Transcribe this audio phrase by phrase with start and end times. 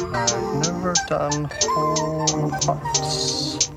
[0.00, 3.70] I've never done whole hearts.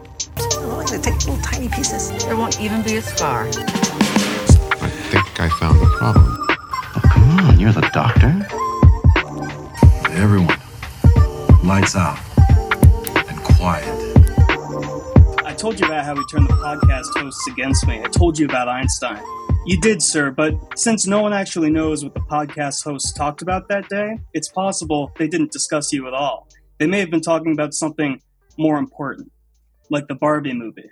[0.54, 2.12] Oh, they take little tiny pieces.
[2.26, 3.48] There won't even be a scar.
[3.48, 6.26] I think I found the problem.
[6.26, 8.46] Oh, Come on, you're the doctor.
[10.12, 10.60] Everyone,
[11.64, 12.20] lights out
[13.28, 13.88] and quiet.
[15.46, 18.02] I told you about how he turned the podcast hosts against me.
[18.04, 19.22] I told you about Einstein.
[19.64, 23.68] You did, sir, but since no one actually knows what the podcast hosts talked about
[23.70, 26.48] that day, it's possible they didn't discuss you at all.
[26.80, 28.20] They may have been talking about something
[28.58, 29.32] more important,
[29.92, 30.90] like the Barbie movie.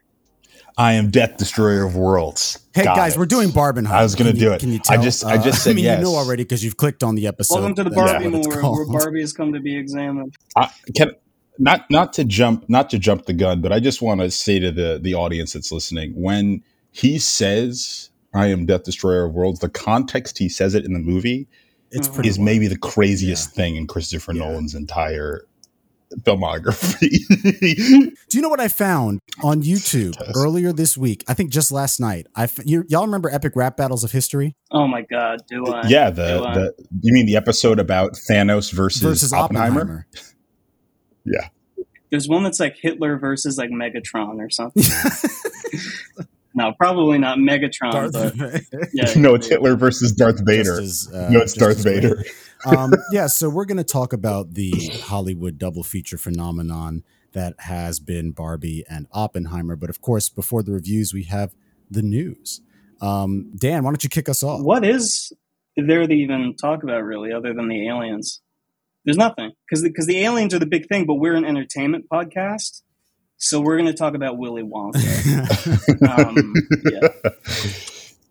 [0.78, 2.60] I am Death Destroyer of Worlds.
[2.76, 3.20] Hey Got guys, it.
[3.20, 3.90] we're doing Barbenheimer.
[3.90, 4.60] I was gonna do it.
[4.60, 4.94] Can you tell?
[4.94, 5.04] I tell?
[5.04, 5.98] just- I just Uh, said I mean, yes.
[5.98, 7.56] you know already because you've clicked on the episode.
[7.56, 10.36] Welcome to the Barbie what it's movie, where Barbie has come to be examined.
[10.56, 11.12] I, can
[11.58, 14.60] not not to jump not to jump the gun, but I just want to say
[14.60, 19.60] to the the audience that's listening when he says I am Death Destroyer of Worlds,
[19.60, 21.48] the context he says it in the movie
[21.92, 22.16] It's mm-hmm.
[22.16, 22.30] pretty.
[22.30, 22.46] is wild.
[22.46, 24.44] maybe the craziest thing in Christopher Yeah.
[24.46, 25.46] Nolan's entire
[26.22, 27.12] filmography.
[28.30, 30.32] Do you know what I found on YouTube Test.
[30.36, 31.24] earlier this week?
[31.28, 32.26] I think just last night.
[32.36, 35.88] I f- you, y'all remember Epic Rap Battles of History Oh my god, do I?
[35.88, 36.54] yeah, the Do I?
[36.56, 39.82] the you mean the episode about Thanos versus, versus Oppenheimer?
[39.82, 40.08] Oppenheimer?
[41.26, 41.50] Yeah.
[42.10, 44.82] There's one that's like Hitler versus like Megatron or something.
[46.60, 48.90] no, probably not Megatron, Darth but Vader.
[48.94, 49.14] yeah.
[49.16, 50.80] no, it's Hitler versus Darth Vader.
[50.80, 51.82] As, uh, no, it's Darth.
[51.82, 52.24] Vader.
[52.66, 54.72] um, yeah, so we're going to talk about the
[55.04, 59.78] Hollywood double feature phenomenon that has been Barbie and Oppenheimer.
[59.78, 61.56] But of course, before the reviews, we have
[61.90, 62.60] the news.
[63.02, 64.62] Um, Dan, why don't you kick us off?
[64.62, 65.32] What is
[65.78, 68.42] there to even talk about really, other than the aliens?
[69.06, 72.82] There's nothing because because the, aliens are the big thing, but we're an entertainment podcast,
[73.40, 75.00] so we're going to talk about Willy Wonka.
[76.38, 76.54] um,
[76.92, 77.08] yeah.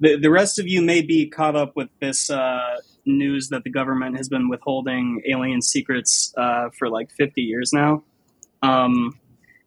[0.01, 3.71] The the rest of you may be caught up with this uh, news that the
[3.71, 8.05] government has been withholding alien secrets uh, for like 50 years now.
[8.63, 9.19] Um,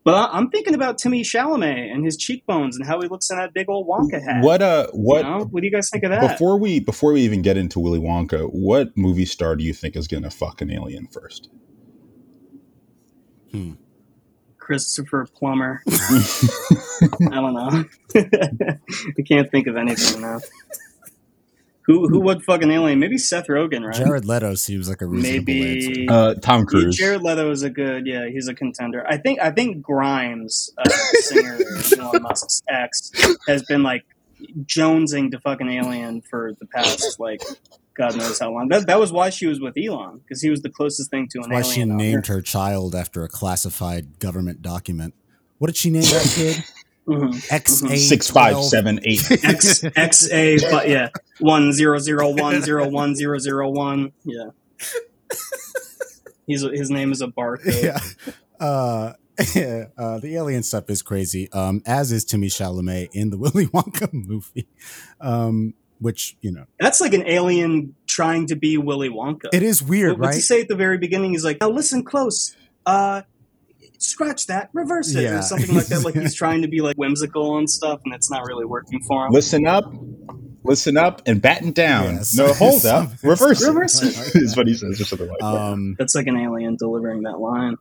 [0.04, 3.38] but I- I'm thinking about Timmy Chalamet and his cheekbones and how he looks in
[3.38, 4.42] that big old Wonka hat.
[4.44, 5.46] What uh what You know?
[5.46, 6.22] What do you guys think of that?
[6.32, 9.96] before we before we even get into Willy Wonka, what movie star do you think
[9.96, 11.50] is gonna fuck an alien first?
[14.62, 15.82] Christopher Plummer.
[15.90, 17.84] I don't know.
[18.16, 20.40] I can't think of anything now.
[21.88, 23.00] Who who would fuck an alien?
[23.00, 23.96] Maybe Seth Rogen, right?
[23.96, 26.14] Jared Leto seems like a reasonable Maybe answer.
[26.14, 26.96] Uh Tom Yeah, Cruise.
[26.96, 28.06] Jared Leto is a good.
[28.06, 29.04] Yeah, he's a contender.
[29.06, 29.40] I think.
[29.42, 31.58] I think Grimes, uh, singer
[32.00, 33.12] Elon Musk's ex,
[33.48, 34.06] has been like
[34.64, 37.42] jonesing to fuck an alien for the past like
[37.96, 38.70] God knows how long.
[38.70, 41.40] That that was why she was with Elon because he was the closest thing to
[41.42, 41.98] an That's why she alien.
[41.98, 42.28] named Earth.
[42.28, 45.14] her child after a classified government document.
[45.58, 46.64] What did she name that kid?
[47.08, 47.34] Mhm.
[47.50, 49.24] XA Six five seven eight.
[49.44, 51.10] X X A, but yeah,
[51.40, 54.12] one zero zero one zero one zero zero one.
[54.24, 54.52] Yeah,
[56.46, 57.82] he's a, his name is a barcode.
[57.84, 58.00] yeah.
[58.60, 59.14] Uh,
[59.98, 61.52] uh, the alien stuff is crazy.
[61.52, 64.68] Um, as is Timmy Chalamet in the Willy Wonka movie,
[65.20, 69.46] um, which you know That's like an alien trying to be Willy Wonka.
[69.54, 70.44] it is weird, What- What's he right?
[70.44, 71.32] say at the very beginning?
[71.32, 72.54] He's like, "Now listen close.
[72.86, 73.22] Uh,
[74.00, 75.40] scratch that, reverse it, Yeah.
[75.40, 78.30] or something like that." Like he's trying to be like whimsical and stuff, and it's
[78.30, 79.32] not really working for him.
[79.32, 79.94] Listen up.
[80.64, 82.16] Listen up and batten down.
[82.16, 82.36] Yes.
[82.36, 83.08] No, hold up.
[83.10, 83.66] Something- Reverse.
[83.66, 84.36] Reverse it.
[84.36, 84.42] it.
[84.44, 85.46] is what he says or something like that.
[85.46, 87.78] Um, That's like an alien delivering that line.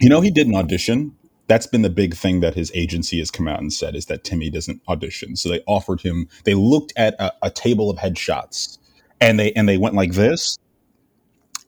[0.00, 1.16] You know, he did an audition.
[1.48, 4.22] That's been the big thing that his agency has come out and said is that
[4.22, 5.34] Timmy doesn't audition.
[5.34, 6.28] So they offered him.
[6.44, 8.78] They looked at a, a table of headshots,
[9.20, 10.58] and they and they went like this,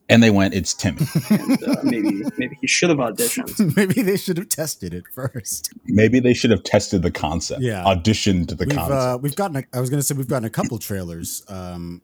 [0.07, 3.75] and they went, "It's Timmy." And uh, maybe maybe he should have auditioned.
[3.75, 5.73] maybe they should have tested it first.
[5.85, 7.61] Maybe they should have tested the concept.
[7.61, 7.83] Yeah.
[7.83, 8.91] auditioned the We've concept.
[8.91, 9.57] uh, we've gotten.
[9.57, 12.01] A, I was going to say we've gotten a couple trailers um,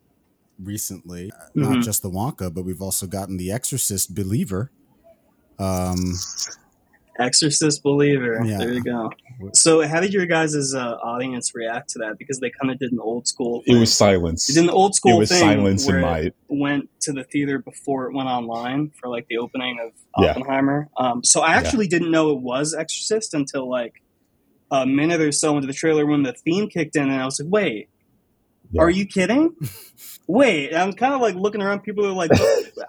[0.58, 1.32] recently.
[1.54, 1.84] Not Mhm.
[1.84, 4.72] just the Wonka, but we've also gotten the Exorcist Believer.
[5.60, 6.14] Um,
[7.20, 8.42] Exorcist believer.
[8.46, 8.58] Yeah.
[8.60, 9.10] There you go.
[9.54, 12.18] So, how did your guys' uh, audience react to that?
[12.18, 13.62] Because they kind of did an old school.
[13.66, 14.48] it was silence.
[14.48, 16.20] They did an old school It was thing silence in my.
[16.20, 19.92] it went to the theater before it went online for like the opening of
[20.24, 20.32] Yeah.
[20.32, 20.90] Oppenheimer.
[20.98, 23.94] Um, so I actually didn't know it was Exorcist until like
[24.72, 27.40] a minute or so into the trailer when the theme kicked in, and I was
[27.40, 27.90] like, "Wait,
[28.72, 28.84] Yeah.
[28.84, 29.56] are you kidding?"
[30.28, 31.82] Wait, I'm kind of like looking around.
[31.84, 32.32] People are like,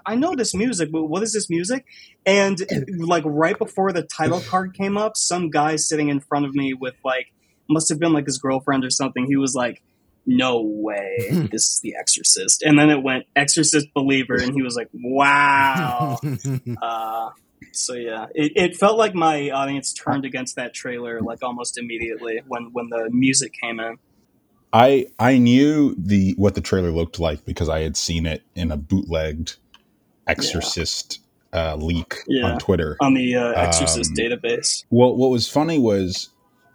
[0.04, 1.84] "I know this music, but what is this music?"
[2.26, 2.58] And
[2.98, 6.74] like right before the title card came up, some guy sitting in front of me
[6.74, 7.26] with like
[7.68, 9.26] must have been like his girlfriend or something.
[9.26, 9.82] He was like,
[10.26, 11.16] "No way,
[11.52, 16.18] this is The Exorcist." And then it went Exorcist Believer, and he was like, "Wow."
[16.82, 17.30] uh,
[17.72, 22.42] so yeah, it, it felt like my audience turned against that trailer like almost immediately
[22.46, 23.98] when when the music came in.
[24.72, 28.70] I I knew the what the trailer looked like because I had seen it in
[28.70, 29.56] a bootlegged
[30.26, 31.20] Exorcist
[31.54, 32.44] uh, leak Yeah.
[32.52, 32.96] on Twitter.
[33.00, 34.84] on the uh, Exorcist Um, database.
[34.90, 36.28] Well, what was funny was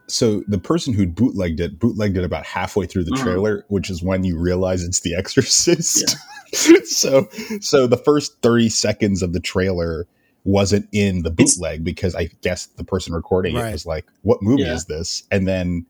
[0.07, 3.21] so the person who bootlegged it bootlegged it about halfway through the Mhm.
[3.23, 6.15] trailer, which is when you realize it's The Exorcist.
[6.85, 7.27] so,
[7.61, 10.07] so the first thirty seconds of the trailer
[10.45, 14.41] wasn't in the It's- bootleg because I guess the person recording it was like, "What
[14.41, 14.73] movie Yeah.
[14.73, 15.85] is this?" And then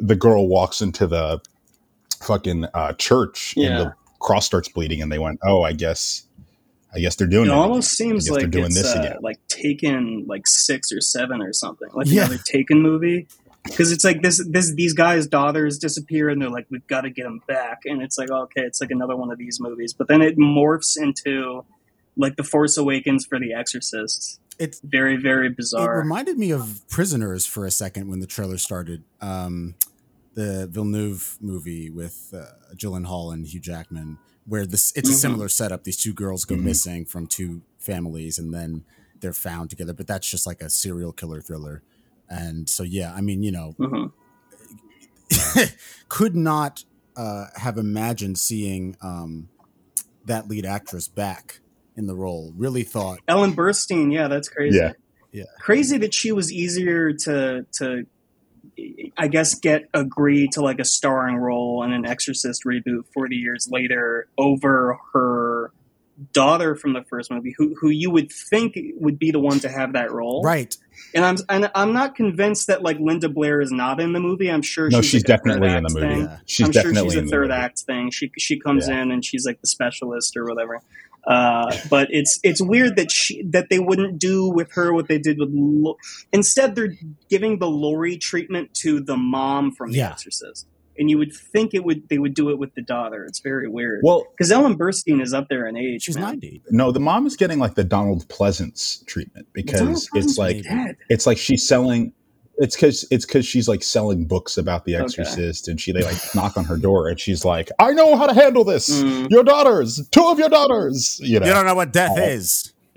[0.00, 1.40] the girl walks into the
[2.22, 6.24] fucking uh, church and the cross starts bleeding, and they went, "Oh, I guess."
[6.92, 7.54] I guess they're doing It it.
[7.54, 8.08] almost again.
[8.10, 9.18] Seems guess they're like doing it's this uh, again.
[9.22, 12.24] like Taken, like six or seven or something, like Yeah.
[12.24, 13.28] another Taken movie.
[13.62, 17.10] Because it's like this, this these guys' daughters disappear, and they're like, "We've got to
[17.10, 19.92] get them back." And it's like, okay, it's like another one of these movies.
[19.92, 21.64] But then it morphs into
[22.16, 24.40] like the Force Awakens for The Exorcist.
[24.58, 25.94] It's Very, very bizarre.
[25.94, 29.04] it reminded me of Prisoners for a second when the trailer started.
[29.20, 29.76] Um,
[30.40, 35.16] the Villeneuve movie with uh, Gyllenhaal and Hugh Jackman, where this it's a Mhm.
[35.16, 35.84] similar setup.
[35.84, 36.62] These two girls go Mhm.
[36.62, 38.84] missing from two families, and then
[39.20, 39.92] they're found together.
[39.92, 41.82] But that's just like a serial killer thriller.
[42.28, 44.12] And so, yeah, I mean, you know, Mhm.
[46.08, 46.84] could not
[47.16, 49.48] uh, have imagined seeing um,
[50.24, 51.60] that lead actress back
[51.96, 52.52] in the role.
[52.56, 54.78] Really thought, Ellen Burstyn, yeah, that's crazy.
[54.78, 54.92] Yeah.
[55.32, 55.44] Yeah.
[55.60, 58.06] Crazy that she was easier to to
[59.16, 63.68] I guess get agree to like a starring role in an Exorcist reboot 40 years
[63.70, 65.72] later over her
[66.34, 69.68] daughter from the first movie who who you would think would be the one to
[69.70, 70.42] have that role.
[70.42, 70.76] right?
[71.14, 74.50] And I'm and I'm not convinced that like Linda Blair is not in the movie.
[74.50, 76.20] I'm sure No, she's, she's like, a third definitely in the movie.
[76.30, 76.38] Yeah.
[76.44, 77.52] She's I'm definitely sure she's in a the third movie.
[77.60, 78.10] act thing.
[78.10, 79.00] She she comes Yeah.
[79.02, 80.82] in and she's like the specialist or whatever.
[81.26, 85.18] Uh, but it's it's weird that she that they wouldn't do with her what they
[85.18, 85.50] did with.
[85.52, 85.96] Lo-
[86.32, 86.94] Instead, they're
[87.28, 90.10] giving the Laurie treatment to the mom from The Yeah.
[90.12, 90.66] Exorcist,
[90.98, 93.24] and you would think it would they would do it with the daughter.
[93.24, 94.00] It's very weird.
[94.02, 96.02] Well, because Ellen Burstyn is up there in age.
[96.04, 96.24] She's man.
[96.24, 96.62] ninety.
[96.70, 100.64] no, the mom is getting like the Donald Pleasence treatment Donald because Pleasence it's like
[101.10, 102.12] it's like she's selling.
[102.60, 105.04] It's because it's because she's like selling books about The Okay.
[105.04, 108.26] Exorcist, and she they like knock on her door, and she's like, "I know how
[108.26, 109.02] to handle this.
[109.02, 109.30] Mm.
[109.30, 112.22] Your daughters, two of your daughters." You know, You don't know what death Oh.
[112.22, 112.72] is.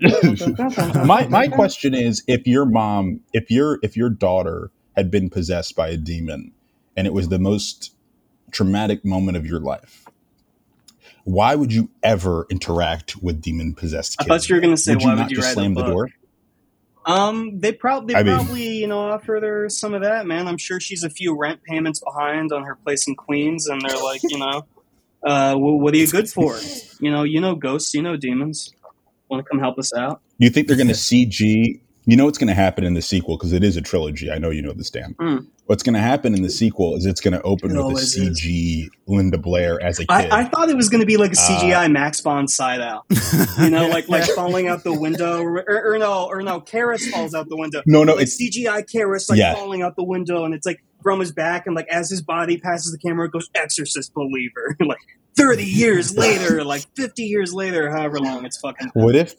[1.06, 5.74] my my question is if your mom if your if your daughter had been possessed
[5.76, 6.52] by a demon
[6.96, 7.94] and it was the most
[8.50, 10.04] traumatic moment of your life
[11.22, 14.82] why would you ever interact with demon possessed I kids thought you were going to
[14.82, 16.08] say, would you "Why not would you just write slam the the door
[17.06, 20.46] Um, they probably I they mean- probably you know offer her some of that, man.
[20.48, 24.02] I'm sure she's a few rent payments behind on her place in Queens, and they're
[24.02, 24.66] like, you know,
[25.22, 26.58] uh, well, what are you good for?
[27.00, 28.72] You know, you know ghosts, you know demons.
[29.28, 30.20] Want to come help us out?
[30.38, 33.36] you think they're going to cg you know what's going to happen in the sequel
[33.36, 35.46] because it is a trilogy i know you know this dan Mm.
[35.66, 37.84] what's going to happen in the sequel is it's going to open It with a
[37.84, 38.40] always is.
[38.42, 41.32] cg linda blair as a kid I, I thought it was going to be like
[41.32, 43.02] a Uh, CGI Max von Sydow,
[43.60, 47.08] you know, like like falling out the window, or, or, or no, or no, Karras
[47.10, 47.82] falls out the window.
[47.86, 49.54] no no like it's CGI Karras like Yeah.
[49.54, 52.56] falling out the window, and it's like from his back, and like as his body
[52.58, 54.76] passes the camera, it goes Exorcist believer.
[54.80, 54.98] like
[55.36, 58.90] thirty years later, like fifty years later, however long it's fucking.
[58.94, 59.34] what if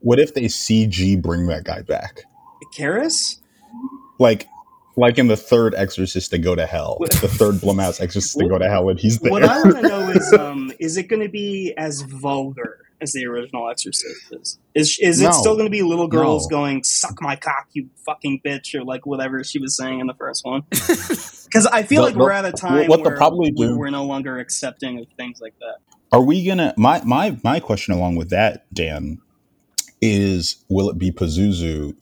[0.00, 2.22] what if they cg bring that guy back
[2.74, 3.40] Karras?
[4.18, 4.48] like
[4.96, 8.58] like in the third exorcist to go to hell the third blumhouse exorcist to go
[8.58, 11.22] to hell and he's there What I want to know is, um, is it going
[11.22, 14.58] to be as vulgar as the original Exorcist is?
[14.74, 16.56] Is is it still going to be little girls No.
[16.56, 20.14] going "suck my cock, you fucking bitch" or like whatever she was saying in the
[20.14, 20.62] first one?
[21.46, 23.90] Because I feel The- like we're at a time what they'll where probably do- we're
[23.90, 25.76] no longer accepting of things like that.
[26.10, 29.18] are we gonna my my my question along with that dan
[30.02, 31.94] is will it be pazuzu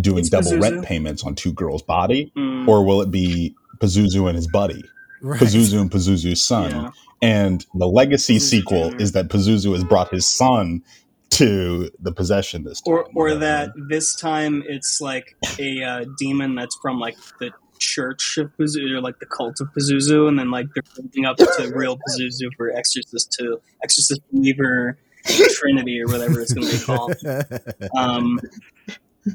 [0.00, 0.62] doing It's double Pazuzu.
[0.62, 4.82] rent payments on two girls body Mm, or will it be pazuzu and his buddy
[5.20, 5.40] Right.
[5.40, 6.90] pazuzu and pazuzu's son yeah.
[7.24, 8.96] And the legacy Pazuzu sequel Jr.
[9.02, 10.82] is that pazuzu has brought his son
[11.30, 15.00] to the possession this time Or or You know what I that this time it's
[15.00, 19.60] like a uh, demon that's from like the church of Pazuzu or like the cult
[19.60, 24.20] of Pazuzu, and then like they're building up to real Pazuzu for Exorcist to Exorcist
[24.32, 27.16] Believer Trinity or whatever it's going to be called.
[27.96, 28.40] Um,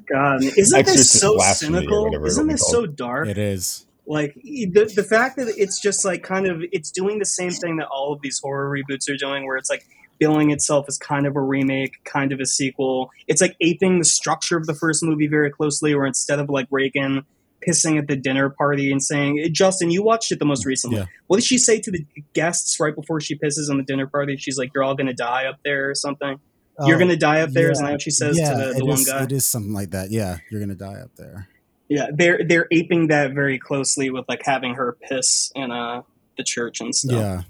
[0.08, 2.26] God, isn't this so cynical?
[2.26, 3.28] Isn't this so dark?
[3.28, 3.88] it is.
[4.10, 7.78] Like the the fact that it's just like kind of it's doing the same thing
[7.78, 9.86] that all of these horror reboots are doing, where it's like
[10.20, 13.12] billing itself as kind of a remake, kind of a sequel.
[13.28, 16.68] It's like aping the structure of the first movie very closely, where instead of like
[16.72, 17.24] Regan
[17.66, 20.98] pissing at the dinner party and saying, "Justin, you watched it the most recently.
[20.98, 21.06] Yeah.
[21.28, 24.38] What did she say to the guests right before she pisses on the dinner party?
[24.38, 26.40] She's like, "You're all going to die up there" or something.
[26.84, 27.66] You're Oh, going to die up there.
[27.66, 27.72] yeah.
[27.74, 29.24] Isn't that what she says yeah, to the, the one is- guy?
[29.24, 30.10] It is something like that.
[30.12, 31.48] Yeah, you're gonna die up there.
[31.90, 36.04] Yeah, they're they're aping that very closely with like having her piss in uh
[36.38, 37.12] the church and stuff.
[37.20, 37.42] Yeah,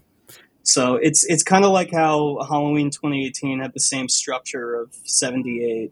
[0.63, 5.91] So it's it's kind of like how Halloween 2018 had the same structure of 78,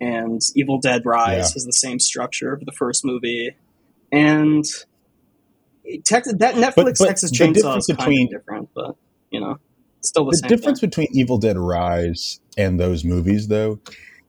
[0.00, 1.52] and Evil Dead Rise Yeah.
[1.54, 3.54] has the same structure of the first movie,
[4.12, 4.64] and
[6.04, 8.96] Tex- that Netflix but Texas the Chainsaw is kind between- of different, but
[9.30, 9.58] you know,
[10.00, 10.88] still the, The difference thing.
[10.90, 13.78] between Evil Dead Rise and those movies, though,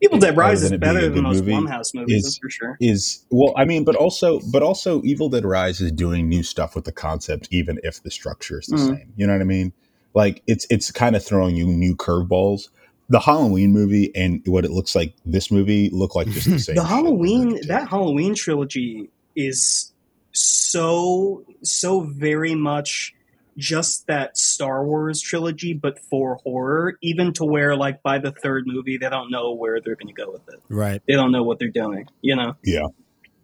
[0.01, 2.77] Evil Dead Rise is better than most movie, Blumhouse movies, is- that's for sure.
[2.79, 6.75] is well, I mean, but also, but also, Evil Dead Rise is doing new stuff
[6.75, 8.87] with the concept, even if the structure is the Mhm.
[8.97, 9.13] same.
[9.15, 9.73] You know what I mean?
[10.13, 12.69] Like it's it's kind of throwing you new curveballs.
[13.09, 16.75] The Halloween movie and what it looks like this movie look like just the same.
[16.75, 16.83] the.
[16.83, 19.91] Halloween that Halloween trilogy is
[20.33, 23.13] so so very much
[23.57, 26.97] just that Star Wars trilogy, but for horror.
[27.01, 30.21] Even to where, like, by the third movie, they don't know where they're going to
[30.25, 30.61] go with it.
[30.69, 31.01] Right.
[31.07, 32.07] They don't know what they're doing.
[32.21, 32.55] You know.
[32.63, 32.87] Yeah.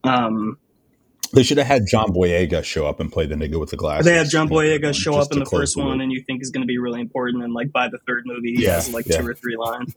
[0.03, 0.58] Um,
[1.34, 4.05] They should have had John Boyega show up and play the nigga with the glasses.
[4.05, 6.12] they have John in the third Boyega one, show up in the first one, and
[6.12, 8.63] you think is going to be really important, and like by the third movie, he
[8.65, 9.20] Yeah, has like yeah.
[9.20, 9.96] two or three lines.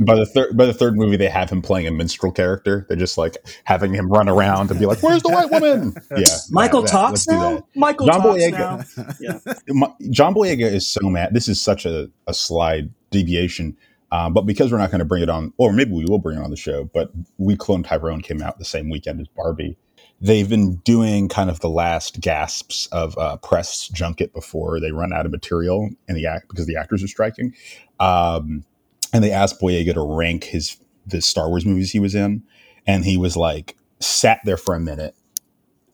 [0.00, 2.86] By the third by the third movie they have him playing a minstrel character.
[2.88, 6.24] They're just like having him run around and be like, "Where's the white woman?" Yeah,
[6.50, 6.92] Michael that- that.
[6.92, 7.66] talks Let's now.
[7.74, 9.20] Michael John talks Boyega.
[9.20, 9.54] now.
[9.68, 11.34] My, John Boyega is so mad.
[11.34, 13.76] This is such a, a slide deviation.
[14.10, 16.38] Um, but because we're not going to bring it on, or maybe we will bring
[16.38, 19.76] it on the show, but We Clone Tyrone came out the same weekend as Barbie.
[20.20, 25.12] They've been doing kind of the last gasps of uh, press junket before they run
[25.12, 27.54] out of material in the act because the actors are striking.
[28.00, 28.64] Um,
[29.12, 32.42] and they asked Boyega to rank his the Star Wars movies he was in,
[32.86, 35.14] and he was like sat there for a minute,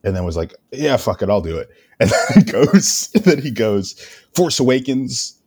[0.02, 3.22] and then was like, "Yeah, fuck it, I'll do it." And then he goes, and
[3.24, 3.92] then he goes,
[4.34, 5.40] "Force Awakens,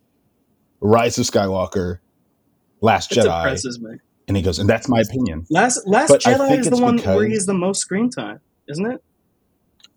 [0.80, 1.98] Rise of Skywalker,
[2.80, 3.96] Last It Jedi," depresses me.
[4.26, 7.16] and he goes, "And that's my opinion." Last Last But Jedi is the one because-
[7.18, 9.02] where he has the most screen time, isn't it?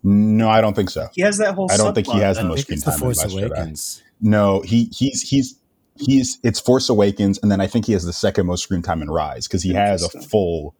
[0.02, 1.08] No, I don't think so.
[1.14, 1.70] He has that whole.
[1.70, 3.46] I don't think he has the most screen it's the time in Force Last Jedi.
[3.46, 4.02] Awakens.
[4.20, 5.58] No, he he's he's
[5.96, 9.02] he's it's Force Awakens, and then I think he has the second most screen time
[9.02, 10.74] in Rise because he has a full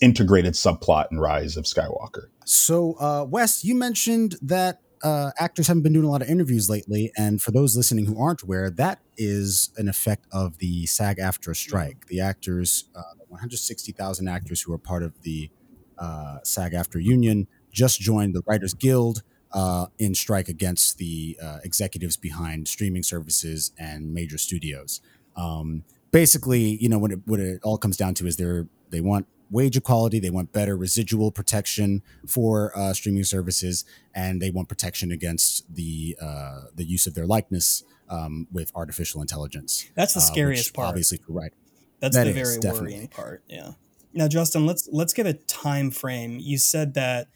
[0.00, 2.26] integrated subplot in Rise of Skywalker.
[2.44, 6.68] So, uh, Wes, you mentioned that uh, actors haven't been doing a lot of interviews
[6.68, 11.56] lately, and for those listening who aren't aware, that is an effect of the SAG-AFTRA
[11.56, 12.06] strike.
[12.06, 15.50] The actors, uh, 160,000 actors who are part of the
[15.98, 22.16] uh, SAG-AFTRA union, just joined the Writers Guild uh, in strike against the uh, executives
[22.16, 25.00] behind streaming services and major studios.
[25.36, 29.00] Um, basically, you know, what it, what it all comes down to is they're they
[29.00, 34.68] want wage equality, they want better residual protection for uh, streaming services, and they want
[34.68, 39.88] protection against the uh, the use of their likeness um, with artificial intelligence.
[39.94, 40.88] That's the uh, scariest which part.
[40.88, 41.52] Obviously, right.
[42.00, 42.92] That's That the is, very definitely.
[42.94, 43.42] worrying part.
[43.48, 43.72] Yeah.
[44.14, 46.38] Now, Justin, let's let's get a time frame.
[46.40, 47.28] You said that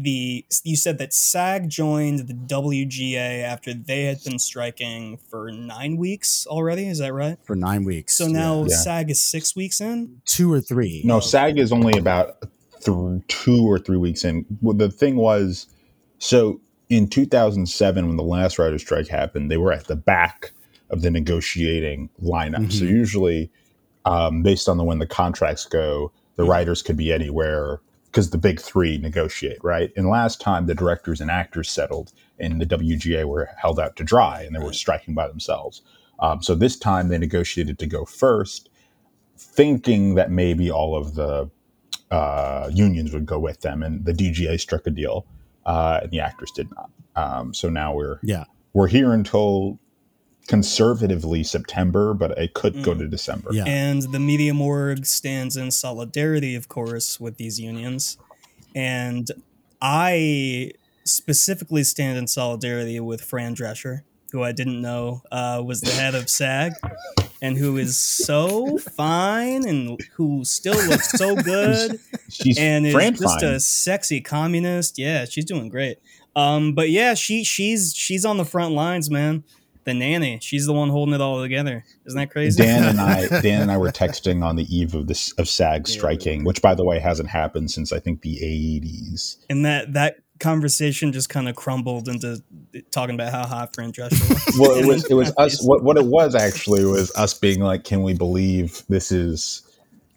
[0.00, 5.96] the you said that SAG joined the WGA after they had been striking for nine
[5.96, 6.86] weeks already.
[6.86, 7.36] Is that right?
[7.44, 8.14] For nine weeks.
[8.14, 8.76] So now Yeah.
[8.76, 10.20] SAG is six weeks in.
[10.24, 11.02] two or three.
[11.04, 12.40] No, SAG is only about
[12.84, 14.46] th- two or three weeks in.
[14.62, 15.66] Well, the thing was,
[16.18, 20.52] so in 2007, when the last writer's strike happened, they were at the back
[20.90, 22.72] of the negotiating lineup.
[22.72, 22.88] So Mhm.
[22.88, 23.50] usually,
[24.04, 27.80] um, based on the when the contracts go, the writers could be anywhere
[28.18, 29.92] because the big three negotiate, right?
[29.96, 34.02] And last time, the directors and actors settled, and the WGA were held out to
[34.02, 35.82] dry, and they were striking by themselves.
[36.18, 38.70] Um, so this time, they negotiated to go first,
[39.36, 41.48] thinking that maybe all of the
[42.10, 45.24] uh, unions would go with them, and the DGA struck a deal,
[45.64, 46.90] uh, and the actors did not.
[47.14, 48.46] Um, so now we're Yeah.
[48.72, 49.78] we're here until
[50.48, 52.98] conservatively September, but it could go Mm.
[52.98, 53.50] to December.
[53.52, 53.64] Yeah.
[53.66, 58.16] And the Media Morgue stands in solidarity, of course, with these unions.
[58.74, 59.30] And
[59.80, 60.72] I
[61.04, 64.00] specifically stand in solidarity with Fran Drescher,
[64.32, 66.72] who I didn't know uh, was the head of SAG,
[67.40, 73.14] and who is so fine and who still looks so good She's and is Fran
[73.14, 73.44] just fine.
[73.54, 74.98] a sexy communist.
[74.98, 75.98] Yeah, she's doing great.
[76.36, 79.44] Um, but yeah, she she's she's on the front lines, man.
[79.88, 81.82] The nanny, she's the one holding it all together.
[82.04, 82.62] Isn't that crazy?
[82.62, 85.88] Dan and I, Dan and I were texting on the eve of this of SAG
[85.88, 85.92] Yeah.
[85.94, 89.36] striking, which, by the way, hasn't happened since I think the '80s.
[89.48, 92.42] and that that conversation just kind of crumbled into
[92.90, 94.56] talking about how hot Fran Drescher was.
[94.58, 95.64] Well, it was it was us.
[95.66, 99.62] What what it was actually was us being like, "Can we believe this is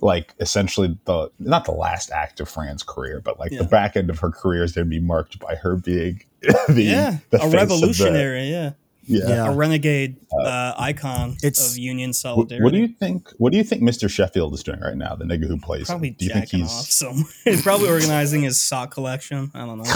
[0.01, 3.59] like essentially the not the last act of Fran's career, but like Yeah.
[3.59, 6.21] the back end of her career is going to be marked by her being
[6.67, 8.71] the yeah, the a of the- revolutionary, yeah.
[9.03, 9.27] Yeah.
[9.27, 9.51] Yeah.
[9.51, 12.63] a renegade uh, icon It's- of union solidarity.
[12.63, 13.29] what do you think?
[13.37, 14.09] What do you think Mr.
[14.09, 15.15] Sheffield is doing right now?
[15.15, 15.81] The nigga who plays.
[15.81, 15.93] him?
[15.93, 16.71] Probably do you think jacking he's?
[16.71, 17.25] off somewhere.
[17.43, 19.51] he's probably organizing his sock collection.
[19.53, 19.93] I don't know.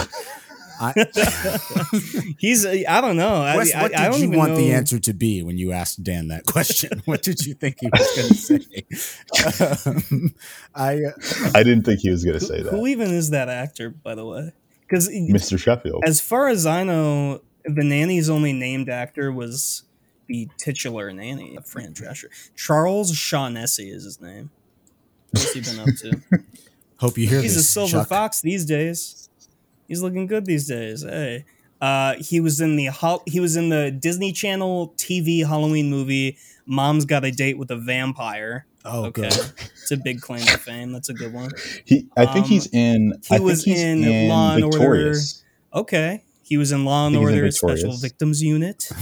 [0.78, 0.92] I,
[2.38, 3.40] He's I don't know.
[3.56, 4.58] Wes, I, what did I don't you want know.
[4.58, 7.00] the answer to be when you asked Dan that question?
[7.06, 9.86] what did you think he was going to say?
[10.20, 10.34] Um,
[10.74, 12.70] I uh, I didn't think he was going to say Who that.
[12.72, 14.52] Who even is that actor, by the way?
[14.82, 15.58] Because Mr.
[15.58, 16.02] Sheffield.
[16.06, 19.82] as far as I know, the nanny's only named actor was
[20.28, 22.26] the titular nanny, Fran Drescher.
[22.56, 24.50] Charles Shaughnessy is his name.
[25.30, 26.20] What's he been up to?
[26.98, 27.54] hope you hear this.
[27.54, 28.08] He's a silver Chuck.
[28.08, 29.28] fox these days.
[29.88, 31.02] He's looking good these days.
[31.02, 31.44] Hey,
[31.80, 36.38] uh, he was in the Hol- he was in the Disney Channel TV Halloween movie.
[36.66, 38.66] Mom's got a date with a vampire.
[38.84, 39.52] Oh, okay, good.
[39.58, 40.92] it's a big claim to fame.
[40.92, 41.50] That's a good one.
[41.84, 43.12] He, I think Um, he's in.
[43.28, 44.78] he I think was he's in Law and Order.
[44.78, 45.44] Victorious.
[45.74, 47.50] Okay, he was in Law and I think he's in Order
[47.82, 48.88] Special Victims Unit.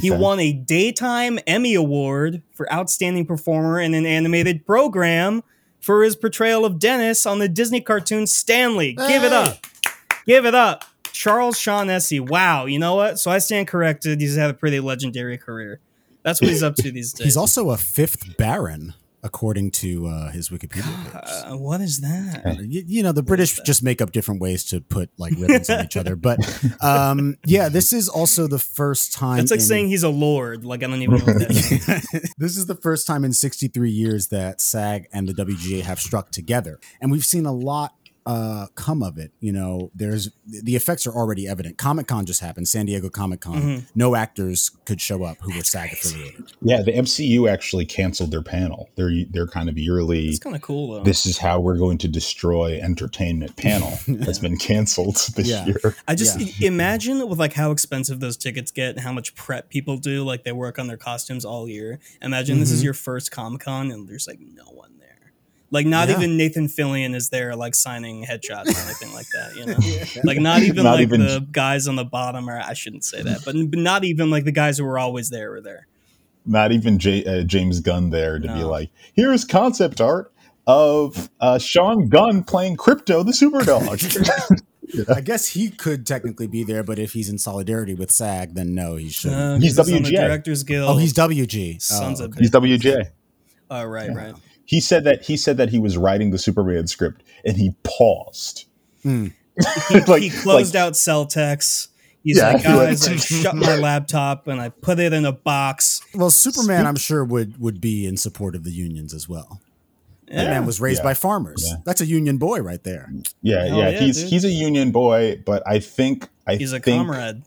[0.00, 0.18] He Okay.
[0.20, 5.44] won a daytime Emmy Award for Outstanding Performer in an Animated Program
[5.78, 8.94] for his portrayal of Dennis on the Disney cartoon Stanley.
[8.94, 9.56] Give it up.
[9.86, 10.20] Ah.
[10.26, 10.84] Give it up.
[11.12, 12.18] Charles Shaughnessy.
[12.18, 12.64] Wow.
[12.66, 13.20] You know what?
[13.20, 14.20] So I stand corrected.
[14.20, 15.78] He's had a pretty legendary career.
[16.24, 17.26] That's what he's up to these days.
[17.26, 18.94] He's also a fifth Baron,
[19.24, 21.22] according to uh, his Wikipedia page.
[21.52, 22.58] Uh, what is that?
[22.60, 25.84] you, you know the british just make up different ways to put like ribbons on
[25.84, 26.38] each other but
[26.82, 30.64] um yeah this is also the first time It's like in- saying he's a lord.
[30.64, 32.34] Like I don't even know what that is.
[32.38, 36.30] this is the first time in 63 years that SAG and the WGA have struck
[36.30, 36.78] together.
[37.00, 37.94] And we've seen a lot
[38.26, 39.32] uh, come of it.
[39.40, 41.76] You know, there's the effects are already evident.
[41.78, 43.60] Comic Con just happened, San Diego Comic Con.
[43.60, 43.86] Mhm.
[43.94, 46.52] No actors could show up who were SAG affiliated.
[46.62, 48.88] Yeah, the MCU actually canceled their panel.
[48.96, 50.28] Their their kind of yearly.
[50.28, 51.02] It's kind of cool though.
[51.04, 53.90] This is how we're going to destroy entertainment panel
[54.24, 55.66] has been canceled this Yeah.
[55.66, 55.94] year.
[56.08, 56.68] I just Yeah.
[56.68, 60.24] imagine with like how expensive those tickets get and how much prep people do.
[60.24, 61.98] Like they work on their costumes all year.
[62.22, 62.84] Imagine this is Mhm.
[62.84, 64.93] your first Comic Con and there's like no one there.
[65.70, 66.16] Like not Yeah.
[66.18, 69.56] even Nathan Fillion is there, like signing headshots or anything like that.
[69.56, 72.74] You know, like not even Not like even- the guys on the bottom, or I
[72.74, 75.60] shouldn't say that, but, but not even like the guys who were always there were
[75.60, 75.86] there.
[76.46, 80.30] Not even J, uh, James Gunn there to be like, here's concept art
[80.66, 84.60] of uh, Sean Gunn playing Crypto the Superdog.
[85.16, 88.74] I guess he could technically be there, but if he's in solidarity with SAG, then
[88.74, 89.40] no, he shouldn't.
[89.40, 90.16] Uh, He's 'cause it's on the WGA.
[90.28, 90.90] Directors Guild.
[90.90, 91.80] oh, he's WG.
[91.82, 92.40] Sons oh, of okay.
[92.40, 93.06] He's WJ.
[93.70, 94.34] Oh, right, right.
[94.66, 98.64] He said that he said that he was writing the Superman script and he paused.
[99.02, 99.28] Hmm.
[99.90, 101.88] He, Like- he closed like- out Celtx.
[102.22, 105.32] He's Yeah, like, he guys, I shut my laptop and I put it in a
[105.32, 106.00] box.
[106.14, 109.60] Well, Superman, I'm sure would would be in support of the unions as well.
[110.28, 111.04] That man was raised Yeah.
[111.10, 111.62] by farmers.
[111.68, 111.76] Yeah.
[111.84, 113.12] That's a union boy right there.
[113.42, 114.30] Yeah, Hell yeah, yeah, he's dude.
[114.30, 117.42] he's a union boy, but I think I He's a think comrade.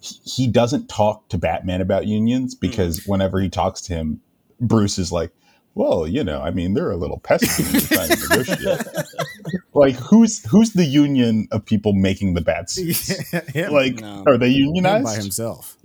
[0.00, 3.10] he doesn't talk to Batman about unions because Hmm.
[3.10, 4.20] whenever he talks to him,
[4.60, 5.32] Bruce is like,
[5.74, 8.86] "Well, you know, I mean, they're a little pesky when you're trying to negotiate."
[9.74, 13.08] like, who's who's the union of people making the bat suits?
[13.50, 14.24] Him, Like, No.
[14.26, 15.04] are they unionized?
[15.04, 15.76] by himself.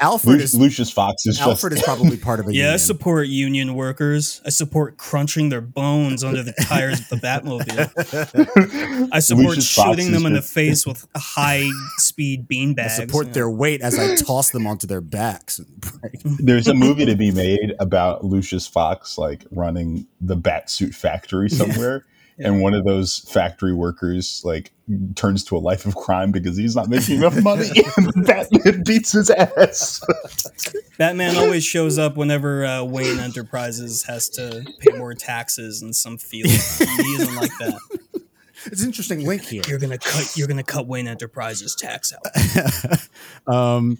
[0.00, 2.76] Alfred Lu- is Lucius Fox is Alfred just is probably part of a Yeah, I
[2.78, 4.40] support union workers.
[4.46, 9.08] I support crunching their bones under the tires of the Batmobile.
[9.12, 12.84] I support Lucius shooting is them in the face with high speed beanbags.
[13.00, 13.32] I support Yeah.
[13.34, 15.60] their weight as I toss them onto their backs.
[16.24, 21.50] There's a movie to be made about Lucius Fox like running the bat suit factory
[21.50, 22.04] somewhere.
[22.42, 24.72] And one of those factory workers like
[25.14, 29.12] turns to a life of crime because he's not making enough money, and Batman beats
[29.12, 30.02] his ass.
[30.98, 36.18] Batman always shows up whenever uh, Wayne Enterprises has to pay more taxes in some
[36.18, 36.50] field.
[36.50, 37.78] he isn't like that.
[38.66, 39.62] It's an interesting link here.
[39.66, 40.36] You're gonna cut.
[40.36, 42.98] You're gonna cut Wayne Enterprises tax out.
[43.52, 43.98] um,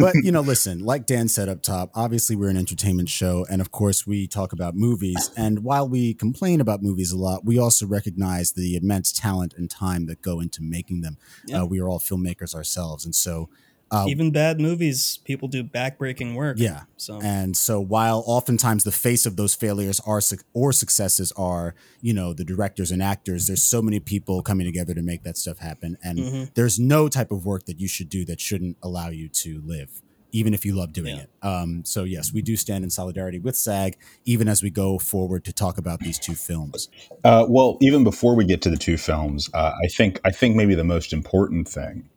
[0.00, 3.60] but you know, listen, like Dan said up top, obviously we're an entertainment show, and
[3.60, 5.30] of course we talk about movies.
[5.36, 9.70] And while we complain about movies a lot, we also recognize the immense talent and
[9.70, 11.18] time that go into making them.
[11.46, 11.62] Yeah.
[11.62, 13.48] Uh, we are all filmmakers ourselves, and so
[13.90, 16.56] uh, Even bad movies, people do backbreaking work.
[16.58, 16.82] yeah.
[16.96, 21.74] So And so while oftentimes the face of those failures are suc- or successes are,
[22.00, 25.36] you know, the directors and actors, there's so many people coming together to make that
[25.36, 25.96] stuff happen.
[26.02, 26.54] And Mhm.
[26.54, 30.02] there's no type of work that you should do that shouldn't allow you to live,
[30.32, 31.22] even if you love doing Yeah.
[31.22, 31.30] it.
[31.42, 35.44] Um, so yes, we do stand in solidarity with SAG, even as we go forward
[35.44, 36.88] to talk about these two films.
[37.22, 40.56] Uh, well, even before we get to the two films, uh, I think I think
[40.56, 42.08] maybe the most important thing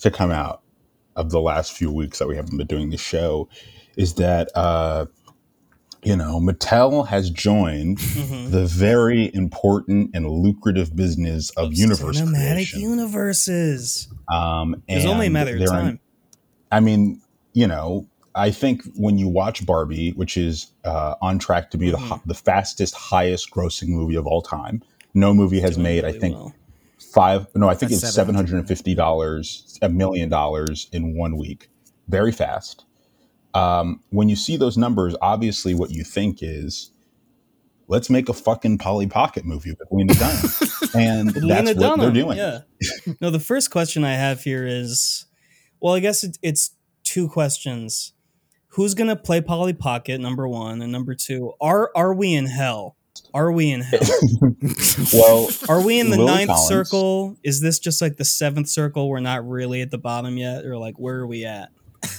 [0.00, 0.62] to come out
[1.16, 3.48] of the last few weeks that we haven't been doing the show
[3.96, 5.06] is that uh,
[6.04, 8.50] you know Mattel has joined Mhm.
[8.52, 12.80] the very important and lucrative business of universe cinematic creation.
[12.80, 14.08] universes.
[14.32, 16.00] um, It's only a matter of they're in- time.
[16.70, 17.20] I mean,
[17.54, 21.90] you know, I think when you watch Barbie, which is uh, on track to be
[21.90, 22.08] the Mhm.
[22.08, 24.82] ho- the fastest, highest grossing movie of all time,
[25.14, 26.52] no movie has Doing made, I think, well.
[27.12, 28.66] Five no i think it's $750.
[28.66, 31.68] $750 a million dollars in one week
[32.08, 32.84] very fast
[33.54, 36.92] um, when you see those numbers obviously what you think is
[37.88, 40.50] let's make a fucking polly pocket movie with lena dunham
[40.94, 42.60] and that's what Dunham, they're doing Yeah.
[43.20, 45.26] no, the first question I have here is,
[45.80, 46.72] well, I guess it, it's
[47.04, 48.12] two questions.
[48.72, 50.20] Who's gonna play Polly Pocket?
[50.20, 52.96] Number one, and number two, are are we in hell?
[53.34, 54.00] Are we in hell?
[55.12, 56.68] well Are we in the Lily ninth Collins.
[56.68, 57.36] circle?
[57.42, 59.08] Is this just like the seventh circle?
[59.08, 61.70] We're not really at the bottom yet, or like where are we at?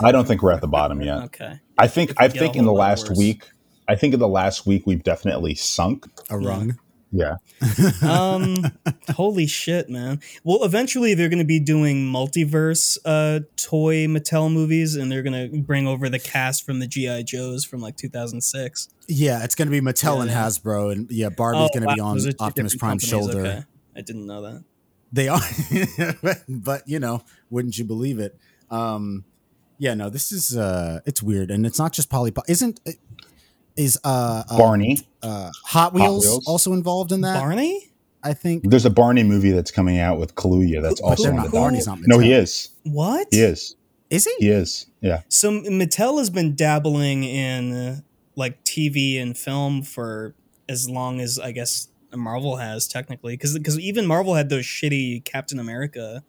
[0.02, 1.58] i don't think we're at the bottom yet Okay.
[1.78, 3.18] i think i think in the last worse.
[3.18, 3.50] week
[3.88, 6.78] i think in the last week we've definitely sunk A rung.
[7.12, 7.38] Yeah
[8.04, 8.56] um
[9.16, 14.96] holy shit man well eventually they're going to be doing multiverse uh toy mattel movies
[14.96, 18.90] and they're going to bring over the cast from the gi joes from like 2006
[19.08, 20.32] Yeah, it's going to be Mattel Yeah, and.
[20.32, 23.40] Hasbro, and yeah, Barbie's going to be on those are two Optimus different Prime's shoulder.
[23.40, 23.64] okay.
[23.96, 24.64] i didn't know that
[25.12, 25.42] They are,
[26.48, 28.38] but you know, wouldn't you believe it?
[28.70, 29.26] Um,
[29.80, 32.30] yeah, no, this is uh, it's weird, and it's not just Polly.
[32.30, 32.80] Po- Isn't
[33.80, 36.48] is uh, uh barney uh, Hot Wheels, Wheels?
[36.48, 37.40] also involved in that?
[37.40, 37.86] barney
[38.22, 38.70] I think.
[38.70, 41.44] there's a barney movie that's coming out with kaluuya that's But also they're not.
[41.44, 41.62] the docket.
[41.62, 42.00] Barney's not.
[42.06, 43.76] no he is what he is
[44.10, 44.36] Is he?
[44.46, 47.96] he is yeah so mattel has been dabbling in uh,
[48.36, 50.36] like tv and film for
[50.68, 55.24] as long as i guess marvel has technically because because even marvel had those shitty
[55.24, 56.24] captain america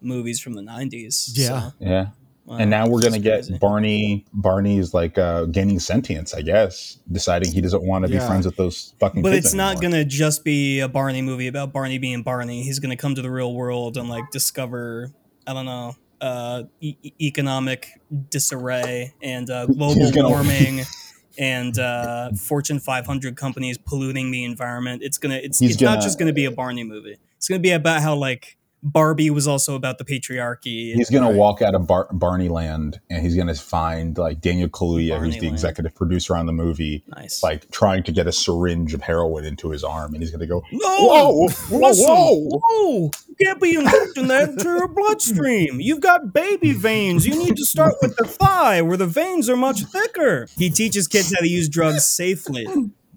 [0.00, 1.48] movies from the 90s Yeah.
[1.48, 2.06] so, yeah
[2.46, 3.58] wow, and now we're gonna get crazy.
[3.58, 4.24] Barney.
[4.32, 8.20] Barney's like uh, gaining sentience, I guess, deciding he doesn't want to Yeah.
[8.20, 9.16] be friends with those fucking.
[9.20, 9.30] People.
[9.30, 12.62] But kids it's not gonna just be a Barney movie about Barney being Barney.
[12.62, 15.12] He's gonna come to the real world and like discover,
[15.46, 17.88] I don't know, uh, e- economic
[18.30, 20.82] disarray and uh, global gonna- warming
[21.38, 25.02] and uh, Fortune 500 companies polluting the environment.
[25.02, 27.18] It's gonna, it's, He's it's not gonna- just gonna be a Barney movie.
[27.36, 28.56] It's gonna be about how like
[28.86, 30.94] Barbie was also about the patriarchy.
[30.94, 35.10] He's gonna walk out of Bar- Barney Land and he's gonna find like Daniel Kaluuya,
[35.10, 35.54] Barney who's the Land.
[35.54, 37.42] executive producer on the movie, nice.
[37.42, 40.62] like trying to get a syringe of heroin into his arm, and he's gonna go,
[40.70, 45.80] no, "Whoa, whoa, listen, whoa!" whoa, you can't be injecting that into your bloodstream.
[45.80, 47.26] You've got baby veins.
[47.26, 50.46] You need to start with the thigh where the veins are much thicker.
[50.56, 52.66] He teaches kids how to use drugs safely.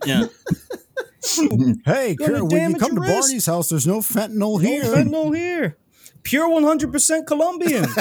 [0.06, 0.28] Yeah.
[1.86, 3.28] Hey, Gonna Kara, when you come to your wrist.
[3.28, 4.84] Barney's house, there's no fentanyl here.
[4.84, 5.78] No fentanyl here.
[6.24, 7.86] Pure 100% Colombian.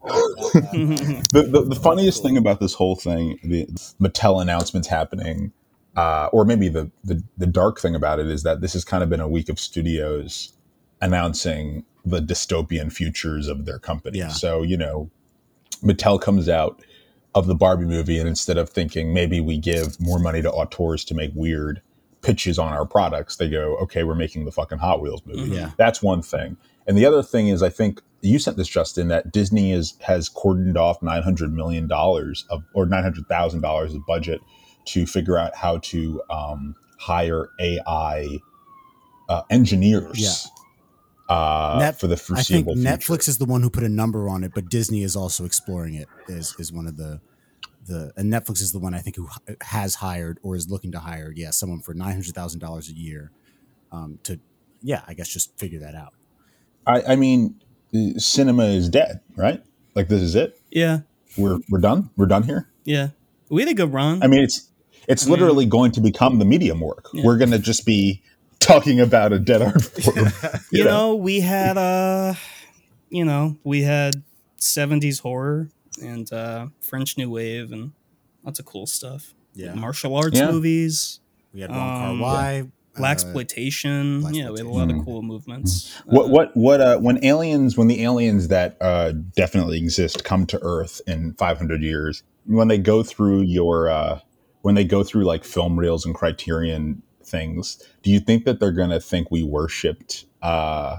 [0.02, 3.66] the, the, the funniest thing about this whole thing, the
[4.00, 5.52] Mattel announcements happening,
[5.96, 9.02] uh, or maybe the, the the dark thing about it is that this has kind
[9.02, 10.52] of been a week of studios
[11.00, 14.18] announcing the dystopian futures of their company.
[14.18, 14.28] Yeah.
[14.28, 15.10] So you know,
[15.82, 16.80] Mattel comes out
[17.34, 21.04] of the Barbie movie, and instead of thinking maybe we give more money to auteurs
[21.06, 21.82] to make weird
[22.28, 25.56] pitches on our products, they go, okay, we're making the fucking Hot Wheels movie.
[25.56, 25.70] Yeah.
[25.78, 26.58] That's one thing.
[26.86, 30.28] And the other thing is, I think you sent this, Justin, that Disney is has
[30.28, 34.42] cordoned off nine hundred million dollars of or nine hundred thousand dollars of budget
[34.86, 38.40] to figure out how to um, hire AI
[39.30, 40.50] uh, engineers.
[41.30, 41.34] Yeah.
[41.34, 42.26] Uh, Net- for the I think
[42.66, 42.90] foreseeable future.
[42.90, 45.94] Netflix is the one who put a number on it, but Disney is also exploring
[45.94, 46.08] it.
[46.28, 47.22] Is is one of the
[47.88, 49.28] the and Netflix is the one I think who
[49.62, 51.32] has hired or is looking to hire.
[51.34, 53.32] Yeah, someone for nine hundred thousand dollars a year
[53.90, 54.38] um, to
[54.82, 56.14] yeah, I guess just figure that out.
[56.86, 57.60] I, I mean,
[57.94, 59.62] uh, cinema is dead, right?
[59.94, 60.60] Like this is it.
[60.70, 61.00] yeah.
[61.36, 62.10] We're we're done.
[62.16, 62.68] We're done here.
[62.84, 63.08] Yeah.
[63.50, 64.22] We had a good run.
[64.22, 64.70] I mean, it's
[65.08, 67.06] it's I mean- literally going to become the medium work.
[67.12, 67.24] Yeah.
[67.24, 68.22] We're going to just be
[68.60, 70.28] talking about a dead art form.
[70.72, 72.34] you know, we had uh
[73.10, 74.22] you know, we had
[74.58, 75.68] 70s horror
[76.02, 77.92] and uh French New Wave and
[78.44, 79.34] lots of cool stuff.
[79.54, 80.50] Yeah, Martial arts Yeah.
[80.52, 81.20] movies,
[81.52, 82.62] we had Wong Kar Um, Wai.
[82.96, 84.22] black uh, exploitation.
[84.34, 85.94] Yeah, we had a lot of cool movements.
[86.06, 90.46] What Uh, what what uh when aliens when the aliens that uh definitely exist come
[90.46, 94.20] to earth in 500 years when they go through your uh
[94.62, 98.72] when they go through like film reels and criterion things do you think that they're
[98.72, 100.96] going to think we worshipped uh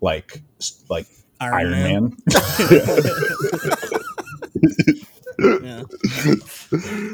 [0.00, 0.42] like
[0.88, 1.06] like
[1.40, 2.16] Iron, Man,
[5.62, 5.82] yeah.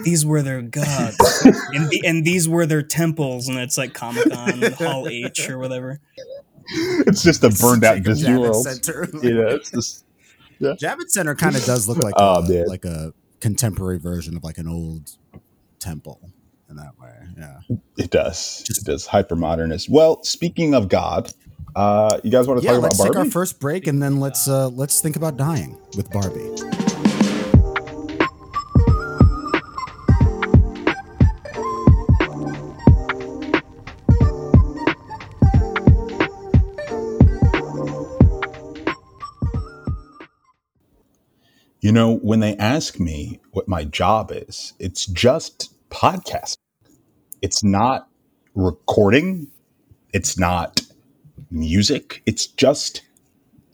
[0.04, 4.30] these were their gods, and, the, and these were their temples, and it's like Comic
[4.30, 6.00] Con Hall H or whatever.
[6.68, 9.09] it's just a burned out Disney Javits World Center.
[9.22, 10.04] you know it's just
[10.61, 12.66] Javits Center kind of does look like Oh, a, man.
[12.66, 15.11] like a contemporary version of like an old
[15.78, 16.20] temple
[16.70, 17.12] in that way.
[17.37, 17.76] Yeah.
[17.98, 21.30] it does it does hyper modernist well speaking of god
[21.76, 23.02] uh you guys want to yeah, talk about Barbie?
[23.02, 27.04] let's take our first break and then let's uh, let's think about dying with Barbie.
[41.85, 46.57] You know, when they ask me what my job is, it's just podcast.
[47.42, 48.09] It's not
[48.55, 49.49] recording.
[50.14, 50.81] It's not
[51.51, 52.23] music.
[52.25, 53.03] It's just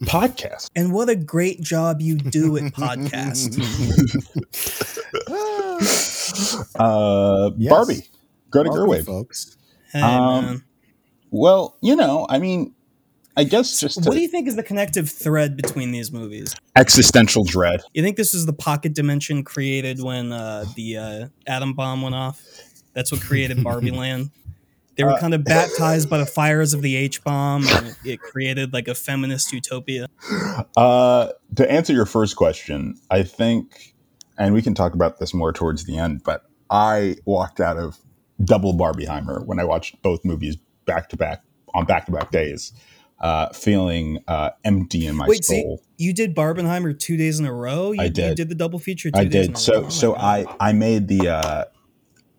[0.03, 0.67] podcast.
[0.75, 3.55] And what a great job you do at podcast.
[6.75, 7.69] Uh, Yes.
[7.69, 8.07] Barbie,
[8.49, 9.05] Greta Barbie, Gerwig.
[9.05, 9.57] folks.
[9.91, 10.63] Hey, Um, man.
[11.31, 12.73] Well, you know, I mean,
[13.37, 16.53] I guess just What do you think is the connective thread between these movies?
[16.75, 17.81] existential dread.
[17.93, 22.15] You think this is the pocket dimension created when uh, the uh, atom bomb went
[22.15, 22.41] off?
[22.93, 24.31] That's what created Barbie Land.
[24.97, 28.19] They were Uh, kind of baptized by the fires of the H bomb, and it
[28.19, 30.07] created like a feminist utopia.
[30.75, 33.93] Uh, to answer your first question, I think,
[34.37, 37.97] and we can talk about this more towards the end, but I walked out of
[38.43, 42.73] double Barbieheimer when I watched both movies back to back on back to back days,
[43.21, 45.81] uh, feeling uh, empty in my Wait, soul.
[45.97, 47.91] you did Barbenheimer two days in a row.
[47.91, 48.35] You, I You did.
[48.37, 49.11] did the double feature.
[49.11, 49.57] Two I days In did.
[49.57, 49.85] a So?
[49.85, 51.65] Oh so I I made the uh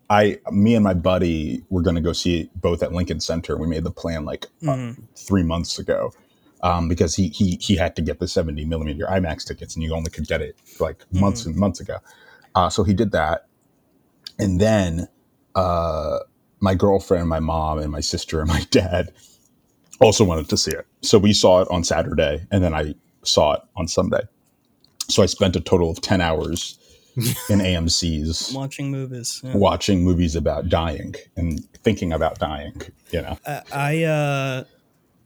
[0.09, 3.57] I me and my buddy were going to go see it both at Lincoln Center.
[3.57, 5.03] We made the plan like uh, Mhm.
[5.15, 6.11] three months ago
[6.61, 9.93] um, because he he he had to get the seventy millimeter IMAX tickets, and you
[9.95, 11.97] only could get it like months and months ago.
[12.55, 13.47] Uh, so he did that,
[14.37, 15.07] and then
[15.55, 16.19] uh,
[16.59, 19.13] my girlfriend, my mom, and my sister and my dad
[20.03, 20.85] also wanted to see it.
[21.01, 24.21] So we saw it on Saturday, and then I saw it on Sunday.
[25.09, 26.77] So I spent a total of ten hours
[27.15, 29.41] in AMC's watching movies.
[29.43, 29.55] yeah.
[29.55, 32.81] watching movies about dying and thinking about dying.
[33.11, 34.63] You know, I, I uh,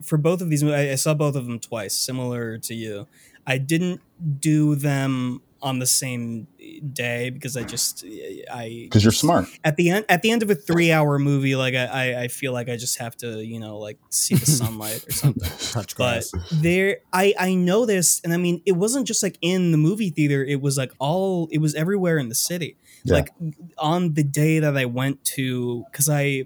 [0.01, 3.07] for both of these, I, I saw both of them twice, similar to you.
[3.45, 4.01] I didn't
[4.39, 6.47] do them on the same
[6.93, 8.03] day because I just
[8.51, 9.47] I because you're smart.
[9.63, 12.53] at the end at the end of a three hour movie, like I, I feel
[12.53, 15.49] like I just have to you know like see the sunlight or something.
[15.71, 16.31] Touch But grass.
[16.51, 20.09] there, I I know this, and I mean, it wasn't just like in the movie
[20.09, 20.43] theater.
[20.43, 22.77] It was like all, it was everywhere in the city.
[23.03, 23.13] Yeah.
[23.15, 23.29] Like
[23.77, 26.45] on the day that I went to, because I,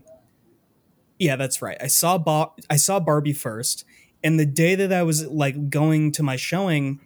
[1.19, 1.77] yeah, that's right.
[1.81, 3.85] I saw Bar- I saw Barbie first,
[4.23, 6.99] and the day that I was like going to my showing.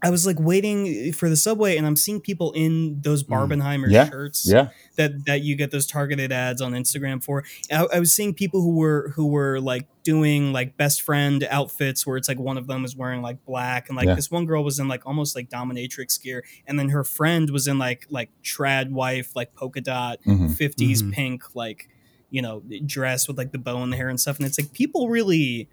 [0.00, 3.92] I was like waiting for the subway, and I'm seeing people in those Barbenheimer Mm.
[3.92, 4.08] Yeah.
[4.08, 7.42] shirts Yeah, that that you get those targeted ads on Instagram for.
[7.72, 12.06] I, I was seeing people who were who were like doing like best friend outfits
[12.06, 14.14] where it's like one of them is wearing like black and like Yeah.
[14.14, 17.66] this one girl was in like almost like dominatrix gear and then her friend was
[17.66, 20.48] in like like trad wife like polka dot Mhm.
[20.56, 21.12] 50s Mhm.
[21.12, 21.88] pink like
[22.30, 24.72] you know dress with like the bow in the hair and stuff and it's like
[24.72, 25.68] people really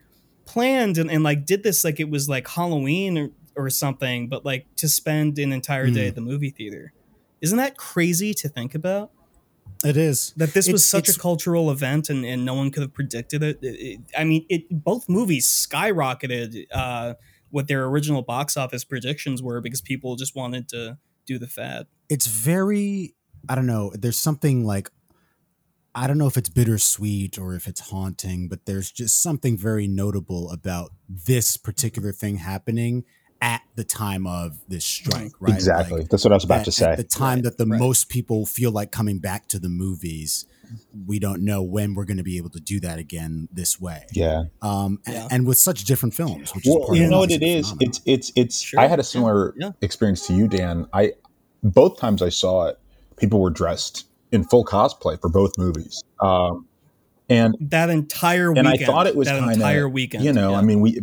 [0.45, 4.43] planned and, and like did this like it was like Halloween or, or something but
[4.45, 6.07] like to spend an entire day Mm.
[6.09, 6.93] at the movie theater.
[7.41, 9.11] Isn't that crazy to think about?
[9.83, 10.33] It is.
[10.37, 13.59] that this was such a cultural event and, and no one could have predicted it.
[13.61, 17.13] It- it- I mean, it both movies skyrocketed uh,
[17.51, 21.87] what their original box office predictions were because people just wanted to do the fad.
[22.09, 23.15] it's very
[23.49, 24.89] i don't know there's something like
[25.95, 29.87] i don't know if it's bittersweet or if it's haunting but there's just something very
[29.87, 33.03] notable about this particular thing happening
[33.45, 35.99] at the time of this strike right exactly.
[35.99, 36.91] Like, That's what I was about at, to say.
[36.91, 37.79] at the time Right, that the right.
[37.79, 40.45] most people feel like coming back to the movies
[41.05, 44.03] we don't know when we're going to be able to do that again this way
[44.13, 44.45] yeah.
[44.63, 45.27] um Yeah.
[45.29, 47.45] and, with such different films which is Well, part you of know what it Oscar
[47.45, 47.69] is?
[47.69, 47.87] phenomenon.
[47.87, 48.61] It's it's it's.
[48.61, 49.71] Sure, I had a similar yeah.
[49.81, 50.87] experience to you, Dan.
[50.91, 51.13] I
[51.61, 52.79] both times I saw it,
[53.17, 56.67] people were dressed in full cosplay for both movies, um,
[57.29, 58.83] and That entire and weekend.
[58.83, 60.23] I thought it was that kind entire of weekend.
[60.23, 60.57] You know, yeah.
[60.57, 60.99] I mean, we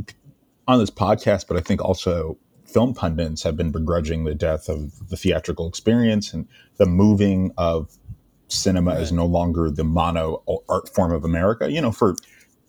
[0.68, 5.08] on this podcast, but I think also film pundits have been begrudging the death of
[5.08, 6.46] the theatrical experience and
[6.78, 7.96] the moving of
[8.48, 11.70] cinema is no longer the mono art form of America.
[11.70, 12.16] You know, for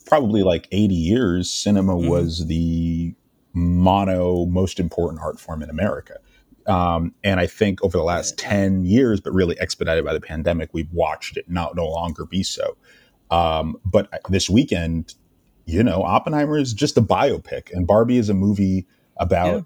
[0.06, 2.10] probably like 80 years, cinema Mhm.
[2.10, 3.14] was the
[3.54, 6.18] mono most important art form in America.
[6.66, 10.70] Um, and I think over the last 10 years, but really expedited by the pandemic,
[10.74, 12.78] we've watched it not no longer be so.
[13.32, 15.14] Um, but this weekend,
[15.66, 19.66] you know, Oppenheimer is just a biopic, and Barbie is a movie about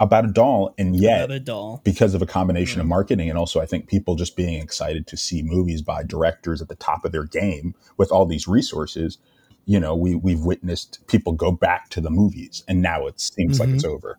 [0.00, 1.80] about a doll, and yet About a doll.
[1.84, 5.16] because of a combination of marketing and also I think people just being excited to
[5.16, 9.18] see movies by directors at the top of their game with all these resources,
[9.64, 13.60] you know, we we've witnessed people go back to the movies, and now it seems
[13.60, 13.76] like mm-hmm.
[13.76, 14.18] it's over.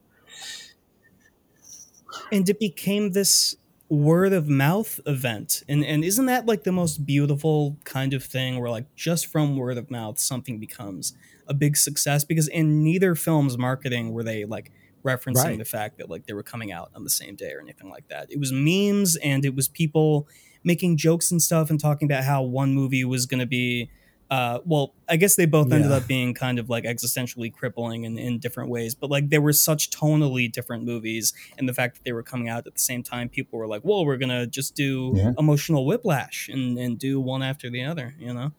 [2.32, 3.56] and it became this
[3.94, 5.64] word of mouth event.
[5.68, 9.56] And and isn't that like the most beautiful kind of thing where like just from
[9.58, 11.14] word of mouth something becomes
[11.48, 12.24] a big success?
[12.24, 14.72] Because in neither film's marketing were they like
[15.04, 15.58] referencing Right.
[15.58, 18.08] the fact that like they were coming out on the same day or anything like
[18.08, 18.32] that.
[18.32, 20.28] It was memes and it was people
[20.64, 23.90] making jokes and stuff and talking about how one movie was going to be
[24.34, 28.18] uh, well, I guess they both ended up being kind of like existentially crippling in,
[28.18, 32.04] in different ways, but like they were such tonally different movies, and the fact that
[32.04, 34.76] they were coming out at the same time, people were like, "Well, we're gonna just
[34.76, 35.34] do Yeah.
[35.38, 38.54] emotional whiplash and, and do one after the other," you know?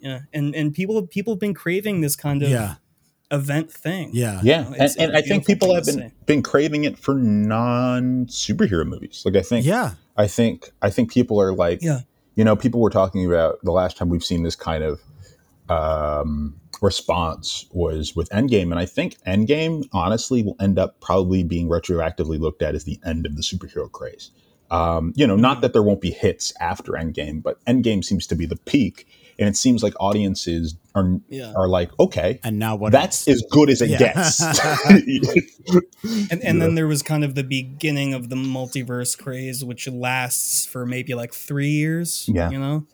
[0.00, 2.74] Yeah, and and people people have been craving this kind of Yeah.
[3.32, 4.10] event thing.
[4.12, 4.40] Yeah.
[4.44, 8.86] Yeah, know, and, and I think people have been been craving it for non superhero
[8.86, 9.22] movies.
[9.24, 9.94] Like I think, Yeah.
[10.16, 12.00] I think, I think people are like, Yeah.
[12.36, 15.00] you know, people were talking about the last time we've seen this kind of
[15.68, 21.68] um, response was with Endgame, and I think Endgame honestly will end up probably being
[21.68, 24.30] retroactively looked at as the end of the superhero craze.
[24.70, 28.34] Um, you know, not that there won't be hits after Endgame, but Endgame seems to
[28.34, 29.06] be the peak,
[29.38, 31.52] and it seems like audiences are Yeah.
[31.54, 32.90] are like, okay, And now what?
[32.90, 33.36] that's else?
[33.36, 33.98] as good as it Yeah.
[33.98, 34.42] gets.
[36.30, 40.64] And, and then there was kind of the beginning of the multiverse craze, which lasts
[40.64, 42.28] for maybe like three years.
[42.32, 42.50] Yeah.
[42.50, 42.86] You know?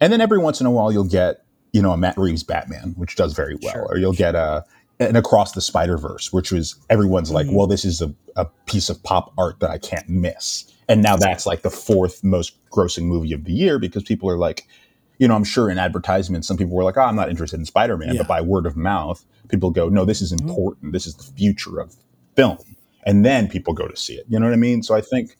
[0.00, 1.44] and then every once in a while you'll get
[1.78, 4.64] you know a Matt Reeves Batman, which does very well, Sure, or you'll get a
[4.98, 7.52] an Across the Spider Verse, which was everyone's like, Mhm.
[7.54, 11.16] well, this is a, a piece of pop art that I can't miss, and now
[11.16, 14.66] that's like the fourth most grossing movie of the year because people are like,
[15.20, 17.64] you know, I'm sure in advertisements some people were like, oh, I'm not interested in
[17.64, 18.22] Spider Man, Yeah.
[18.22, 20.48] but by word of mouth, people go, no, this is Mhm.
[20.48, 21.94] important, this is the future of
[22.34, 22.58] film,
[23.04, 24.26] and then people go to see it.
[24.28, 24.82] You know what I mean?
[24.82, 25.36] So I think,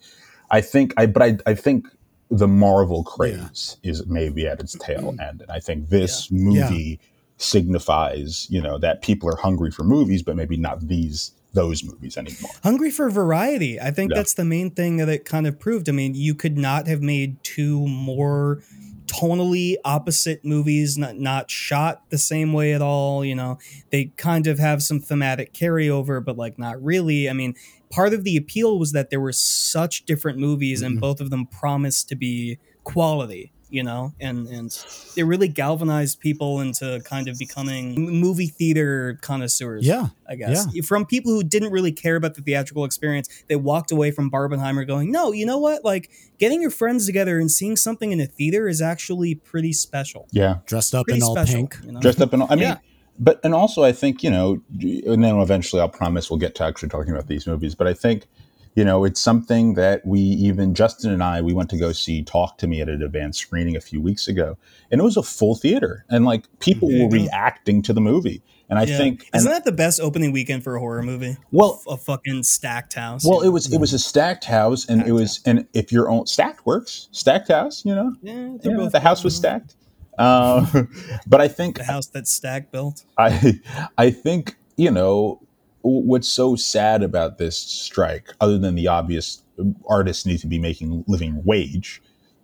[0.53, 1.89] I think, I but I I think
[2.31, 5.21] the Marvel craze is maybe at its tail mm-hmm.
[5.21, 7.01] end, and I think this movie
[7.39, 12.19] signifies, you know, that people are hungry for movies, but maybe not these those movies
[12.19, 12.51] anymore.
[12.63, 13.81] Hungry for variety.
[13.81, 14.19] I think Yeah.
[14.19, 15.89] that's the main thing that it kind of proved.
[15.89, 18.63] I mean, you could not have made two more
[19.07, 23.25] tonally opposite movies, not not shot the same way at all.
[23.25, 23.59] You know,
[23.91, 27.29] they kind of have some thematic carryover, but like not really.
[27.29, 27.55] I mean,
[27.91, 31.01] part of the appeal was that there were such different movies, and Mhm.
[31.01, 33.53] both of them promised to be quality.
[33.71, 34.75] You know, and and
[35.15, 39.85] it really galvanized people into kind of becoming movie theater connoisseurs.
[39.85, 40.07] Yeah.
[40.27, 40.67] I guess.
[40.73, 40.81] yeah.
[40.81, 44.87] From people who didn't really care about the theatrical experience, they walked away from Barbenheimer
[44.87, 45.85] going, no, you know what?
[45.85, 50.29] Like, getting your friends together and seeing something in a theater is actually pretty special.
[50.33, 51.55] Yeah, Dressed up Pretty in all special.
[51.57, 51.77] pink.
[51.85, 52.01] You know?
[52.01, 52.41] dressed up in.
[52.41, 52.77] all I mean, Yeah.
[53.19, 56.65] But and also I think you know, and then eventually I'll promise we'll get to
[56.65, 57.75] actually talking about these movies.
[57.75, 58.27] But I think
[58.75, 62.23] you know it's something that we even Justin and I we went to go see
[62.23, 64.57] Talk to Me at an advanced screening a few weeks ago,
[64.91, 68.79] and it was a full theater, and like people were reacting to the movie, and
[68.79, 68.97] I Yeah.
[68.99, 71.37] think Isn't that the best opening weekend for a horror movie?
[71.51, 73.25] Well- a fucking stacked house.
[73.25, 76.09] well, it was it was a stacked house, and it Stacked was and if your
[76.09, 78.15] own stacked works, stacked house, you know?
[78.23, 79.75] Yeah, Yeah, the house was stacked.
[80.19, 80.67] Uh,
[81.27, 83.05] but I think The house that Stack built.
[83.17, 83.61] I
[83.97, 85.41] I think you know
[85.83, 89.43] what's so sad about this strike, other than the obvious
[89.89, 92.03] artists need to be making living wage,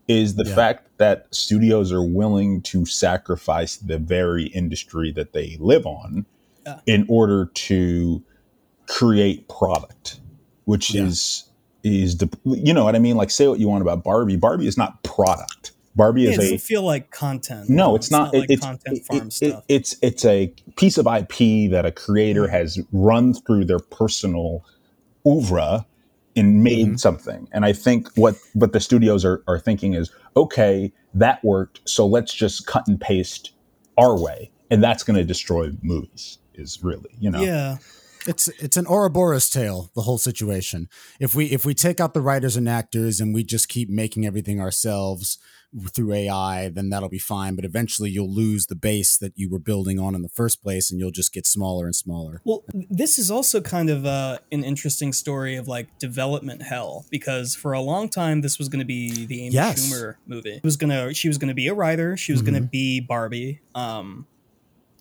[0.09, 0.55] is the Yeah.
[0.55, 6.27] fact that studios are willing to sacrifice the very industry that they live on
[6.67, 6.81] Yeah.
[6.87, 8.23] in order to
[8.87, 10.21] create product,
[10.65, 11.05] which Yeah.
[11.05, 11.45] is
[11.83, 13.17] is the you know what I mean.
[13.17, 14.37] Like say what you want about Barbie.
[14.37, 15.73] Barbie is not product.
[15.97, 17.69] Barbie is it a feel like content.
[17.71, 18.35] no, it's, not.
[18.35, 19.65] like it's content it- farm it- stuff.
[19.69, 24.65] it's it's a piece of IP that a creator has run through their personal
[25.27, 25.87] oeuvre
[26.37, 26.97] and made Mm-hmm.
[26.97, 27.49] something.
[27.53, 32.07] And I think what what the studios are are thinking is, okay, that worked, so
[32.07, 33.53] let's just cut and paste
[33.97, 36.39] our way, and that's going to destroy movies.
[36.55, 37.77] Is really you know yeah.
[38.27, 40.89] It's it's an Ouroboros tale, the whole situation.
[41.21, 44.25] If we if we take out the writers and actors and we just keep making
[44.27, 45.39] everything ourselves
[45.93, 47.57] through AI, then that'll be fine.
[47.57, 50.91] But eventually, you'll lose the base that you were building on in the first place,
[50.91, 52.41] and you'll just get smaller and smaller.
[52.45, 57.55] Well, this is also kind of uh, an interesting story of like development hell because
[57.55, 59.81] for a long time this was going to be the Amy Yes.
[59.93, 60.55] Schumer movie.
[60.57, 62.17] It was gonna she was going to be a writer.
[62.17, 63.61] She was going to be Barbie.
[63.75, 64.27] Um,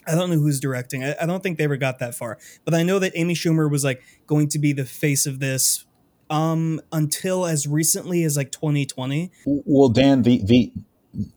[0.06, 1.04] I don't know who's directing.
[1.04, 3.70] I, I don't think they ever got that far, but I know that Amy Schumer
[3.72, 5.86] was like going to be the face of this
[6.30, 10.72] um until as recently as like 2020 Well, Dan, the the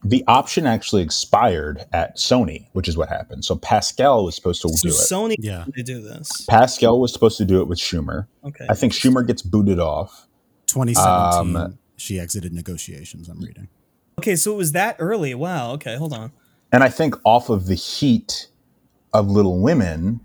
[0.04, 3.44] the option actually expired at Sony, which is what happened.
[3.44, 4.92] So Pascal was supposed to so do it.
[4.92, 5.64] sony Yeah.
[5.74, 8.26] to do this Pascal was supposed to do it with Schumer.
[8.44, 10.26] okay I think Schumer gets booted off.
[10.68, 13.28] 2017, Um, she exited negotiations.
[13.28, 13.68] I'm reading.
[14.18, 16.32] okay so it was that early wow okay hold on
[16.72, 18.48] And I think off of the heat
[19.12, 20.20] of Little Women,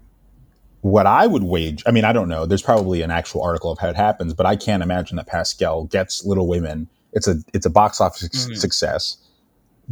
[0.82, 2.46] what I would wage, I mean, I don't know.
[2.46, 5.86] There's probably an actual article of how it happens, but I can't imagine that Pascal
[5.86, 6.88] gets Little Women.
[7.14, 8.58] It's a it's a box office suc- Mhm.
[8.58, 9.18] success.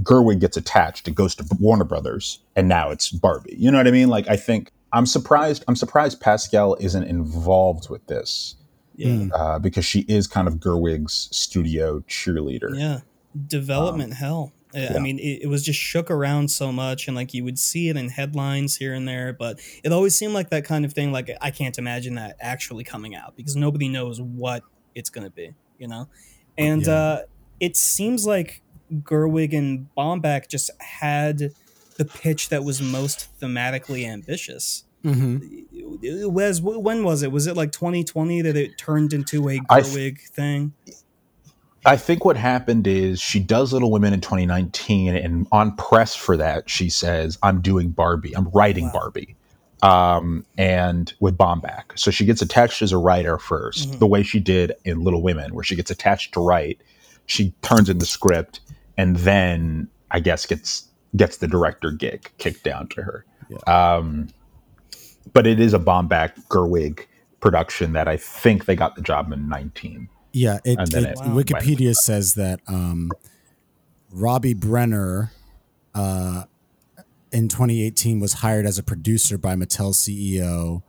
[0.02, 1.08] Gerwig gets attached.
[1.08, 3.56] It goes to Warner Brothers, and now it's Barbie.
[3.58, 4.08] You know what I mean?
[4.10, 5.64] Like, I think I'm surprised.
[5.68, 8.56] I'm surprised Pascal isn't involved with this
[8.96, 9.32] yeah Mm.
[9.34, 12.70] uh, because she is kind of Gerwig's studio cheerleader.
[12.74, 13.00] Yeah.
[13.48, 14.52] Development Um, hell.
[14.76, 17.58] I- I mean, it, it was just shook around so much, and like you would
[17.58, 20.94] see it in headlines here and there, but it always seemed like that kind of
[20.94, 21.12] thing.
[21.12, 24.64] Like I can't imagine that actually coming out because nobody knows what
[24.96, 26.08] it's going to be, you know.
[26.58, 26.94] And Yeah.
[26.94, 27.22] uh,
[27.60, 28.62] it seems like
[28.94, 31.52] Gerwig and Baumbach just had
[31.98, 34.84] the pitch that was most thematically ambitious.
[35.04, 35.38] hmm
[36.02, 37.32] It was when was it?
[37.32, 40.74] Was it like 2020 that it turned into a th- Gerwig thing?
[41.86, 46.36] I think what happened is she does Little Women in 2019, and on press for
[46.38, 48.36] that, she says, "I'm doing Barbie.
[48.36, 48.92] I'm writing Wow.
[48.94, 49.36] Barbie."
[49.82, 54.00] Um, and with Baumbach, so she gets attached as a writer 1st Mhm.
[54.00, 56.82] the way she did in Little Women, where she gets attached to write.
[57.28, 58.60] She turns in the script,
[58.98, 60.84] and then I guess gets
[61.16, 63.26] gets the director gig kicked down to her.
[63.68, 64.28] Um,
[65.34, 67.06] but it is a Baumbach Gerwig
[67.40, 70.10] production that I think they got the job in 19.
[70.32, 71.36] Yeah, it, And then it- it Wow.
[71.38, 73.12] Wikipedia says that um,
[74.12, 75.32] Robbie Brenner
[75.96, 76.44] uh,
[77.32, 80.84] in 2018 was hired as a producer by Mattel CEO,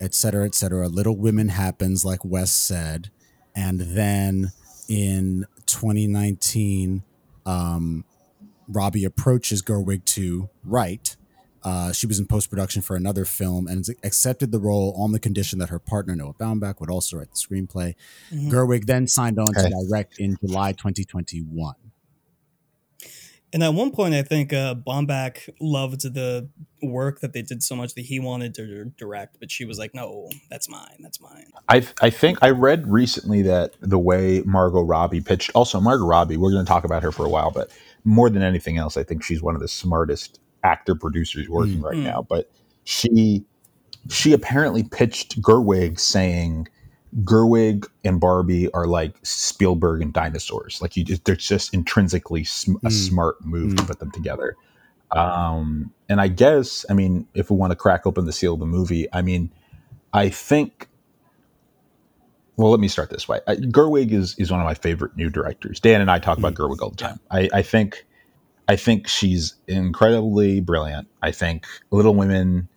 [0.00, 0.88] et cetera, et cetera.
[0.88, 3.10] Little Women happens, like Wes said,
[3.54, 4.52] and then
[4.88, 7.02] in 2019,
[7.44, 8.04] um,
[8.68, 11.15] Robbie approaches Gerwig to write.
[11.66, 15.18] Uh, she was in post production for another film and accepted the role on the
[15.18, 17.96] condition that her partner Noah Baumbach would also write the screenplay.
[18.30, 18.52] Mhm.
[18.52, 19.68] Gerwig then signed on Okay.
[19.68, 21.74] to direct in July 2021.
[23.52, 26.48] And at one point, I think uh, Baumbach loved the
[26.82, 29.92] work that they did so much that he wanted to direct, but she was like,
[29.92, 30.98] "No, that's mine.
[31.00, 35.50] That's mine." I I think I read recently that the way Margot Robbie pitched.
[35.54, 36.36] Also, Margot Robbie.
[36.36, 37.70] We're going to talk about her for a while, but
[38.04, 41.96] more than anything else, I think she's one of the smartest actor producers working right
[41.96, 42.02] Mm.
[42.04, 42.26] now.
[42.28, 42.50] But
[42.84, 43.44] she
[44.08, 46.68] she apparently pitched Gerwig saying
[47.24, 50.80] Gerwig and Barbie are like Spielberg and dinosaurs.
[50.82, 52.92] Like you, just, they're just intrinsically sm- a Mm.
[52.92, 53.86] smart move to Mm.
[53.86, 54.56] put them together.
[55.12, 58.60] Um, and I guess, I mean, if we want to crack open the seal of
[58.60, 59.50] the movie, I mean,
[60.12, 60.88] I think.
[62.56, 63.40] Well, let me start this way.
[63.46, 65.78] I, Gerwig is is one of my favorite new directors.
[65.80, 67.20] Dan and I talk about Gerwig all the time.
[67.30, 68.05] I, I think,
[68.68, 71.08] I think she's incredibly brilliant.
[71.22, 72.68] I think Little Women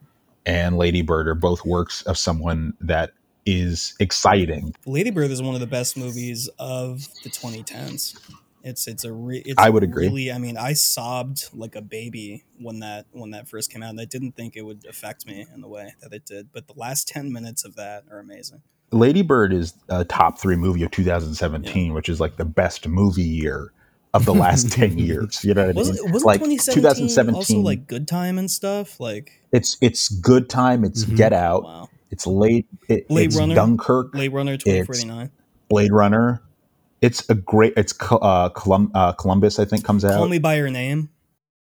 [0.46, 3.12] and Lady Bird are both works of someone that
[3.46, 4.74] is exciting.
[4.86, 8.20] Lady Bird is one of the best movies of the 2010s.
[8.62, 10.08] It's it's a re- it's I would agree.
[10.08, 13.90] Really, I mean, I sobbed like a baby when that when that first came out,
[13.92, 16.52] and I didn't think it would affect me in the way that it did.
[16.52, 18.62] But the last 10 minutes of that are amazing.
[18.92, 23.22] Lady Bird is a top three movie of 2017, which is like the best movie
[23.22, 23.72] year
[24.14, 25.44] of the last 10 years.
[25.44, 26.12] You know what I mean?
[26.12, 29.00] wasn't like 2017, also like Good Time and stuff?
[29.00, 30.84] Like it's it's good time.
[30.84, 31.18] It's Mhm.
[31.18, 31.64] Get Out.
[31.64, 32.68] wow, It's late.
[32.88, 33.56] It, Blade it's Runner?
[33.56, 34.12] Dunkirk.
[34.14, 35.30] Blade Runner 2049.
[35.70, 36.42] Blade Runner.
[37.02, 37.74] It's a great.
[37.78, 39.58] It's uh, Colum, uh, Columbus.
[39.60, 40.18] I think comes out.
[40.18, 41.10] Call Me by Your Name.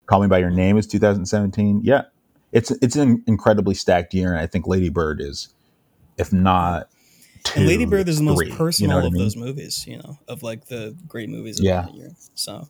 [0.07, 1.83] Call Me by Your Name is 2017.
[1.85, 2.03] Yeah,
[2.51, 5.49] it's it's an incredibly stacked year, and I think Lady Bird is,
[6.17, 6.89] if not,
[7.45, 9.23] two, And Lady Bird is the most three, personal you know of I mean?
[9.23, 11.83] those movies, you know, of like the great movies of Yeah.
[11.83, 12.11] that year.
[12.35, 12.69] So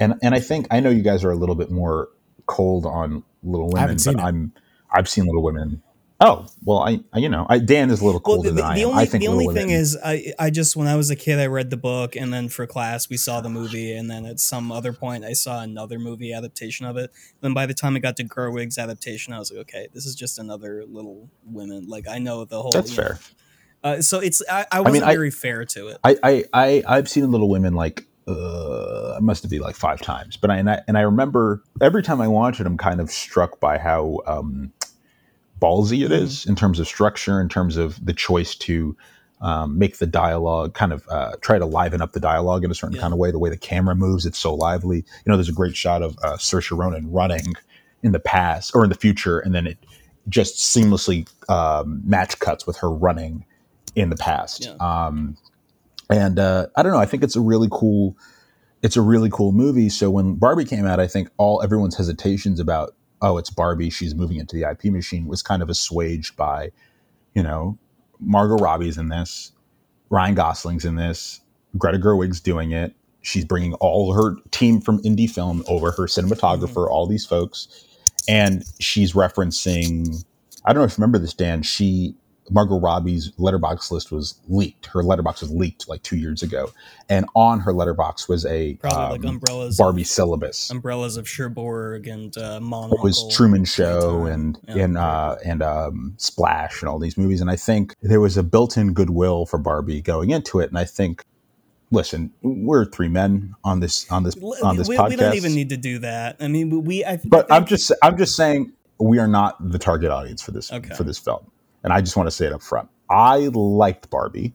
[0.00, 2.08] And and I think I know you guys are a little bit more
[2.46, 4.26] cold on Little Women, haven't seen but it.
[4.26, 4.52] I'm
[4.90, 5.82] I've seen Little Women.
[6.24, 8.64] Oh well, I, I you know I, Dan is a little Well, colder the, than
[8.64, 8.88] I the am.
[8.90, 11.16] only I think the only thing Women- is, I I just when I was a
[11.16, 14.24] kid, I read the book, and then for class we saw the movie, and then
[14.24, 17.10] at some other point I saw another movie adaptation of it.
[17.40, 20.14] Then by the time I got to Gerwig's adaptation, I was like, okay, this is
[20.14, 21.88] just another Little Women.
[21.88, 22.70] Like I know the whole.
[22.70, 23.18] that's you know, fair.
[23.84, 25.98] Uh, so it's I, I wasn't I- very fair to it.
[26.04, 30.00] I, I, I I've seen Little Women like uh, it must have been like five
[30.00, 33.00] times, but I and, I and I remember every time I watch it, I'm kind
[33.00, 34.72] of struck by how um,
[35.60, 38.96] ballsy it is in terms of structure, in terms of the choice to
[39.40, 42.74] um, make the dialogue kind of uh, try to liven up the dialogue in a
[42.74, 43.02] certain Yeah.
[43.02, 43.32] kind of way.
[43.32, 44.98] The way the camera moves, it's so lively.
[44.98, 47.54] You know, there's a great shot of uh, Saoirse Ronan running
[48.04, 49.78] in the past or in the future, and then it
[50.28, 53.44] just seamlessly um, match cuts with her running
[53.94, 54.66] in the past.
[54.66, 54.74] Yeah.
[54.80, 55.36] Um,
[56.10, 56.98] and uh, I don't know.
[56.98, 58.16] I think it's a really cool.
[58.82, 59.88] It's a really cool movie.
[59.88, 64.14] So when Barbie came out, I think all everyone's hesitations about oh, it's Barbie, she's
[64.14, 66.72] moving into the IP machine was kind of assuaged by,
[67.34, 67.78] you know,
[68.20, 69.52] Margot Robbie's in this,
[70.10, 71.40] Ryan Gosling's in this,
[71.78, 72.94] Greta Gerwig's doing it.
[73.22, 77.86] She's bringing all her team from indie film over, her cinematographer, all these folks,
[78.28, 80.24] and she's referencing.
[80.64, 81.62] I don't know if you remember this, Dan.
[81.62, 82.16] She
[82.52, 84.86] Margot Robbie's Letterboxd list was leaked.
[84.86, 86.70] Her Letterboxd was leaked like two years ago,
[87.08, 90.70] and on her Letterboxd was a Probably like um, umbrellas, Barbie syllabus.
[90.70, 92.92] umbrellas of Cherbourg and uh, Mon.
[92.92, 94.84] It was Truman Show and Yeah.
[94.84, 98.42] and uh, and um, Splash and all these movies, and I think there was a
[98.42, 101.24] built-in goodwill for Barbie going into it, and I think
[101.90, 105.08] listen, we're three men on this on this on this we, podcast.
[105.10, 106.36] we don't even need to do that.
[106.40, 107.04] I mean, we-.
[107.04, 110.52] I, but I I'm just I'm just saying we are not the target audience for
[110.52, 110.94] this Okay.
[110.94, 111.50] for this film,
[111.82, 112.88] and I just want to say it up front.
[113.10, 114.54] I liked Barbie.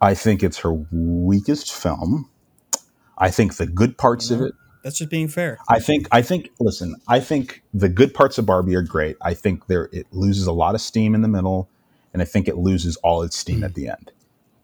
[0.00, 2.28] I think it's her weakest film.
[3.18, 4.54] I think the good parts of it.
[4.82, 5.58] that's just being fair.
[5.68, 9.16] I think I think listen, I think the good parts of Barbie are great.
[9.20, 11.68] I think there it loses a lot of steam in the middle,
[12.12, 14.10] and I think it loses all its steam at the end.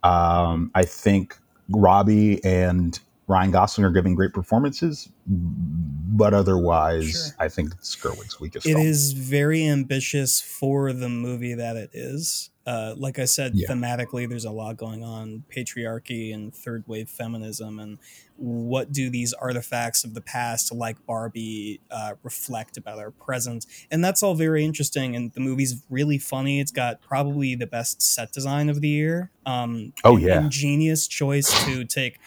[0.03, 1.37] Um, I think
[1.69, 2.99] Robbie and
[3.29, 7.37] Ryan Gosling are giving great performances, but otherwise, Sure.
[7.39, 8.87] I think it's Gerwig's weakest It film.
[8.87, 12.49] is very ambitious for the movie that it is.
[12.67, 13.67] Uh, like I said, Yeah.
[13.69, 17.79] thematically, there's a lot going on patriarchy and third wave feminism.
[17.79, 17.99] And
[18.37, 23.65] what do these artifacts of the past, like Barbie, uh, reflect about our present?
[23.91, 25.17] And that's all very interesting.
[25.17, 26.61] And the movie's really funny.
[26.61, 29.31] It's got probably the best set design of the year.
[29.47, 30.41] Um, Oh, yeah.
[30.41, 32.19] Ingenious choice to take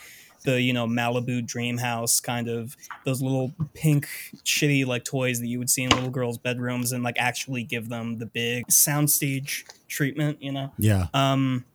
[0.43, 2.75] the you know Malibu dream house kind of
[3.05, 4.07] those little pink
[4.43, 7.89] shitty like toys that you would see in little girls' bedrooms and like actually give
[7.89, 10.71] them the big soundstage treatment, you know.
[10.77, 11.07] Yeah.
[11.13, 11.65] Um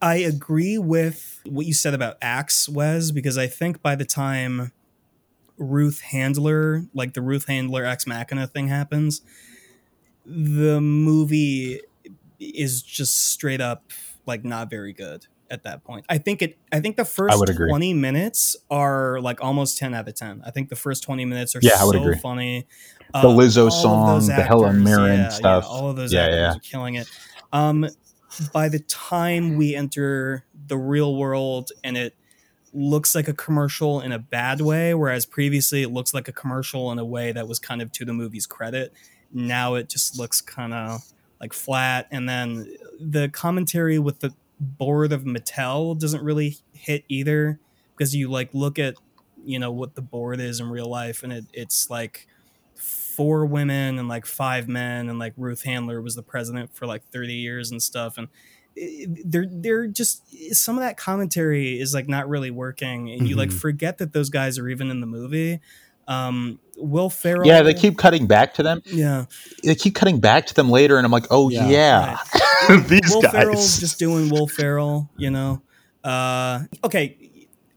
[0.00, 4.72] I agree with what you said about Axe, Wes, because I think by the time
[5.56, 9.22] Ruth Handler, like the Ruth Handler Ex Machina thing happens,
[10.26, 11.80] the movie
[12.40, 13.92] is just straight up
[14.26, 16.04] like not very good at that point.
[16.08, 20.14] I think it I think the first 20 minutes are like almost 10 out of
[20.14, 20.42] 10.
[20.44, 22.18] I think the first 20 minutes are Yeah, I would so agree.
[22.18, 22.66] funny.
[23.12, 25.64] The Uh, Lizzo song, the Helen Mirren yeah, stuff.
[25.64, 26.52] Yeah, all of those Yeah, actors yeah.
[26.56, 27.08] are killing it.
[27.52, 27.86] Um,
[28.52, 32.16] by the time we enter the real world and it
[32.72, 36.90] looks like a commercial in a bad way, whereas previously it looks like a commercial
[36.90, 38.94] in a way that was kind of to the movie's credit.
[39.30, 41.02] Now it just looks kind of
[41.38, 42.06] like flat.
[42.10, 44.32] And then the commentary with the
[44.62, 47.58] board of Mattel doesn't really hit either
[47.96, 48.94] because you like look at
[49.44, 52.28] you know what the board is in real life and it, it's like
[52.76, 57.02] four women and like five men and like Ruth Handler was the president for like
[57.10, 58.28] 30 years and stuff and
[59.24, 60.22] they're they're just
[60.54, 63.60] some of that commentary is like not really working and you like Mhm.
[63.60, 65.60] forget that those guys are even in the movie
[66.08, 68.82] um Will Ferrell Yeah, they keep cutting back to them.
[68.86, 69.26] yeah
[69.64, 71.68] They keep cutting back to them later, and I'm like, oh Yeah.
[71.68, 72.18] yeah,
[72.88, 73.32] these Will guys.
[73.32, 75.62] Ferrell's just doing Will Ferrell, you know.
[76.02, 77.16] Uh, okay,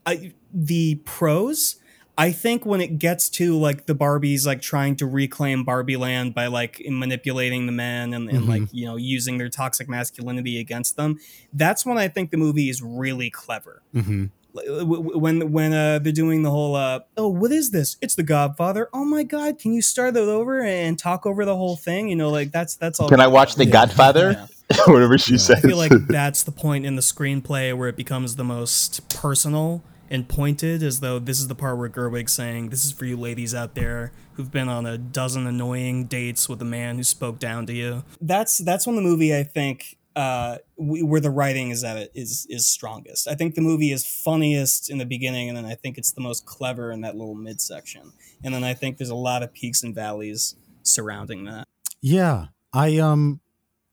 [0.06, 1.76] I, the pros.
[2.18, 6.34] I think when it gets to like the Barbies like trying to reclaim Barbie land
[6.34, 8.48] by like manipulating the men and, and Mhm.
[8.48, 11.18] like you know using their toxic masculinity against them,
[11.52, 13.84] that's when I think the movie is really clever.
[13.94, 17.72] hmm Like, w- w- When when uh, they're doing the whole uh, oh what is
[17.72, 17.98] this?
[18.02, 18.90] It's the Godfather.
[18.94, 19.60] Oh my God!
[19.60, 22.08] Can you start that over and talk over the whole thing?
[22.08, 23.10] You know, like that's that's all.
[23.10, 24.32] Can I watch The Godfather?
[24.32, 24.48] Yeah.
[24.88, 25.38] Whatever she Yeah.
[25.40, 25.58] says.
[25.64, 29.84] I feel like that's the point in the screenplay where it becomes the most personal
[30.10, 33.18] and pointed, as though this is the part where Gerwig's saying, "This is for you
[33.18, 37.40] ladies out there who've been on a dozen annoying dates with a man who spoke
[37.40, 41.72] down to you." That's that's when the movie, I think, uh, we, where the writing
[41.72, 43.28] is at it is is strongest.
[43.28, 46.22] I think the movie is funniest in the beginning, and then I think it's the
[46.22, 48.14] most clever in that little midsection,
[48.44, 51.68] and then I think there's a lot of peaks and valleys surrounding that.
[52.02, 52.48] Yeah.
[52.76, 53.40] I um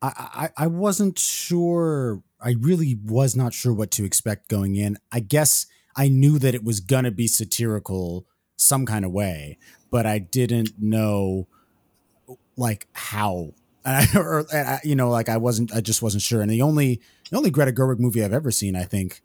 [0.03, 4.99] I, I I wasn't sure I really was not sure what to expect going in.
[5.13, 5.67] I guess
[5.97, 9.59] I knew that it was gonna be satirical some kind of way,
[9.91, 11.47] but I didn't know
[12.57, 13.55] like how.
[13.85, 16.41] And I, or, and I, you know, like I wasn't, I just wasn't sure.
[16.41, 19.23] And the only, the only Greta Gerwig movie I've ever seen, I think,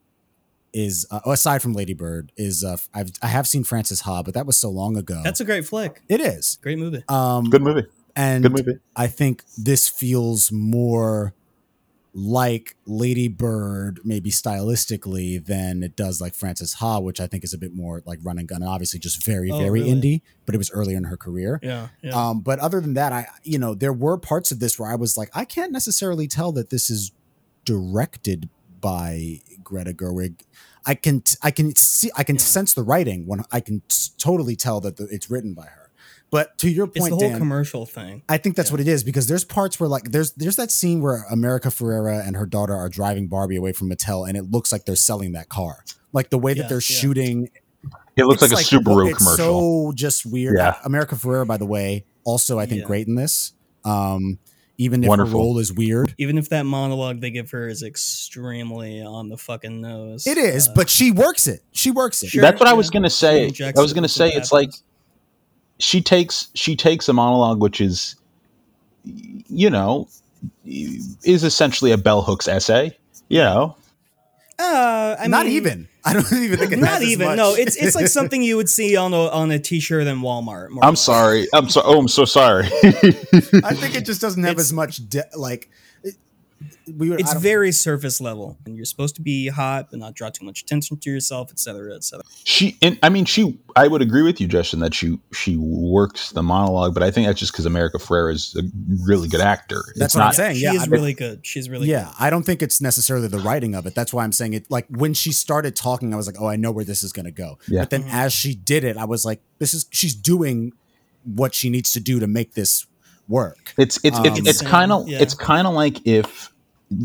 [0.74, 4.34] is uh, aside from Lady Bird, is uh, I've I have seen Frances Ha, but
[4.34, 5.22] that was so long ago.
[5.24, 6.58] That's a great flick, it is.
[6.62, 7.03] great movie.
[7.08, 7.86] Um, Good movie.
[8.16, 8.80] and Good movie.
[8.95, 11.34] I think this feels more
[12.20, 17.53] like Lady Bird, maybe stylistically, than it does like Frances Ha, which I think is
[17.53, 18.63] a bit more like run and gun.
[18.63, 19.91] And obviously, just very, Oh, very really?
[19.93, 21.59] indie, but it was earlier in her career.
[21.61, 22.13] Yeah, yeah.
[22.30, 24.95] Um, but other than that, I you know there were parts of this where I
[24.95, 27.11] was like, I can't necessarily tell that this is
[27.65, 28.49] directed
[28.82, 30.41] by Greta Gerwig.
[30.86, 32.41] I can I can see I can Yeah.
[32.41, 35.76] sense the writing when I can s- totally tell that the, it's written by her.
[36.30, 38.21] But to your point, it's the whole Dan, commercial thing.
[38.28, 38.73] I think that's Yeah.
[38.73, 42.25] what it is because there's parts where like there's there's that scene where America Ferrera
[42.28, 45.32] and her daughter are driving Barbie away from Mattel and it looks like they're selling
[45.34, 45.86] that car.
[46.11, 46.82] Like the way that Yeah, they're yeah.
[46.99, 47.49] shooting
[48.17, 49.89] It looks like it's a Subaru it's commercial.
[49.89, 50.57] so just weird.
[50.57, 50.75] Yeah.
[50.84, 52.88] America Ferrera, by the way, also I think Yeah.
[52.88, 53.53] great in this.
[53.86, 54.39] Um,
[54.80, 55.32] even if Wonderful.
[55.32, 59.38] her role is weird, Even if that monologue they give her is extremely on the
[59.38, 60.28] fucking nose.
[60.28, 60.67] it is.
[60.67, 61.61] uh, but she works it.
[61.71, 62.28] She works it.
[62.30, 62.41] Sure.
[62.41, 63.45] That's what I was gonna say.
[63.75, 64.84] I was gonna say what it's like happens.
[65.80, 68.15] She takes she takes a monologue which is
[69.05, 70.07] you know
[70.65, 72.95] is essentially a bell hooks essay
[73.30, 73.75] you know
[74.59, 75.88] Uh, I Not mean, even.
[76.03, 77.28] I don't even think it Not has as even.
[77.28, 77.38] much.
[77.38, 80.69] No, it's it's like something you would see on a on a t-shirt in Walmart.
[80.71, 81.47] more I'm sorry.
[81.53, 81.82] I'm so.
[81.86, 82.65] Oh, I'm so sorry.
[82.65, 85.69] I think it just doesn't have It's- as much de- like.
[86.88, 87.17] It- we were.
[87.17, 90.29] It's I don't- very surface level, and you're supposed to be hot, but not draw
[90.29, 92.23] too much attention to yourself, etc., etc.
[92.43, 93.57] she and I mean she.
[93.75, 97.27] I would agree with you, Justin, that she she works the monologue, but I think
[97.27, 98.63] that's just because America Ferrera is a
[99.05, 99.83] really good actor.
[99.95, 100.57] That's It's what I'm not- saying.
[100.59, 101.45] Yeah, she's I- really good.
[101.45, 103.93] She's really yeah, I don't think it's necessarily the writing of it.
[103.95, 104.65] That's why I'm saying it.
[104.71, 107.25] Like when she started talking, I was like, "Oh, I know where this is going
[107.25, 107.81] to go." Yeah.
[107.81, 110.73] But then as she did it, I was like, "This is she's doing
[111.23, 112.85] what she needs to do to make this
[113.27, 115.19] work." It's it's Um, it's, it's kind of yeah.
[115.21, 116.51] it's kind of like if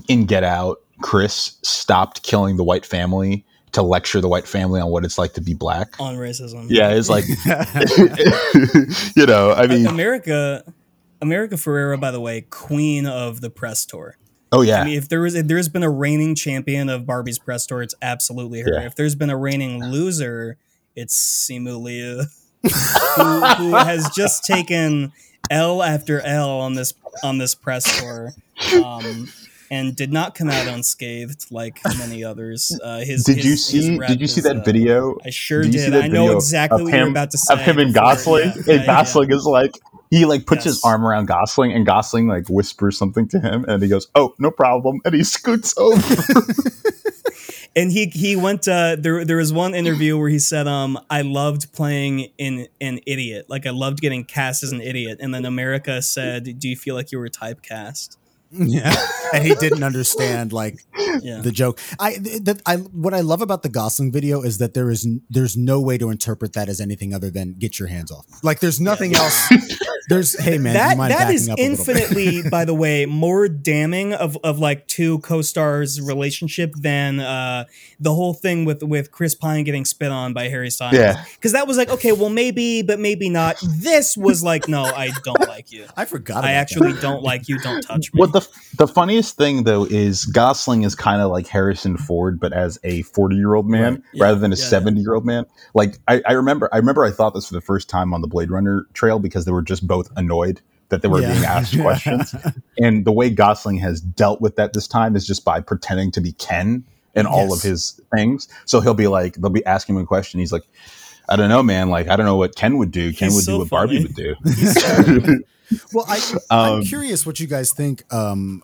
[0.09, 4.91] in Get Out, Chris stopped killing the white family to lecture the white family on
[4.91, 5.99] what it's like to be black.
[5.99, 6.66] on racism.
[6.68, 7.24] Yeah, it's like
[9.16, 10.64] you know, I mean, America,
[11.20, 14.16] America Ferrera, by the way, queen of the press tour.
[14.53, 17.39] oh yeah, I mean, if there was if there's been a reigning champion of Barbie's
[17.39, 18.72] press tour, it's absolutely her.
[18.74, 18.87] Yeah.
[18.87, 20.59] If there's been a reigning loser,
[20.95, 22.24] it's Simu Liu,
[22.62, 25.12] who, who has just taken
[25.51, 28.35] L after L on this on this press tour,
[28.85, 29.28] um,
[29.73, 32.79] and did not come out unscathed like many others.
[32.85, 33.99] Uh, his did his- you see?
[33.99, 35.16] Did you see is, that uh, video?
[35.25, 35.95] I sure Did did.
[35.95, 37.55] I know exactly what you're about to say.
[37.55, 38.87] Of him and Gosling, yeah, and yeah, yeah.
[38.87, 43.27] Gosling is like he like puts his arm around Gosling, and Gosling like whispers something
[43.29, 46.23] to him, and he goes, "Oh, no problem," and he scoots over.
[47.75, 51.23] and he he went uh there there was one interview where he said um I
[51.23, 55.47] loved playing in an idiot like I loved getting cast as an idiot and then
[55.47, 58.18] America said do you feel like you were typecast
[58.53, 58.95] yeah,
[59.35, 60.85] and he didn't understand like
[61.21, 61.81] yeah the joke.
[61.99, 65.57] I that I what I love about the Gosling video is that there is there's
[65.57, 68.27] no way to interpret that as anything other than get your hands off.
[68.43, 69.49] Like there's nothing else.
[70.09, 71.65] There's hey man, you that mind that up a little bit?
[71.65, 77.65] infinitely by the way more damning of of like two co-stars relationship than uh
[78.01, 81.25] the whole thing with with Chris Pine getting spit on by Harry Styles Yeah.
[81.35, 85.11] because that was like okay well maybe but maybe not this was like no I
[85.25, 86.45] don't like you I forgot.
[86.45, 87.03] I actually that.
[87.03, 88.47] don't like you don't touch me What the
[88.79, 93.03] the funniest thing though is Gosling is kind of like Harrison Ford, but as a
[93.03, 94.03] forty year old man Right.
[94.15, 94.25] Yeah.
[94.25, 94.69] rather than a Yeah, yeah.
[94.69, 95.45] seventy year old man.
[95.75, 98.27] Like I, I remember, I remember I thought this for the first time on the
[98.29, 101.32] Blade Runner trail because they were just both annoyed that they were Yeah.
[101.32, 102.34] being asked questions,
[102.78, 106.20] and the way Gosling has dealt with that this time is just by pretending to
[106.20, 106.84] be Ken
[107.14, 107.57] in all Yes.
[107.57, 108.49] of his things.
[108.64, 110.40] So he'll be like, they'll be asking him a question.
[110.40, 110.64] He's like.
[111.28, 111.88] I don't know, man.
[111.88, 113.12] Like, I don't know what Ken would do.
[113.12, 114.34] Ken He's would so do what Barbie would do.
[115.93, 116.20] Well, I,
[116.51, 118.03] I'm Um, curious what you guys think.
[118.12, 118.62] Um,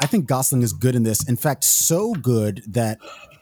[0.00, 1.26] I think Gosling is good in this.
[1.28, 2.98] In fact, so good that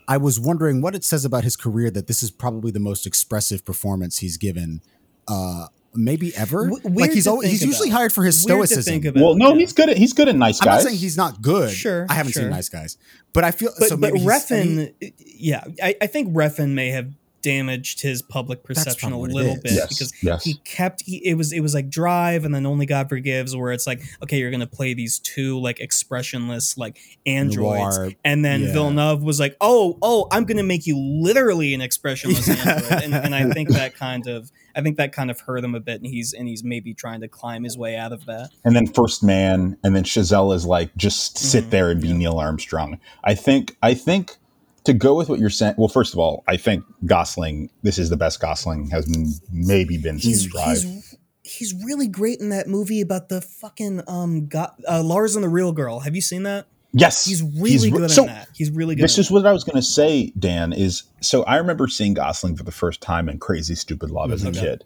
[0.08, 3.04] I was wondering what it says about his career that this is probably the most
[3.06, 4.80] expressive performance he's given,
[5.28, 5.66] uh,
[5.96, 6.68] maybe ever.
[6.68, 7.98] W- like he's always, he's think usually about.
[7.98, 8.92] hired for his Weird to stoicism.
[8.92, 9.22] think about.
[9.22, 9.60] Well, no, Yeah.
[9.60, 10.66] he's good at he's good at nice guys.
[10.66, 11.70] I'm not saying he's not good.
[11.70, 12.42] Sure, I haven't sure.
[12.42, 12.96] seen Nice Guys,
[13.32, 13.96] but I feel but so.
[13.96, 18.64] but maybe he's- and he- yeah, I, I think Refn may have damaged his public
[18.64, 20.42] perception a probably what it little bit Yes, because yes.
[20.42, 23.70] he kept he, it was it was like Drive and then Only God Forgives, where
[23.72, 28.62] it's like okay, you're gonna play these two like expressionless like androids, Noir, and then
[28.62, 28.72] yeah.
[28.72, 33.34] Villeneuve was like, oh oh, I'm gonna make you literally an expressionless android, and, and
[33.34, 36.06] I think that kind of I think that kind of hurt him a bit, and
[36.06, 38.50] he's and he's maybe trying to climb his way out of that.
[38.64, 42.12] and then First Man, and then Chazelle is like just sit Mhm, there and be
[42.12, 43.00] Neil Armstrong.
[43.24, 44.36] I think I think
[44.84, 45.74] to go with what you're saying.
[45.78, 47.70] Well, first of all, I think Gosling.
[47.82, 49.08] This is the best Gosling has
[49.50, 50.82] maybe been since he's Drive.
[50.82, 55.42] he's he's really great in that movie about the fucking um got, uh, Lars and
[55.44, 56.00] the Real Girl.
[56.00, 56.66] Have you seen that?
[56.92, 58.48] Yes, He's really re- good so that.
[58.54, 59.04] He's really good.
[59.04, 60.72] This is what I was going to say, Dan.
[60.72, 64.44] Is so I remember seeing Gosling for the first time in Crazy Stupid Love as
[64.44, 64.60] a Okay.
[64.60, 64.84] kid,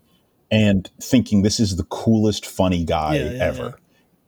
[0.51, 3.78] and thinking this is the coolest, funny guy Yeah, yeah, ever.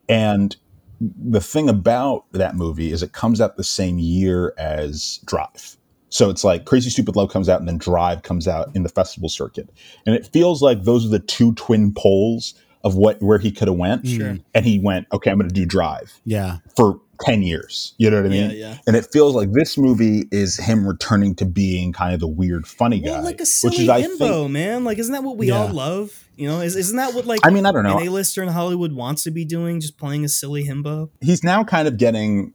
[0.08, 0.56] And
[1.00, 5.76] the thing about that movie is it comes out the same year as Drive.
[6.10, 8.88] So it's like Crazy Stupid Love comes out and then Drive comes out in the
[8.90, 9.70] festival circuit.
[10.04, 12.54] And it feels like those are the two twin poles
[12.84, 14.06] of what where he could have went.
[14.06, 14.36] Sure.
[14.54, 17.94] And he went, okay, I'm going to do Drive yeah, for 10 years.
[17.98, 18.50] You know what I mean?
[18.50, 18.78] Yeah, yeah.
[18.86, 22.66] And it feels like this movie is him returning to being kind of the weird
[22.66, 23.10] funny guy.
[23.12, 24.84] Well, like a which silly is, I himbo, think, man.
[24.84, 25.62] Like, isn't that what we Yeah.
[25.62, 26.28] all love?
[26.36, 27.98] You know, is, isn't that what like I mean, I don't know.
[27.98, 29.80] an A-lister in Hollywood wants to be doing?
[29.80, 31.10] Just playing a silly himbo.
[31.20, 32.54] he's now kind of getting,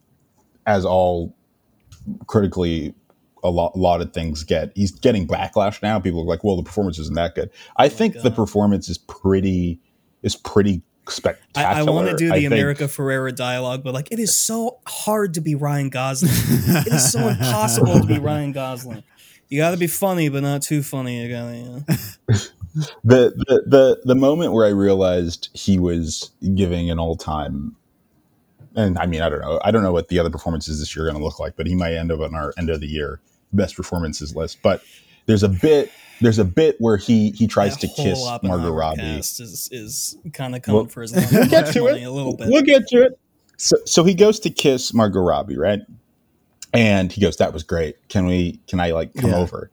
[0.66, 1.36] as all
[2.26, 2.94] critically
[3.44, 6.00] a lot, lauded things get, he's getting backlash now.
[6.00, 7.50] People are like, well, the performance isn't that good.
[7.78, 9.80] I oh think the Oh performance is pretty,
[10.24, 11.80] is pretty spectacular.
[11.80, 12.48] I want to do the think.
[12.48, 16.32] America Ferrera dialogue, but like, it is so hard to be Ryan Gosling.
[16.34, 19.04] it is so impossible to be Ryan Gosling.
[19.50, 21.22] You got to be funny, but not too funny.
[21.22, 21.58] You got to.
[21.58, 21.86] You
[23.04, 27.76] the, the the the moment where I realized he was giving an all time
[28.78, 29.60] and I mean, I don't know.
[29.64, 31.66] I don't know what the other performances this year are going to look like, but
[31.66, 33.20] he might end up on our end of the year
[33.52, 34.60] best performances list.
[34.62, 34.84] But
[35.26, 35.92] there's a bit.
[36.22, 39.02] There's a bit where he he tries to kiss Margot Robbie.
[39.02, 42.04] is is kind of coming Well, for his We'll get to it.
[42.04, 42.48] a little bit.
[42.50, 43.20] We'll get to it.
[43.58, 45.80] So, so he goes to kiss Margot Robbie, right?
[46.74, 47.96] And he goes, "That was great.
[48.10, 48.60] Can we?
[48.68, 49.38] Can I like come Yeah.
[49.38, 49.72] over?"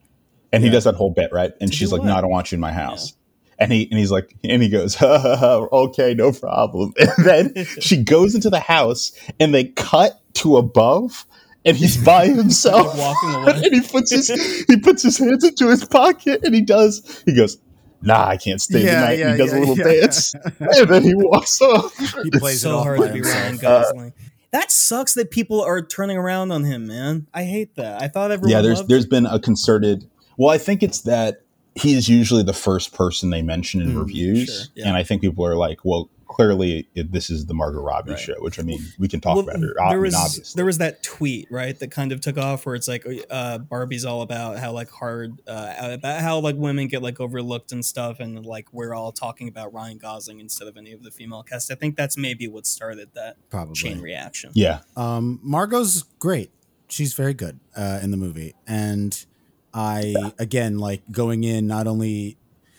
[0.52, 0.74] And he Yeah.
[0.74, 1.52] does that whole bit, right?
[1.60, 2.14] And To she's like, "No.
[2.16, 3.14] I don't want you in my house."
[3.58, 8.34] And he and he's like, and he goes, "Okay, no problem." And then she goes
[8.34, 11.26] into the house, and they cut to above,
[11.64, 13.52] and he's by himself, Like walking away.
[13.64, 14.28] and he puts his
[14.68, 17.22] he puts his hands into his pocket, and he does.
[17.26, 17.58] He goes,
[18.02, 20.00] "Nah, I can't stay Yeah, tonight." yeah, and he does yeah, a little yeah.
[20.00, 21.96] dance, and then he walks off.
[22.22, 23.42] He plays it so off hard by to be himself.
[23.44, 24.12] Ryan Gosling.
[24.52, 27.26] that sucks that people are turning around on him, man.
[27.34, 28.00] I hate that.
[28.02, 30.08] I thought everyone yeah there's loved there's been a concerted
[30.38, 31.42] well i think it's that
[31.76, 34.88] he is usually the first person they mention in Mm, reviews sure, yeah.
[34.88, 38.18] and i think people are like well clearly it, this is the margot robbie Right.
[38.20, 40.58] show which i mean we can talk Well, about it I there mean, was obviously
[40.58, 44.04] there was that tweet right that kind of took off where it's like uh, Barbie's
[44.04, 48.18] all about how like hard uh, about how like women get like overlooked and stuff,
[48.20, 51.70] and like we're all talking about Ryan Gosling instead of any of the female cast.
[51.70, 53.74] I think that's maybe what started that Probably.
[53.74, 54.50] chain reaction.
[54.54, 56.50] yeah Um, Margot's great.
[56.88, 59.24] She's very good uh, in the movie, and
[59.72, 62.36] I again like going in not only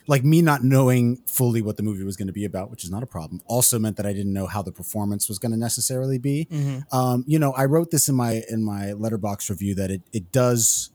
[0.08, 2.92] like me not knowing fully what the movie was going to be about, which is
[2.92, 3.42] not a problem.
[3.46, 6.48] Also meant that I didn't know how the performance was going to necessarily be.
[6.52, 6.96] Mm-hmm.
[6.96, 10.32] Um, you know, I wrote this in my in my Letterboxd review that it it
[10.32, 10.92] does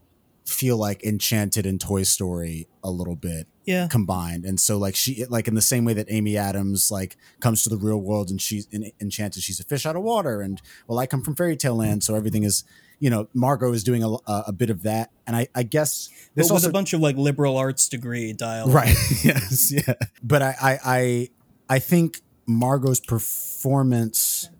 [0.46, 5.24] feel like Enchanted and Toy Story a little bit Yeah, combined and so like she
[5.26, 8.40] like in the same way that amy adams like comes to the real world and
[8.40, 11.56] she's in, enchanted she's a fish out of water and well i come from fairy
[11.56, 12.64] tale land so everything is
[13.00, 15.10] you know margot is doing a, a, a bit of that.
[15.26, 18.74] And i i guess this was also a bunch of like liberal arts degree dialogue.
[18.74, 18.96] right.
[19.24, 19.94] yes yeah.
[20.22, 21.28] But I, I i
[21.68, 24.50] i think margot's performance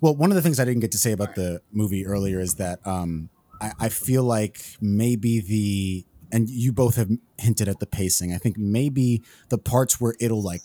[0.00, 2.54] well one of the things i didn't get to say about the movie earlier is
[2.54, 3.28] that um
[3.60, 8.32] i, I feel like maybe the and you both have hinted at the pacing.
[8.32, 10.62] I think maybe the parts where it'll like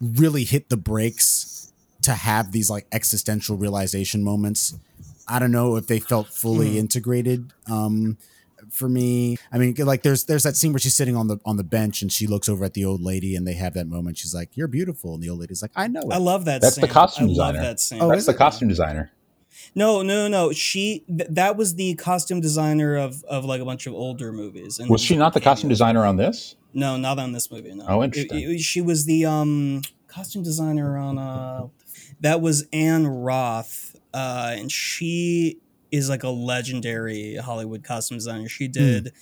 [0.00, 4.78] really hit the brakes to have these like existential realization moments
[5.28, 8.16] i don't know if they felt fully integrated um
[8.70, 11.56] for me i mean like there's there's that scene where she's sitting on the on
[11.56, 14.18] the bench and she looks over at the old lady and they have that moment
[14.18, 16.12] she's like you're beautiful and the old lady's like i know it.
[16.12, 16.60] I love that.
[16.60, 16.90] That's the scene.
[16.90, 17.62] costume I love designer.
[17.62, 18.02] that scene.
[18.02, 18.38] Oh, that's the it?
[18.38, 19.10] costume designer
[19.74, 20.52] No, no, no.
[20.52, 24.78] She th- that was the costume designer of of like a bunch of older movies.
[24.78, 27.74] And was she not the costume designer on this No, not on this movie.
[27.74, 27.84] No.
[27.88, 28.50] Oh, It- interesting.
[28.52, 31.68] it- she was the um costume designer on uh
[32.20, 35.58] that was Anne Roth, uh, and she
[35.90, 38.42] is like a legendary Hollywood costume designer.
[38.42, 38.46] Hmm.
[38.46, 39.12] She did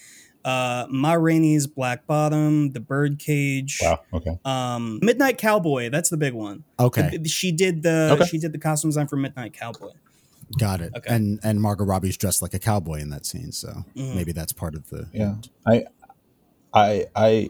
[0.44, 5.90] uh Ma Rainey's Black Bottom, The Birdcage, wow okay um Midnight Cowboy.
[5.90, 6.62] That's the big one.
[6.78, 8.24] okay She did the Okay.
[8.26, 9.90] she did the costume design for Midnight Cowboy.
[10.58, 11.12] got it Okay.
[11.12, 14.14] and and margot robbie's dressed like a cowboy in that scene so Mhm.
[14.14, 15.34] maybe that's part of the yeah
[15.66, 15.84] i
[16.72, 17.48] i i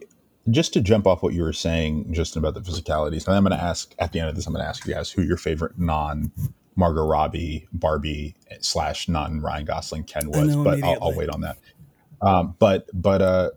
[0.51, 3.57] just to jump off what you were saying just about the physicalities and i'm going
[3.57, 5.37] to ask at the end of this i'm going to ask you guys who your
[5.37, 6.32] favorite non
[6.77, 11.59] margot robbie barbie slash non ryan gosling ken was but I'll, I'll wait on that
[12.20, 13.51] um, but but uh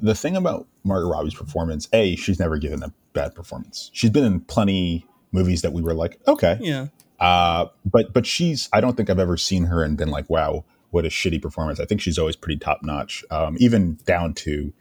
[0.00, 4.24] the thing about margot robbie's performance a she's never given a bad performance she's been
[4.24, 6.86] in plenty movies that we were like okay Yeah.
[7.18, 10.64] uh, but but she's I don't think I've ever seen her and been like, wow,
[10.90, 11.80] what a shitty performance.
[11.80, 13.24] I think she's always pretty top notch.
[13.30, 14.72] Um, even down to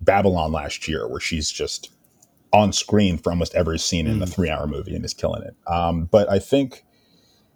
[0.00, 1.90] Babylon last year, where she's just
[2.52, 5.54] on screen for almost every scene in a three hour movie and is killing it.
[5.70, 6.84] Um, but I think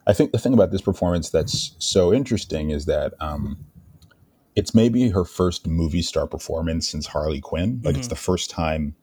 [0.07, 3.59] I think the thing about this performance that's so interesting is that um,
[4.55, 7.81] it's maybe her first movie star performance since Harley Quinn.
[7.85, 8.11] Like it's Mhm.
[8.11, 8.95] the first time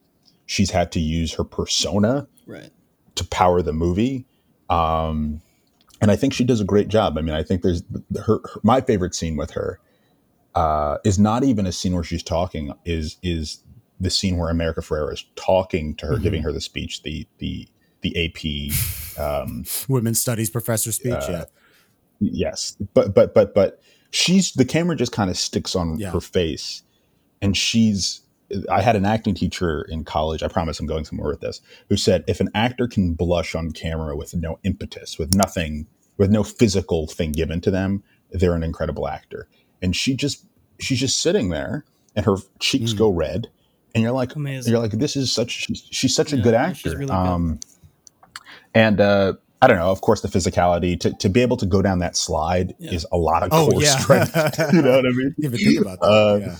[0.45, 2.71] she's had to use her persona Right.
[3.15, 4.25] to power the movie.
[4.69, 5.41] Um,
[6.01, 7.17] and I think she does a great job.
[7.17, 7.83] I mean, I think there's
[8.25, 9.79] her, her my favorite scene with her
[10.55, 12.73] uh, is not even a scene where she's talking.
[12.85, 13.63] Is is
[13.99, 16.23] the scene where America Ferrera is talking to her, Mhm.
[16.23, 17.67] giving her the speech, the the
[18.03, 19.19] the AP.
[19.19, 21.43] Um, women's studies professor speech Uh, yeah
[22.19, 23.81] yes, but but but but
[24.11, 26.11] she's the camera just kind of sticks on Yeah.
[26.11, 26.83] her face,
[27.41, 28.21] and she's.
[28.69, 30.43] I had an acting teacher in college.
[30.43, 31.59] I promise I'm going somewhere with this.
[31.89, 35.87] Who said if an actor can blush on camera with no impetus, with nothing,
[36.17, 39.47] with no physical thing given to them, they're an incredible actor.
[39.81, 40.45] And she just
[40.79, 41.83] she's just sitting there,
[42.15, 42.97] and her cheeks Mm.
[42.99, 43.47] go red,
[43.95, 44.71] and you're like, Amazing.
[44.71, 45.49] you're like, this is such.
[45.51, 46.99] She's, she's such a good yeah, she's actor.
[46.99, 47.59] really good.
[48.73, 49.91] And uh, I don't know.
[49.91, 52.91] Of course, the physicality to, to be able to go down that slide Yeah.
[52.91, 54.35] is a lot of oh core yeah strength.
[54.73, 55.35] you know what I mean?
[55.37, 56.55] you even think about that Uh, yeah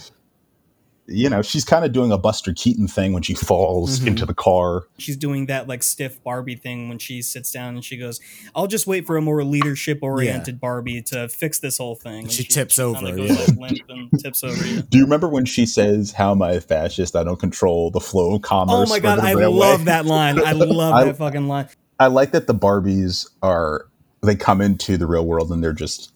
[1.05, 4.07] you know, she's kind of doing a Buster Keaton thing when she falls Mhm.
[4.07, 4.83] into the car.
[4.97, 8.21] she's doing that like stiff Barbie thing when she sits down and she goes,
[8.55, 12.31] "I'll just wait for a more leadership oriented Barbie to fix this whole thing." And
[12.31, 13.45] She tips over, yeah.
[13.57, 13.81] like,
[14.19, 14.65] tips over.
[14.65, 14.83] Yeah.
[14.89, 17.17] Do you remember when she says, "How am I a fascist?
[17.17, 20.39] I don't control the flow of commerce." Oh my god, I railway." love that line.
[20.39, 21.67] I love I- that fucking line.
[21.99, 23.85] I like that the Barbies are
[24.21, 26.11] they come into the real world and they're just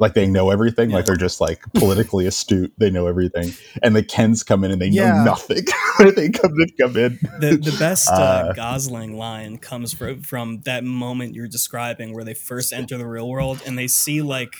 [0.00, 0.90] like they know everything.
[0.90, 2.72] Like they're just like politically astute.
[2.78, 3.50] They know everything.
[3.82, 5.12] And the Kens come in and they Yeah.
[5.18, 5.64] know nothing.
[5.98, 7.18] they come in, come in.
[7.40, 12.24] The the best uh, Uh, Gosling line comes from from that moment you're describing where
[12.24, 14.54] they first enter the real world and they see like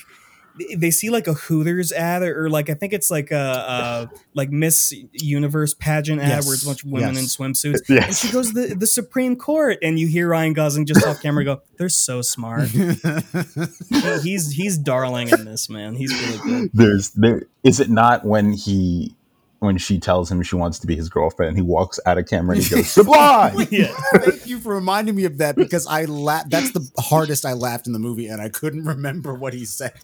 [0.76, 4.16] they see like a Hooters ad or, or like I think it's like a, a
[4.34, 6.46] like Miss Universe pageant ad Yes.
[6.46, 7.38] where it's a bunch of women Yes.
[7.38, 7.88] in swimsuits.
[8.06, 11.44] And she goes the the Supreme Court, and you hear Ryan Gosling just off camera
[11.44, 12.68] go, "They're so smart."
[14.22, 15.94] He's he's darling in this man.
[15.94, 16.70] He's really good.
[16.74, 19.14] There's there is it not when he
[19.60, 22.54] when she tells him she wants to be his girlfriend, he walks out of camera
[22.54, 23.66] and he goes, Sublime!
[23.70, 26.50] Yeah, Thank you for reminding me of that because I laughed.
[26.50, 29.94] That's the hardest I laughed in the movie, and I couldn't remember what he said.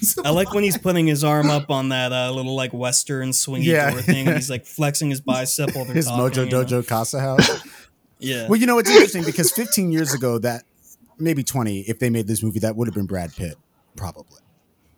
[0.00, 3.30] So- I like when he's putting his arm up on that uh, little like Western
[3.30, 3.90] swingy Yeah.
[3.92, 6.64] door thing, and he's like flexing his bicep while they're his talking, Mojo you know?
[6.64, 7.48] Dojo Casa House.
[8.18, 10.64] Yeah, Well, you know it's interesting because 15 years ago, that
[11.18, 13.54] maybe 20, if they made this movie, that would have been Brad Pitt,
[13.96, 14.39] probably.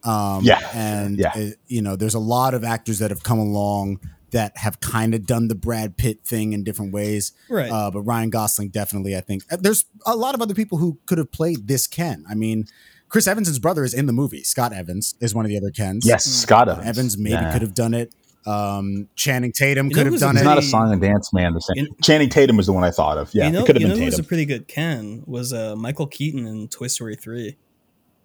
[0.05, 0.59] Um, Yeah.
[0.74, 1.32] and Yeah.
[1.34, 4.00] uh, you know, there's a lot of actors that have come along
[4.32, 7.32] that have kind of done the Brad Pitt thing in different ways.
[7.50, 7.70] right.
[7.70, 10.98] Uh, but Ryan Gosling definitely, I think, uh, there's a lot of other people who
[11.07, 12.24] could have played this Ken.
[12.28, 12.64] I mean,
[13.11, 14.42] Chris Evans' brother is in the movie.
[14.42, 16.07] Scott Evans is one of the other Kens.
[16.07, 16.86] Yes, Scott Evans.
[16.86, 17.53] Evans maybe Yeah.
[17.53, 18.11] could have done it.
[18.46, 20.44] Um, Channing Tatum You could have done a He's it.
[20.46, 21.53] not a song and dance man.
[21.55, 21.84] The same.
[21.86, 23.30] In- Channing Tatum was the one I thought of.
[23.34, 25.22] Yeah, you know, it could have you know been who was a pretty good Ken
[25.26, 27.57] was uh, Michael Keaton in Toy Story three.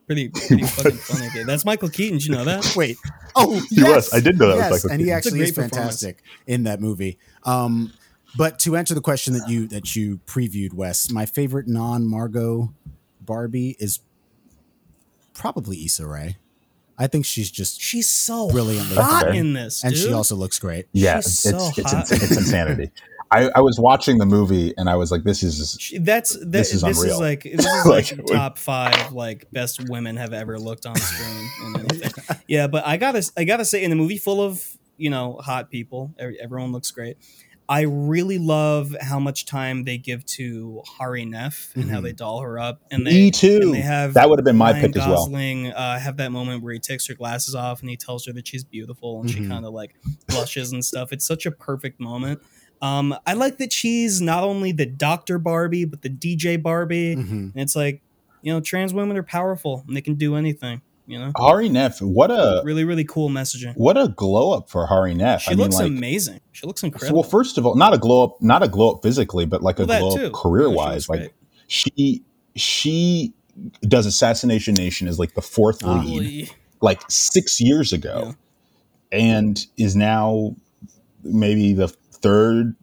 [0.08, 1.28] Pretty, pretty fucking funny.
[1.28, 2.18] Okay, that's Michael Keaton.
[2.18, 2.74] Did you know that?
[2.78, 2.98] Wait.
[3.36, 4.12] Oh, He yes.
[4.12, 4.14] was.
[4.14, 6.02] I did know that was Yes, Michael and he actually is a great performance.
[6.02, 7.20] fantastic in that movie.
[7.44, 7.94] Um,
[8.38, 12.74] but to answer the question that you that you previewed, Wes, my favorite non Margot
[13.22, 14.00] Barbie is
[15.34, 16.38] probably Issa Rae.
[17.00, 20.02] I think she's just, She's so Brilliantly hot in this, and dude.
[20.04, 20.88] she also looks great.
[20.94, 22.02] Yeah, She's it's so it's, hot.
[22.12, 22.90] it's, it's insanity.
[23.30, 26.72] I, I was watching the movie and I was like, this is that's that, This
[26.72, 30.58] this, is is, like this is Like, like top five like best women have ever
[30.58, 31.88] looked on screen.
[32.48, 35.70] yeah, but I gotta I gotta say in a movie full of you know hot
[35.70, 37.18] people, every- everyone looks great.
[37.70, 42.04] I really love how much time they give to Hari Nef and how Mhm.
[42.04, 43.60] they doll her up, and they me too.
[43.62, 45.26] and they have that would have been my Ryan pick as well.
[45.26, 48.32] Gosling uh, have that moment where he takes her glasses off and he tells her
[48.34, 49.34] that she's beautiful and Mhm.
[49.34, 49.96] she kind of like
[50.28, 51.12] blushes and stuff.
[51.12, 52.40] It's such a perfect moment.
[52.82, 57.32] Um, I like that she's not only the Doctor Barbie but the DJ Barbie, Mhm.
[57.32, 58.02] and it's like
[58.42, 60.82] you know trans women are powerful and they can do anything.
[61.10, 63.74] You know, Hari Nef, what a really really cool messaging.
[63.78, 65.42] what a glow up for Hari Nef.
[65.44, 66.42] She I mean, looks like, amazing.
[66.52, 67.22] She looks so, incredible.
[67.22, 69.80] well, first of all, not a glow up, not a glow up physically, but like
[69.80, 70.26] a Well, that glow too.
[70.28, 71.08] up career wise.
[71.08, 71.34] Like
[71.68, 72.22] she
[72.56, 73.34] she
[73.88, 76.52] does Assassination Nation as like the fourth lead,
[76.82, 78.36] like six years ago,
[79.12, 80.56] and is now
[81.24, 81.88] maybe the
[82.22, 82.76] third,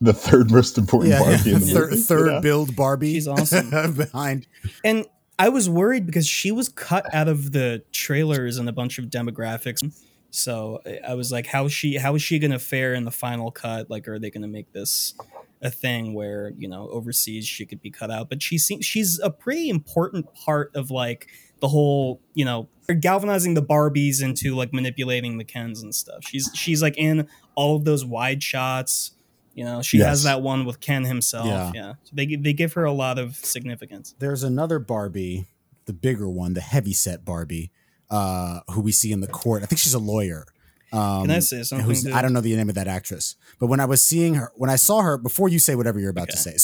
[0.00, 2.02] the third most important Yeah, Barbie in the third, movie.
[2.02, 2.40] third you know?
[2.40, 3.14] build Barbie.
[3.14, 3.94] She's awesome.
[3.94, 4.46] behind.
[4.84, 5.06] And
[5.38, 9.06] I was worried because she was cut out of the trailers and a bunch of
[9.06, 9.82] demographics.
[10.30, 13.50] So I was like, how is she how is she gonna fare in the final
[13.50, 13.88] cut?
[13.90, 15.14] Like, are they gonna make this
[15.62, 18.28] a thing where, you know, overseas she could be cut out?
[18.28, 21.28] But she seems she's a pretty important part of like
[21.60, 22.68] the whole, you know,
[23.00, 26.18] galvanizing the Barbies into like manipulating the Kens and stuff.
[26.22, 27.26] She's she's like in
[27.56, 29.10] all of those wide shots.
[29.54, 30.06] You know, she Yes.
[30.08, 31.46] has that one with Ken himself.
[31.46, 31.72] Yeah.
[31.74, 31.92] Yeah.
[32.04, 34.14] So they they give her a lot of significance.
[34.18, 35.46] There's another Barbie,
[35.86, 37.70] the bigger one, the heavy set Barbie,
[38.10, 39.62] uh, who we see in the court.
[39.62, 40.46] I think she's a lawyer.
[40.92, 42.12] Um, Can I say something?
[42.12, 44.70] I don't know the name of that actress, but when I was seeing her, when
[44.70, 46.56] I saw her, before you say whatever you're about to say,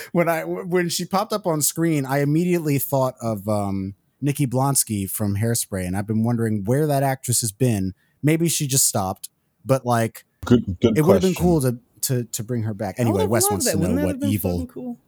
[0.12, 5.08] when I when she popped up on screen, I immediately thought of um, Nikki Blonsky
[5.10, 7.92] from Hairspray, and I've been wondering where that actress has been.
[8.22, 9.28] Maybe she just stopped,
[9.64, 10.98] but like Good, good.
[10.98, 12.96] it would have been cool to to to bring her back.
[12.98, 13.78] Anyway, have Wes wants that.
[13.78, 14.98] to know what evil cool?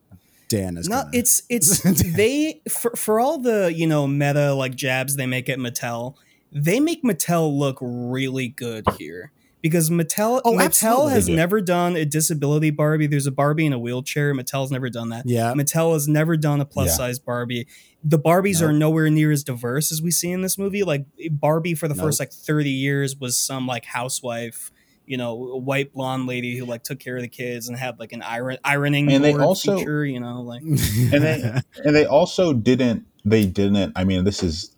[0.49, 0.89] Dan is.
[0.89, 1.83] No, gonna- it's it's
[2.17, 6.15] they for for all the you know meta like jabs they make at Mattel,
[6.53, 9.31] they make Mattel look really good here
[9.67, 11.13] because Mattel Oh, Mattel absolutely.
[11.13, 13.07] has They never done a disability Barbie.
[13.07, 14.35] There's a Barbie in a wheelchair.
[14.35, 15.25] Mattel's never done that.
[15.27, 15.53] yeah.
[15.55, 16.95] Mattel has never done a plus Yeah.
[16.97, 17.67] size Barbie.
[18.05, 18.71] The Barbies Nope.
[18.71, 20.83] are nowhere near as diverse as we see in this movie.
[20.85, 22.07] Like Barbie for the Nope.
[22.07, 24.71] first like 30 years was some like housewife,
[25.07, 28.13] you know, white blonde lady who like took care of the kids and had like
[28.13, 30.79] an iron ironing And they also- feature, you know, like and
[31.23, 34.71] they and they also didn't they didn't i mean this is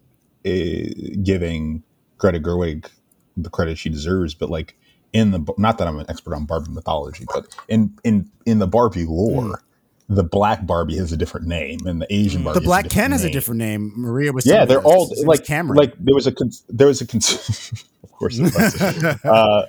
[0.47, 0.51] uh,
[1.23, 1.83] giving
[2.17, 2.87] greta gerwig
[3.37, 4.75] the credit she deserves but like
[5.13, 8.67] in the not that I'm an expert on Barbie mythology, but in in in the
[8.67, 9.63] Barbie lore,
[10.09, 12.61] the black Barbie has a different name, and the Asian Barbie.
[12.61, 13.93] The Black Ken has a different name.
[13.97, 15.77] Maria was Yeah, they're all like Cameron.
[15.79, 17.05] like there was a con- there was a
[18.03, 18.39] of course
[19.25, 19.67] uh,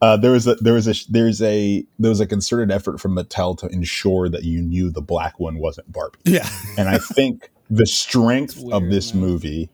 [0.00, 3.14] uh, there was a there was a there's a there was a concerted effort from
[3.16, 6.18] Mattel to ensure that you knew the black one wasn't Barbie.
[6.24, 6.48] yeah.
[6.76, 9.22] And I think the strength It's of this man.
[9.24, 9.70] movie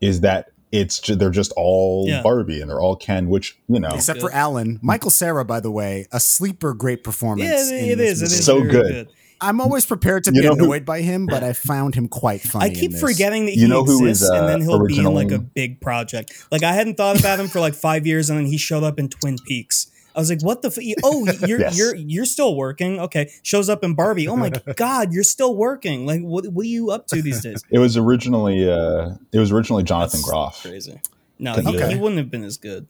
[0.00, 2.22] is that it's ju- they're just all Yeah.
[2.22, 4.30] Barbie and they're all Ken, which you know Except Good.
[4.30, 7.70] for Alan, Michael Cera, by the way, a sleeper, great performance.
[7.70, 8.22] Yeah, in it this is.
[8.22, 8.38] It movie.
[8.38, 9.08] is So very good.
[9.44, 12.06] I'm always prepared to You be know who- annoyed by him, but I found him
[12.06, 12.64] quite funny.
[12.64, 13.00] I in keep this.
[13.00, 15.32] forgetting that You he know who is, exists, and then uh, he'll be in like
[15.32, 16.32] a big project.
[16.52, 18.98] Like I hadn't thought about him for like five years, and then he showed up
[19.00, 19.88] in Twin Peaks.
[20.14, 20.68] I was like, "What the?
[20.68, 21.76] F- oh, you're Yes.
[21.78, 23.00] you're you're still working?
[23.00, 24.28] Okay." Shows up in Barbie.
[24.28, 26.04] Oh my god, you're still working!
[26.06, 27.62] Like, what what are you up to these days?
[27.70, 30.62] it was originally uh, it was originally Jonathan That's Groff.
[30.62, 31.00] Crazy.
[31.38, 31.88] No, Okay.
[31.88, 32.86] he, he wouldn't have been as good.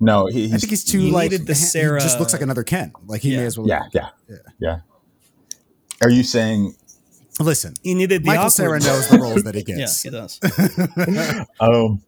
[0.00, 2.32] No, he, I he's think he's too You like needed the he Sarah- just looks
[2.32, 2.92] like another Ken.
[3.06, 3.38] Like he Yeah.
[3.38, 3.68] may as well.
[3.68, 4.36] yeah, yeah, Yeah.
[4.58, 4.78] yeah,
[6.02, 6.74] Are you saying
[7.40, 10.02] Listen, He needed the Michael awkward- Sarah knows the roles that he Yeah, gets.
[10.02, 10.38] he does.
[11.60, 12.02] Um,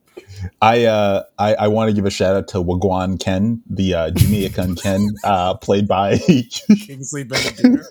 [0.60, 4.10] I uh, I, I want to give a shout out to Wagwan Ken, the uh,
[4.10, 6.18] Jamaican Ken, uh, played by
[6.86, 7.86] Kingsley Benedict.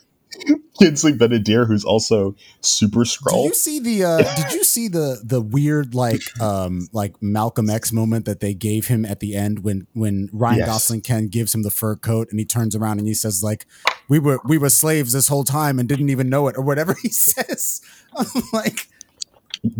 [0.79, 3.43] Kingsley Ben-Adir, who's also Super Skrull.
[3.43, 7.69] Did you see the uh did you see the the weird like um like Malcolm
[7.69, 10.67] X moment that they gave him at the end when when Ryan Yes.
[10.67, 13.67] Gosling Ken gives him the fur coat and he turns around and he says like
[14.09, 16.95] we were we were slaves this whole time and didn't even know it or whatever
[17.01, 17.81] he says.
[18.17, 18.89] I'm like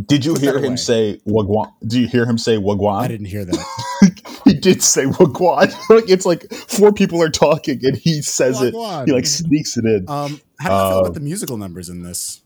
[0.06, 0.76] Did you Put hear him away.
[0.78, 1.72] say Wagwan?
[1.86, 3.02] Do you hear him say Wagwan?
[3.02, 4.42] I didn't hear that.
[4.46, 5.74] he did say Wagwan.
[5.90, 9.04] like it's like four people are talking and he says Wagwan.
[9.04, 9.08] it.
[9.08, 10.06] He like sneaks it in.
[10.08, 12.42] Um how do you feel Uh, about the musical numbers in this?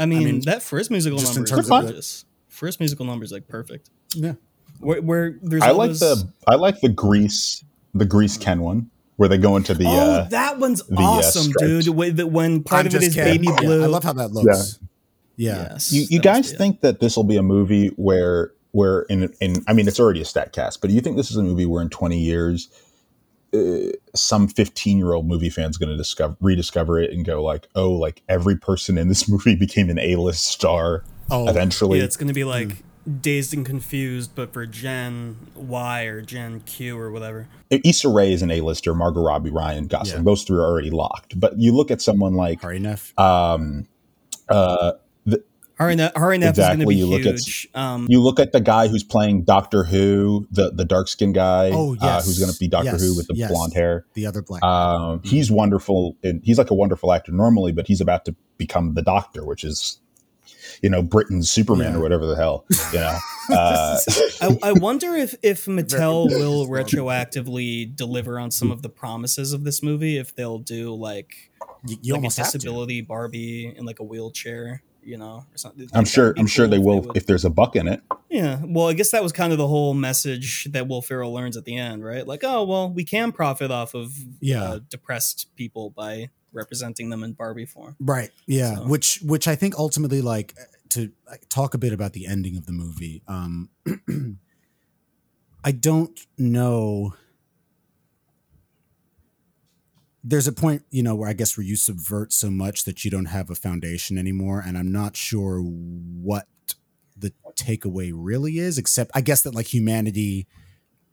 [0.00, 2.24] I mean, mean, that first musical just in number terms is of the- gorgeous.
[2.48, 3.88] First musical number is like perfect.
[4.14, 4.32] Yeah.
[4.80, 7.62] Where, where there's I like those- the I like the Grease
[7.94, 11.02] the Grease Ken one where they go into the oh, uh, that one's the, uh,
[11.02, 11.84] awesome, stripes.
[11.84, 11.94] dude.
[11.94, 13.26] When, when part I'm of it is just is Ken.
[13.36, 13.82] baby Yeah, blue.
[13.84, 14.78] I love how that looks.
[14.80, 14.86] Yeah.
[15.44, 16.58] Yes, you, you guys good.
[16.58, 20.20] think that this will be a movie where where in in I mean it's already
[20.20, 22.68] a stat cast, but do you think this is a movie where in 20 years
[23.52, 27.68] uh, some 15 year old movie fan's going to discover rediscover it and go like,
[27.74, 32.16] "Oh, like every person in this movie became an A-list star Oh, eventually." Yeah, it's
[32.16, 32.72] going to be like
[33.04, 33.16] Hmm.
[33.22, 37.48] Dazed and Confused, but for Gen Y or Gen Q or whatever.
[37.70, 40.18] Issa Rae is an A-lister, Margot Robbie, Ryan Gosling.
[40.18, 40.24] Yeah.
[40.24, 41.40] Those three are already locked.
[41.40, 43.18] But you look at someone like Hari Nef.
[43.18, 43.88] um
[44.48, 44.92] uh
[45.80, 47.34] Hari Nef, Hari Nef Exactly, is going to be you look
[47.74, 51.34] at- um, you look at the guy who's playing Doctor Who, the the dark skinned
[51.34, 52.26] guy, Oh, uh, yes.
[52.26, 53.50] who's going to be Doctor Yes, Who with the yes.
[53.50, 54.04] blonde hair.
[54.14, 54.62] the other black.
[54.62, 58.92] Um, he's wonderful, and he's like a wonderful actor normally, but he's about to become
[58.92, 59.98] the Doctor, which is,
[60.82, 61.98] you know, Britain's Superman Yeah.
[61.98, 63.18] or whatever the hell, you know.
[63.50, 63.98] Uh,
[64.42, 69.64] I, I wonder if if Mattel will retroactively deliver on some of the promises of
[69.64, 70.18] this movie.
[70.18, 71.50] If they'll do like,
[71.84, 72.58] you you like a almost have to.
[72.58, 75.88] disability Barbie in like a wheelchair, you know, or something.
[75.92, 76.34] I'm sure.
[76.36, 77.16] I'm sure cool they will would.
[77.16, 78.02] if there's a buck in it.
[78.28, 81.56] Yeah, well, I guess that was kind of the whole message that Will Ferrell learns
[81.56, 82.26] at the end, right?
[82.26, 84.62] Like, oh, well, we can profit off of Yeah.
[84.62, 87.94] uh, depressed people by representing them in Barbie form.
[88.00, 90.52] right yeah So- which which i think ultimately like
[90.88, 91.12] to
[91.48, 93.68] talk a bit about the ending of the movie um
[95.64, 97.14] i don't know
[100.22, 103.10] there's a point you know where i guess where you subvert so much that you
[103.10, 106.46] don't have a foundation anymore and i'm not sure what
[107.16, 110.46] the takeaway really is except i guess that like humanity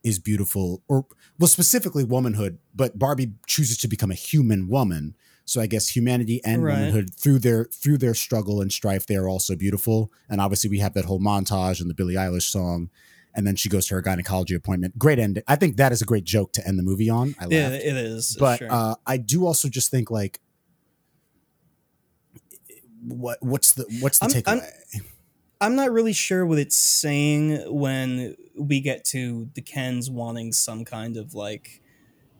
[0.04, 1.06] is beautiful or
[1.38, 5.14] well specifically womanhood but barbie chooses to become a human woman.
[5.44, 6.74] So i guess humanity and Right.
[6.78, 10.12] womanhood through their through their struggle and strife they are also beautiful.
[10.28, 12.90] And obviously we have that whole montage and the billie eilish song
[13.34, 16.04] and then she goes to her gynecology appointment great end i think that is a
[16.04, 18.36] great joke to end the movie on i Yeah, laughed it is.
[18.38, 18.68] but sure.
[18.70, 20.40] uh, I do also just think like,
[23.06, 25.02] what what's the what's the I'm- I'm- takeaway?
[25.60, 30.84] I'm not really sure what it's saying when we get to the Kens wanting some
[30.84, 31.82] kind of like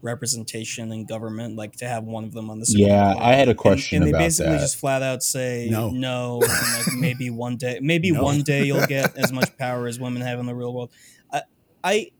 [0.02, 3.24] representation in government, like to have one of them on the Supreme Yeah, Court.
[3.24, 4.60] I had a And- question and, they about basically that.
[4.60, 5.90] just flat out say No.
[5.90, 6.50] no, and
[6.86, 8.22] like maybe one day, maybe No.
[8.22, 10.90] one day you'll get as much power as women have in the real world.
[11.32, 11.42] I,
[11.82, 12.10] I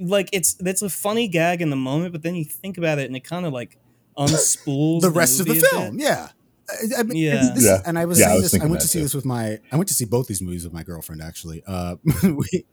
[0.00, 3.06] like it's that's a funny gag in the moment, but then you think about it
[3.06, 3.78] and it kind of like
[4.18, 6.28] unspools the rest of the film, yeah.
[6.68, 7.34] I, I mean, Yeah.
[7.54, 7.82] this is- Yeah.
[7.86, 8.60] and I was Yeah, I was this.
[8.60, 9.04] I went to see too.
[9.04, 9.58] this with my.
[9.70, 11.62] I went to see both these movies with my girlfriend actually.
[11.66, 12.64] Uh, we,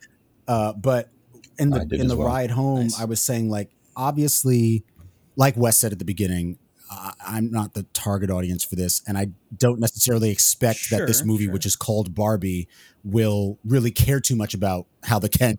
[0.47, 1.09] uh, but
[1.59, 2.27] in the in the well.
[2.27, 2.99] ride home, Nice.
[2.99, 4.83] I was saying like obviously,
[5.35, 6.57] like Wes said at the beginning,
[6.89, 9.27] I, I'm not the target audience for this, and I
[9.57, 11.53] don't necessarily expect that this movie, sure.
[11.53, 12.67] which is called Barbie,
[13.03, 15.57] will really care too much about how the Ken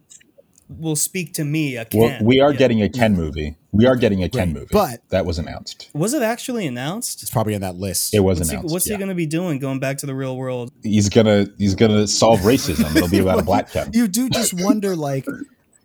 [0.69, 1.77] will speak to me.
[1.77, 2.01] A Ken.
[2.01, 2.59] Well, we are Yeah.
[2.59, 3.57] getting a Ken movie.
[3.73, 4.61] We are getting a Ken Great.
[4.63, 5.89] movie, But- that was announced.
[5.95, 7.23] Was it actually announced?
[7.23, 8.15] It's probably on that list.
[8.15, 8.73] It was What's, he, announced.
[8.73, 8.95] what's yeah.
[8.95, 9.59] he going to be doing?
[9.59, 10.71] Going back to the real world?
[10.83, 12.95] he's gonna he's gonna solve racism.
[12.95, 13.91] It'll be about a black Ken.
[13.95, 15.27] you do just wonder like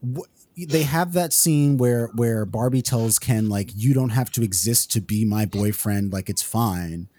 [0.02, 0.20] wh-
[0.66, 4.92] they have that scene where where Barbie tells Ken like you don't have to exist
[4.94, 6.12] to be my boyfriend.
[6.12, 7.10] Like it's fine.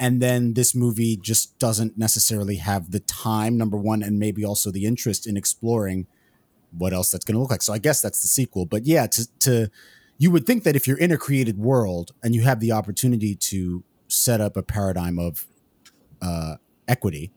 [0.00, 4.70] And then this movie just doesn't necessarily have the time number 1 and maybe also
[4.70, 6.06] the interest in exploring
[6.70, 7.62] what else that's going to look like.
[7.62, 8.64] So I guess that's the sequel.
[8.64, 9.68] But yeah to to
[10.18, 13.36] you would think that if you're in a created world and you have the opportunity
[13.36, 15.46] to set up a paradigm of
[16.20, 16.56] uh,
[16.88, 17.30] equity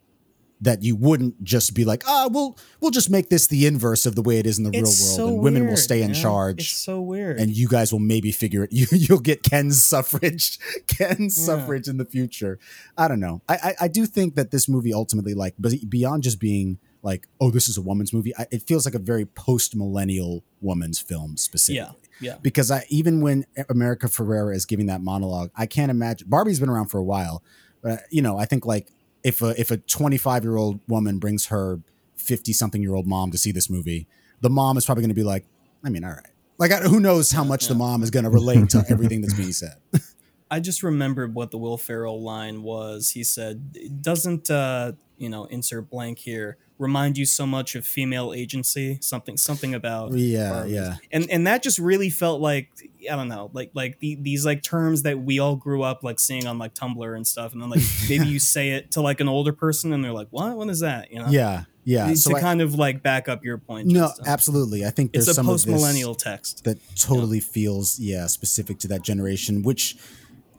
[0.64, 4.16] that you wouldn't just be like, ah, we'll we'll just make this the inverse of
[4.16, 6.22] the way it is in the real world, so and women will stay in man.
[6.22, 7.40] charge, It's so weird.
[7.40, 8.72] and you guys will maybe figure it.
[8.80, 11.46] You you'll get Ken's suffrage, Ken's Yeah.
[11.58, 12.60] suffrage in the future.
[12.98, 13.42] I don't know.
[13.50, 15.56] I, I I do think that this movie ultimately, like,
[15.90, 19.00] beyond just being like, oh, this is a woman's movie, I, it feels like a
[19.00, 22.38] very post millennial woman's film specifically yeah, yeah.
[22.44, 26.30] because I even when America Ferrera is giving that monologue, I can't imagine.
[26.30, 27.42] Barbie's been around for a while,
[27.82, 28.92] but you know, I think like
[29.24, 31.80] if a if a 25 year old woman brings her
[32.16, 34.08] 50 something year old mom to see this movie,
[34.42, 35.46] the mom is probably going to be like,
[35.84, 36.26] I mean, all right,
[36.58, 39.52] like who knows how much the mom is going to relate to everything that's being
[39.52, 39.76] said.
[40.52, 43.12] I just remembered what the Will Ferrell line was.
[43.12, 48.34] He said, "Doesn't uh, you know insert blank here remind you so much of female
[48.34, 48.98] agency?
[49.02, 50.96] Something something about Yeah, Barbies." yeah.
[51.12, 52.70] And and that just really felt like
[53.12, 56.20] I don't know, like like the, these like terms that we all grew up like
[56.20, 59.20] seeing on like Tumblr and stuff, and then like maybe you say it to like
[59.22, 60.58] an older person, and they're like, "What?
[60.58, 61.28] What is that?" You know?
[61.30, 62.08] Yeah, yeah.
[62.08, 63.88] to So I- kind of like back up your point.
[63.88, 64.86] no, absolutely.
[64.86, 66.64] I think there's It's a some of post this- millennial text.
[66.66, 69.96] that totally feels yeah specific to that generation which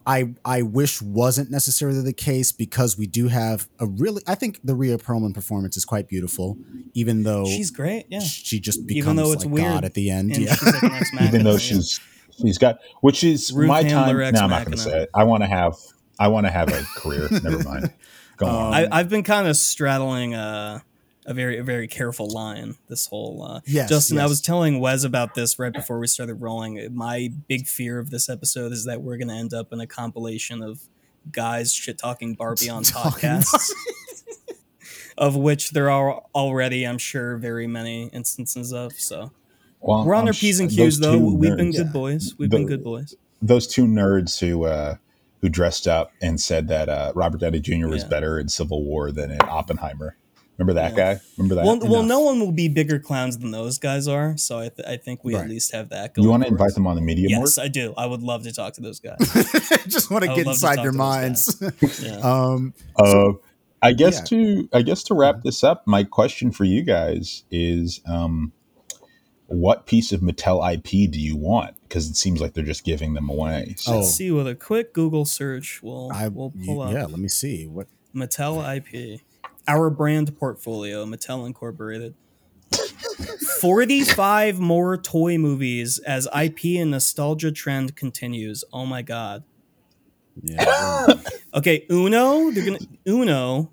[0.07, 4.61] i i wish wasn't necessarily the case because we do have a really i think
[4.65, 6.57] the Rhea Perlman performance is quite beautiful
[6.95, 8.21] even though She's great, yeah.
[8.21, 10.83] she just becomes Even though it's like weird, god at the end And yeah she's
[10.83, 12.01] like Even though she's
[12.41, 13.91] she's got which is Ruth my time.
[13.91, 15.11] Handler, No, ex I'm not going to say it.
[15.15, 15.75] I want to have
[16.19, 17.29] I want to have a career.
[17.31, 17.93] Never mind.
[18.37, 18.67] Go on.
[18.67, 20.83] Um, I, I've been kind of straddling a,
[21.27, 23.43] a very a very careful line this whole.
[23.43, 26.95] Uh, Yes, Justin, I was telling Wes about this right before we started rolling.
[26.95, 29.87] My big fear of this episode is that we're going to end up in a
[29.87, 30.81] compilation of
[31.31, 33.71] guys shit talking Barbie on Talking podcasts.
[35.19, 38.93] Of which there are already, I'm sure, very many instances of.
[38.95, 39.31] So
[39.81, 41.19] Well, we're on I'm our p's and those q's, though.
[41.19, 42.35] We've been nerds- good boys.
[42.39, 43.15] We've The- been good boys.
[43.43, 44.97] Those two nerds who uh,
[45.43, 47.89] who dressed up and said that uh, Robert Downey Jr.
[47.89, 48.09] was Yeah.
[48.09, 50.17] better in Civil War than in Oppenheimer.
[50.63, 51.15] Remember that Yeah.
[51.15, 51.21] guy?
[51.37, 51.65] Remember that?
[51.65, 54.37] Well, well, no one will be bigger clowns than those guys are.
[54.37, 55.45] So I, th- I think we Right.
[55.45, 56.15] at least have that.
[56.15, 57.95] Going you want to invite them on the media Yes, I do.
[57.97, 59.19] I would love to talk to those guys.
[59.89, 61.61] just want to get inside talk your minds
[62.03, 62.17] Yeah.
[62.19, 63.33] um Uh,
[63.83, 64.25] I guess Yeah.
[64.25, 68.53] to I guess to wrap this up, my question for you guys is, um,
[69.47, 71.75] what piece of Mattel IP do you want?
[71.83, 73.75] Because it seems like they're just giving them away.
[73.77, 73.97] So Oh.
[73.99, 75.81] Let's see with a quick Google search.
[75.83, 79.21] We'll i we'll you- pull up yeah let me see what Mattel IP,
[79.69, 82.15] our brand portfolio, Mattel Incorporated.
[83.61, 88.65] Forty-five more toy movies as IP and nostalgia trend continues.
[88.73, 89.45] Oh my god.
[90.43, 91.07] yeah
[91.55, 92.51] Okay, Uno.
[92.51, 93.73] They're gonna Uno.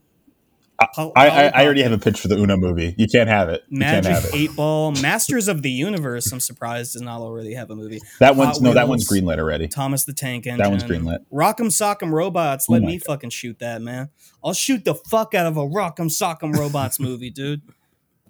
[0.82, 2.96] I, I, I already have a pitch for the Uno movie.
[2.98, 3.64] You can't have it.
[3.70, 4.32] You can't Magic have it.
[4.34, 6.32] Eight Ball, Masters of the Universe.
[6.32, 8.00] I'm surprised does not already have a movie.
[8.20, 9.68] That one's Hot no, that one's greenlit already.
[9.68, 10.60] Thomas the Tank Engine.
[10.60, 11.20] That one's greenlit.
[11.34, 12.68] Rock'em Sock'em Robots.
[12.70, 14.10] Oh Let my me fucking shoot that, man.
[14.44, 17.62] I'll shoot the fuck out of a Rock'em Sock'em Robots movie, dude.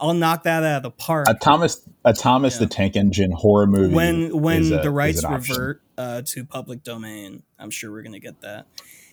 [0.01, 1.27] I'll knock that out of the park.
[1.29, 2.59] A Thomas a Thomas Yeah.
[2.61, 3.93] the Tank Engine horror movie.
[3.93, 8.41] when when a- the rights revert uh, to public domain, I'm sure we're gonna get
[8.41, 8.65] that.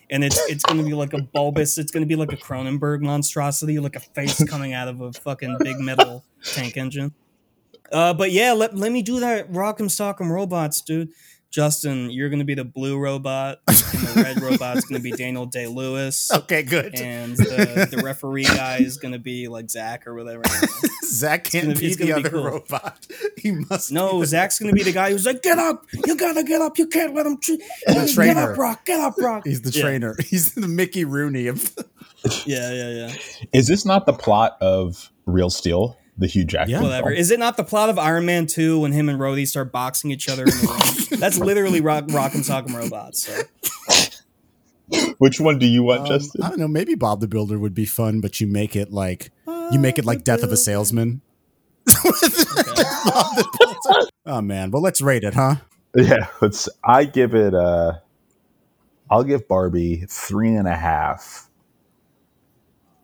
[0.09, 1.77] And it's it's gonna be like a bulbous.
[1.77, 5.57] It's gonna be like a Cronenberg monstrosity, like a face coming out of a fucking
[5.59, 7.13] big metal tank engine.
[7.91, 9.51] Uh, but yeah, let, let me do that.
[9.51, 11.09] Rock'em Sock'em Robots, dude.
[11.49, 15.65] Justin, you're gonna be the blue robot, and the red robot's gonna be Daniel Day
[15.67, 20.43] Lewis, okay good and the, the referee guy is gonna be like Zach or whatever.
[21.07, 22.43] Zach can't gonna- be the gonna be other cool.
[22.43, 23.07] robot
[23.37, 25.85] he must No, be Zach's gonna be the guy who's like, "Get up!
[26.05, 26.77] You gotta get up!
[26.77, 28.51] You can't let him treat Get trainer.
[28.51, 28.85] up, Brock!
[28.85, 29.43] Get up, Rock!
[29.45, 29.81] he's the Yeah.
[29.81, 31.73] trainer he's the mickey rooney of
[32.45, 33.13] Yeah, yeah, yeah.
[33.53, 36.69] Is this not the plot of Real Steel, the Hugh Jackman?
[36.71, 36.81] Yeah.
[36.81, 37.09] Whatever.
[37.09, 37.19] film?
[37.19, 40.11] Is it not the plot of Iron Man Two when him and Rhodey start boxing
[40.11, 41.19] each other in the ring?
[41.19, 43.27] That's literally Rock Rock and Sock'em Robots.
[43.27, 43.41] So.
[45.17, 46.41] Which one do you want, Um, Justin?
[46.43, 46.67] I don't know.
[46.67, 49.31] Maybe Bob the Builder would be fun, but you make it like
[49.71, 51.21] you make it like Death of a Salesman.
[51.85, 54.09] Bob the Builder.
[54.25, 55.55] Oh man, well let's rate it, huh?
[55.95, 56.69] Yeah, let's.
[56.83, 57.53] I give it.
[57.53, 57.93] Uh,
[59.09, 61.49] I'll give Barbie three and a half.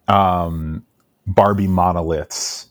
[0.08, 0.86] Um,
[1.26, 2.68] Barbie monoliths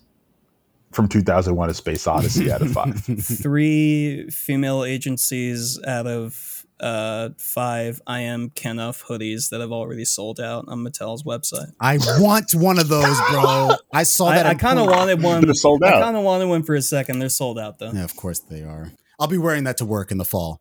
[0.93, 2.99] from 2001: A Space Odyssey out of five.
[3.21, 6.35] Three female agencies out of
[6.83, 11.73] uh, five I am Kenough hoodies that have already sold out on Mattel's website.
[11.81, 13.71] I want one of those, bro.
[13.93, 14.47] I saw that.
[14.47, 15.45] I, I kind of wanted one.
[15.45, 17.21] They're sold I kind of wanted one for a second.
[17.21, 17.93] They're sold out though.
[17.93, 18.93] Yeah, of course they are.
[19.19, 20.61] I'll be wearing that to work in the fall.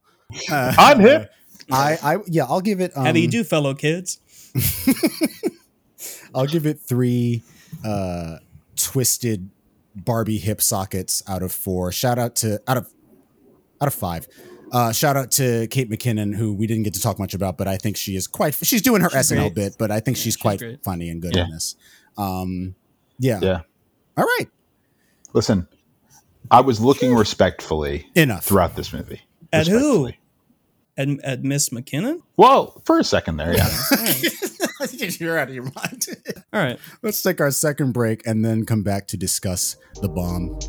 [0.49, 1.31] Uh, I'm hip.
[1.71, 2.95] I, I, yeah, I'll give it.
[2.95, 4.19] Um, How do you do, fellow kids?
[6.35, 7.43] I'll give it three
[7.83, 8.37] uh,
[8.75, 9.49] twisted
[9.95, 11.91] Barbie hip sockets out of four.
[11.91, 12.91] Shout out to out of
[13.81, 14.27] out of five.
[14.71, 17.67] Uh, shout out to Kate McKinnon, who we didn't get to talk much about, but
[17.67, 18.55] I think she is quite.
[18.63, 19.55] She's doing her She's SNL great.
[19.55, 20.83] bit, but I think she's she's quite great.
[20.83, 21.45] funny and good Yeah.
[21.45, 21.75] in this.
[22.17, 22.75] Um,
[23.19, 23.39] yeah.
[23.41, 23.61] Yeah.
[24.17, 24.47] All right.
[25.33, 25.67] Listen,
[26.49, 28.45] I was looking respectfully Enough.
[28.45, 29.21] throughout this movie.
[29.53, 30.09] At who?
[30.97, 32.21] At, at Miss McKinnon?
[32.37, 33.69] Well, for a second there, yeah.
[35.19, 36.05] You're out of your mind.
[36.53, 36.79] All right.
[37.01, 40.59] Let's take our second break and then come back to discuss the bomb.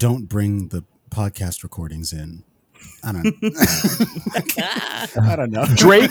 [0.00, 2.42] Don't bring the podcast recordings in.
[3.04, 3.26] I don't.
[5.20, 5.66] I don't know.
[5.76, 6.10] Drake,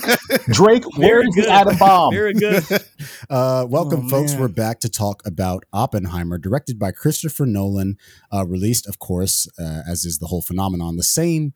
[0.51, 1.49] Drake, where Very is the good.
[1.49, 2.13] atom bomb?
[2.13, 2.63] Very good.
[3.29, 4.31] Uh, welcome, Oh, folks.
[4.31, 4.41] man.
[4.41, 7.97] We're back to talk about Oppenheimer, directed by Christopher Nolan,
[8.33, 11.53] uh, released, of course, uh, as is the whole phenomenon, the same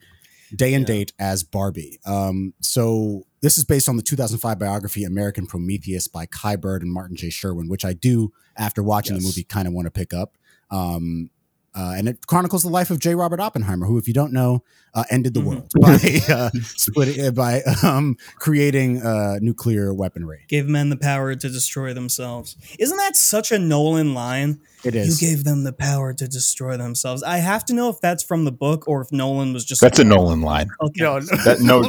[0.55, 0.95] day and Yeah.
[0.95, 1.99] date as Barbie.
[2.05, 6.91] Um, so this is based on the 2005 biography American Prometheus by Kai Bird and
[6.93, 7.30] Martin J.
[7.31, 10.38] Sherwin, which I do, after watching the movie, kind of want to pick up.
[10.69, 11.31] Um,
[11.76, 13.16] uh, and it chronicles the life of J.
[13.16, 14.64] Robert Oppenheimer, who, if you don't know,
[14.94, 15.45] uh, ended the Mhm.
[15.45, 20.41] world by uh, splitting uh, by um, creating uh, nuclear weaponry.
[20.48, 22.56] Gave men the power to destroy themselves.
[22.78, 24.60] Isn't that such a Nolan line?
[24.84, 25.22] It is.
[25.22, 27.24] You gave them the power to destroy themselves.
[27.24, 29.98] I have to know if that's from the book or if Nolan was just That's
[30.00, 30.70] a Nolan line.
[30.82, 31.02] Okay,
[31.45, 31.84] That no,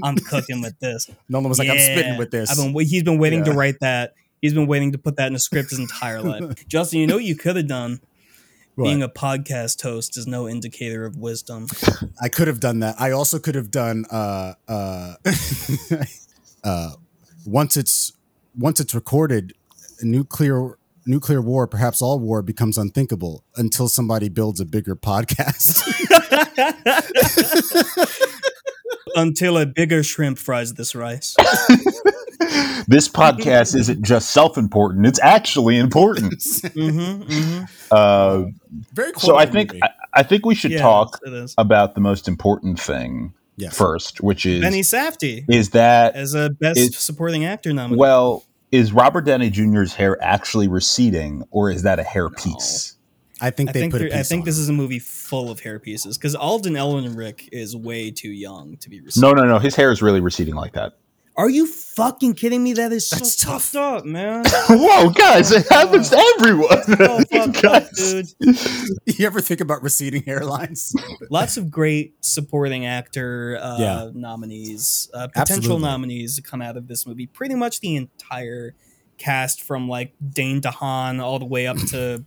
[0.02, 1.10] I'm cooking with this.
[1.28, 2.50] Nolan was like, I'm spitting with this.
[2.50, 4.14] I've been, he's been waiting to write that.
[4.40, 6.64] He's been waiting to put that in a script his entire life.
[6.68, 8.00] Justin, you know what you could have done?
[8.84, 11.66] Being a podcast host is no indicator of wisdom.
[12.22, 12.94] I could have done that.
[12.98, 15.14] I also could have done uh uh
[16.64, 16.90] uh
[17.44, 18.12] once it's
[18.56, 19.52] once it's recorded,
[20.02, 25.82] nuclear nuclear war, perhaps all war becomes unthinkable until somebody builds a bigger podcast.
[29.16, 31.34] Until a bigger shrimp fries this rice.
[32.86, 36.42] this podcast isn't just self-important; it's actually important.
[36.74, 37.60] hmm hmm
[37.90, 38.44] Uh,
[38.92, 39.20] Very cool.
[39.20, 39.74] so I think.
[39.82, 41.18] I, I think we should Yeah, talk
[41.58, 43.76] about the most important thing Yes.
[43.76, 47.98] first, which is Benny Safdie is that as a best Is- supporting actor nominee.
[47.98, 52.96] well is Robert Downey Jr.'s hair actually receding, or is that a hair piece?
[53.40, 54.98] I think I they think put a there- I think on this is a movie
[54.98, 59.22] full of hair pieces because Alden Ehrenreich is way too young to be received.
[59.22, 59.58] No, no, no.
[59.58, 60.94] His hair is really receding like that.
[61.36, 62.72] Are you fucking kidding me?
[62.72, 63.76] That is so That's tough.
[63.76, 64.42] up, man.
[64.68, 65.52] Whoa, guys!
[65.52, 66.82] It happens to everyone.
[66.82, 68.26] So fucked up, dude.
[69.06, 70.92] You ever think about receding hairlines?
[71.30, 74.10] Lots of great supporting actor uh, Yeah.
[74.14, 75.82] nominees, uh, potential Absolutely.
[75.84, 77.26] nominees to come out of this movie.
[77.26, 78.74] Pretty much the entire
[79.16, 82.24] cast from like Dane DeHaan all the way up to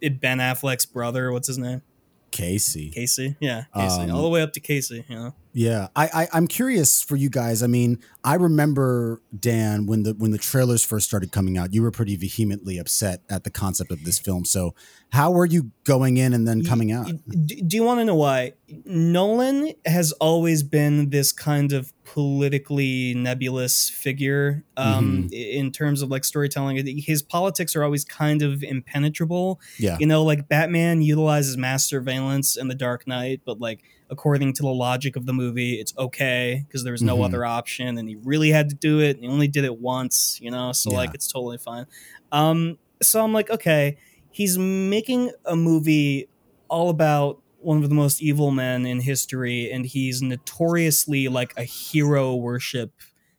[0.00, 1.32] Ben Affleck's brother.
[1.32, 1.82] What's his name?
[2.30, 2.90] Casey.
[2.90, 3.36] Casey.
[3.40, 4.02] Yeah, Casey.
[4.02, 5.04] Um, all the way up to Casey.
[5.08, 5.34] You know.
[5.52, 7.62] Yeah, I, I I'm curious for you guys.
[7.62, 11.72] I mean, I remember Dan when the when the trailers first started coming out.
[11.72, 14.44] You were pretty vehemently upset at the concept of this film.
[14.44, 14.74] So,
[15.10, 17.10] how were you going in and then coming out?
[17.28, 18.52] D- do you want to know why?
[18.84, 25.32] Nolan has always been this kind of politically nebulous figure um, Mm-hmm.
[25.32, 26.84] in terms of like storytelling.
[26.98, 29.60] His politics are always kind of impenetrable.
[29.78, 33.80] Yeah, You know, like Batman utilizes mass surveillance in The Dark Knight, but like
[34.10, 37.24] according to the logic of the movie, it's okay because there was no Mhm.
[37.26, 39.16] other option, and he really had to do it.
[39.16, 40.96] And he only did it once, you know, so Yeah.
[40.98, 41.86] like it's totally fine.
[42.32, 43.96] Um, so I'm like, okay,
[44.30, 46.28] he's making a movie
[46.68, 51.64] all about one of the most evil men in history, and he's notoriously like a
[51.64, 52.92] hero worship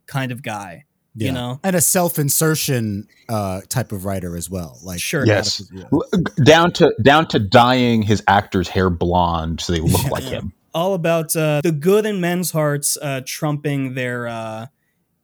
[0.05, 0.85] kind of guy.
[1.15, 1.27] yeah.
[1.27, 4.79] You know, and a self insertion uh, type of writer as well.
[4.83, 5.25] Like Sure.
[5.25, 5.69] Yes.
[5.71, 5.83] Yeah.
[6.43, 10.53] down to down to dyeing his actor's hair blonde so they look like him.
[10.73, 14.67] all about uh, the good in men's hearts uh, trumping their uh,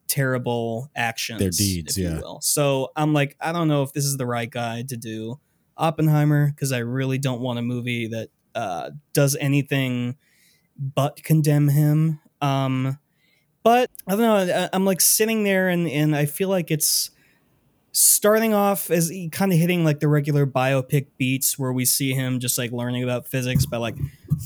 [0.08, 2.20] terrible actions, Their deeds, if you yeah.
[2.20, 2.40] will.
[2.40, 5.40] So I'm like, I don't know if this is the right guy to do
[5.76, 10.16] Oppenheimer because I really don't want a movie that uh, does anything
[10.78, 12.20] but condemn him.
[12.40, 12.98] Um,
[13.62, 14.36] but I don't know.
[14.64, 17.10] I- I'm like sitting there, and and I feel like it's
[17.92, 22.40] starting off as kind of hitting like the regular biopic beats, where we see him
[22.40, 23.96] just like learning about physics by like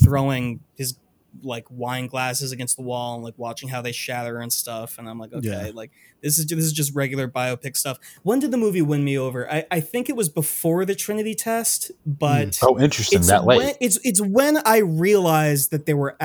[0.05, 0.95] throwing his
[1.43, 4.99] like wine glasses against the wall and like watching how they shatter and stuff.
[4.99, 5.71] And I'm like, okay, Yeah.
[5.75, 5.91] like
[6.23, 7.99] this is this is just regular biopic stuff.
[8.23, 9.51] When did the movie win me over?
[9.51, 13.19] I, I think it was before the Trinity test, but Oh, interesting.
[13.21, 13.59] it's that late.
[13.59, 16.17] when it's it's when I realized that they were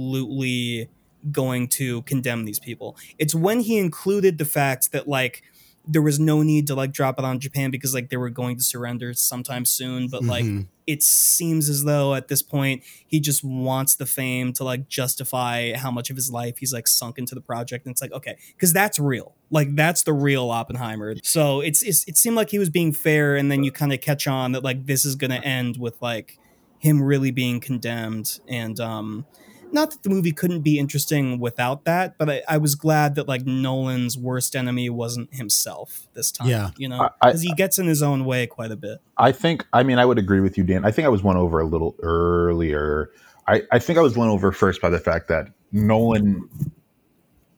[0.00, 0.88] absolutely
[1.30, 2.96] going to condemn these people.
[3.18, 5.42] It's when he included the fact that like
[5.86, 8.56] there was no need to like drop it on Japan because like they were going
[8.56, 10.66] to surrender sometime soon, but like Mhm.
[10.90, 15.72] It seems as though at this point he just wants the fame to like justify
[15.74, 17.86] how much of his life he's like sunk into the project.
[17.86, 19.36] And it's like okay because that's real.
[19.50, 21.14] Like that's the real oppenheimer.
[21.22, 24.00] So it's, it's it seemed like he was being fair and then you kind of
[24.00, 26.38] catch on that like this is gonna end with like
[26.78, 28.40] him really being condemned.
[28.48, 29.26] And um
[29.72, 33.28] not that the movie couldn't be interesting without that but i, I was glad that
[33.28, 36.70] like nolan's worst enemy wasn't himself this time Yeah.
[36.76, 39.32] you know I- I- because he gets in his own way quite a bit I
[39.32, 40.82] think, I mean, I would agree with you, Dan.
[40.86, 43.10] I think I was won over a little earlier.
[43.46, 46.48] I, I think I was won over first by the fact that Nolan,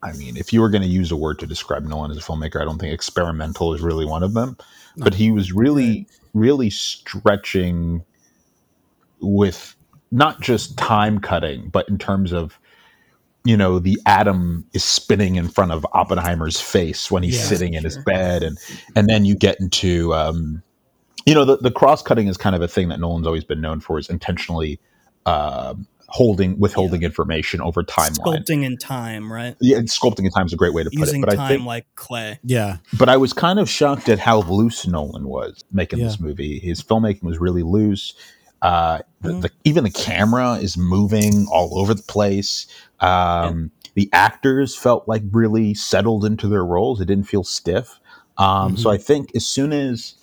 [0.03, 2.21] I mean, if you were going to use a word to describe Nolan as a
[2.21, 4.57] filmmaker, I don't think experimental is really one of them.
[4.97, 8.03] But he was really, really stretching
[9.21, 9.77] with
[10.13, 12.59] not just time cutting, but in terms of,
[13.45, 17.75] you know, the atom is spinning in front of Oppenheimer's face when he's Yeah, sitting
[17.75, 18.45] in his bed.
[18.45, 18.57] And,
[18.95, 20.63] and then you get into, um,
[21.27, 23.61] you know the, the cross cutting is kind of a thing that Nolan's always been
[23.61, 24.81] known for is intentionally
[25.25, 30.47] um holding withholding information over time, sculpting in time right Yeah, and sculpting in time
[30.47, 31.27] is a great way to put using it.
[31.27, 32.79] But time I think, like clay Yeah.
[32.99, 36.07] but I was kind of shocked at how loose Nolan was making Yeah.
[36.07, 36.59] this movie.
[36.59, 38.15] His filmmaking was really loose.
[38.63, 42.67] Uh, the, the, even the camera is moving all over the place.
[43.01, 47.01] Um, The actors felt like really settled into their roles.
[47.01, 48.01] It didn't feel stiff.
[48.39, 50.15] Um, So I think as soon as,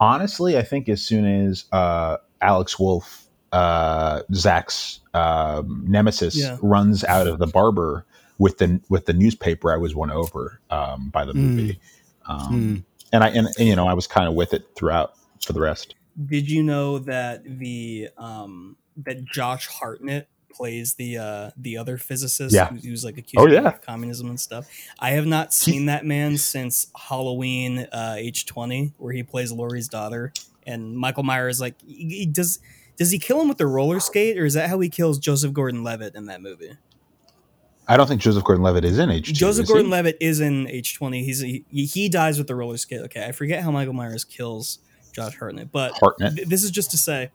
[0.00, 6.56] honestly, I think as soon as uh, Alex Wolff, uh, Zach's um, nemesis, Yeah.
[6.62, 8.06] runs out of the barber
[8.38, 11.36] with the with the newspaper, I was won over um, by the Mm.
[11.56, 11.80] movie.
[12.26, 12.84] Um, Mm.
[13.12, 15.12] and I and, and, you know I was kind of with it throughout
[15.44, 15.94] for the rest.
[16.26, 22.54] Did you know that the um that Josh Hartnett plays the uh the other physicist
[22.54, 22.68] Yeah.
[22.68, 23.60] who, who's like accused Oh, of yeah.
[23.62, 24.68] like, communism and stuff?
[24.98, 29.88] I have not seen that man since Halloween uh H twenty, where he plays Laurie's
[29.88, 30.32] daughter,
[30.66, 32.58] and Michael Myers like he, he does.
[32.98, 35.54] Does he kill him with the roller skate, or is that how he kills Joseph
[35.54, 36.72] Gordon-Levitt in that movie?
[37.88, 39.32] I don't think Joseph Gordon-Levitt is in H.
[39.32, 41.24] Joseph Gordon-Levitt is in H twenty.
[41.24, 43.00] He's he, he dies with the roller skate.
[43.00, 44.78] Okay, I forget how Michael Myers kills
[45.12, 46.36] Josh Hartnett, but Hartnett.
[46.36, 47.30] th- this is just to say,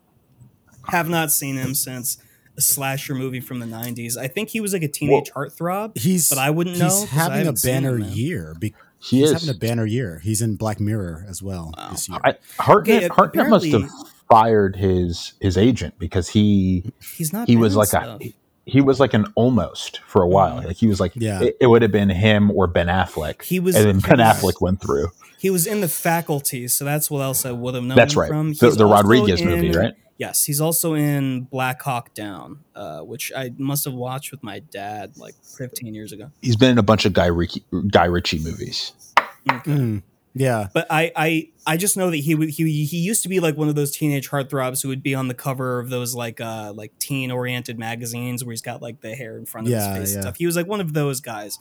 [0.89, 2.17] have not seen him since
[2.57, 4.17] a slasher movie from the '90s.
[4.17, 5.97] I think he was like a teenage heartthrob.
[5.97, 6.85] He's But I wouldn't know.
[6.85, 8.55] he's know 'cause having a banner him, year.
[8.59, 9.33] Be- He he's is.
[9.43, 10.19] having a banner year.
[10.23, 11.89] He's in Black Mirror as well Wow.
[11.91, 12.17] this year.
[12.23, 17.47] I, Hartnett, Okay, Hartnett must have apparently- fired his his agent because he He's not.
[17.47, 18.19] he was like stuff.
[18.21, 18.33] a
[18.65, 20.57] he was like an almost for a while.
[20.57, 20.67] Mm-hmm.
[20.67, 21.41] Like he was like Yeah.
[21.43, 23.41] it, it would have been him or Ben Affleck.
[23.43, 25.07] He was- and then Ben was- Affleck went through.
[25.39, 27.95] He was in the faculty, so that's what else I would have known.
[27.95, 28.27] That's him right.
[28.29, 28.53] From.
[28.53, 29.93] The, the Rodriguez in- movie, right?
[30.17, 34.59] Yes, he's also in Black Hawk Down, uh, which I must have watched with my
[34.59, 36.31] dad like 15 years ago.
[36.41, 38.93] He's been in a bunch of Guy Ritchie, Guy Ritchie movies.
[39.47, 39.71] Okay.
[39.71, 40.01] Mm,
[40.33, 40.69] yeah.
[40.73, 43.57] But I, I I just know that he would he he used to be like
[43.57, 46.73] one of those teenage heartthrobs who would be on the cover of those like uh
[46.75, 49.97] like teen oriented magazines where he's got like the hair in front of Yeah, his
[49.99, 50.15] face yeah.
[50.15, 50.37] and stuff.
[50.37, 51.59] He was like one of those guys.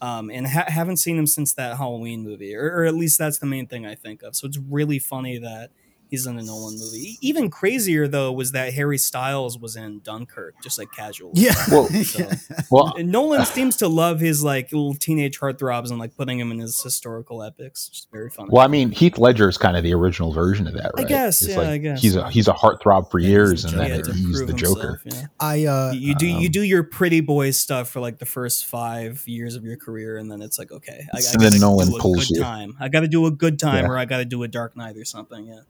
[0.00, 3.38] Um, and ha- haven't seen him since that Halloween movie, or, or at least that's
[3.38, 4.36] the main thing I think of.
[4.36, 5.70] So it's really funny that
[6.10, 7.16] he's in a Nolan movie.
[7.20, 11.32] Even crazier though was that Harry Styles was in Dunkirk, just like casually.
[11.34, 11.54] Yeah.
[11.70, 12.28] Well, So-
[12.70, 16.50] Well, And Nolan seems to love his like little teenage heartthrobs and like putting him
[16.52, 17.88] in his historical epics.
[17.88, 18.48] Which is very funny.
[18.52, 21.04] well, I mean, Heath Ledger is kind of the original version of that, right?
[21.06, 22.02] I guess, It's yeah, I guess.
[22.02, 24.76] he's a he's a heartthrob for Yeah, years, and then Yeah, he's prove the himself,
[24.78, 25.00] Joker.
[25.04, 25.26] yeah.
[25.40, 28.26] I uh you, you do you um, do your pretty boy stuff for like the
[28.26, 31.88] first five years of your career, and then it's like okay, I, I gotta Nolan
[31.90, 32.42] do a pulls good you.
[32.42, 32.76] time.
[32.80, 33.90] I got to do a good time, Yeah.
[33.90, 35.46] or I got to do a Dark Knight or something.
[35.46, 35.60] Yeah,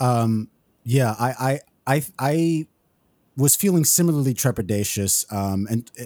[0.00, 0.48] um
[0.84, 2.66] yeah, I I I I
[3.36, 6.04] was feeling similarly trepidatious um and uh,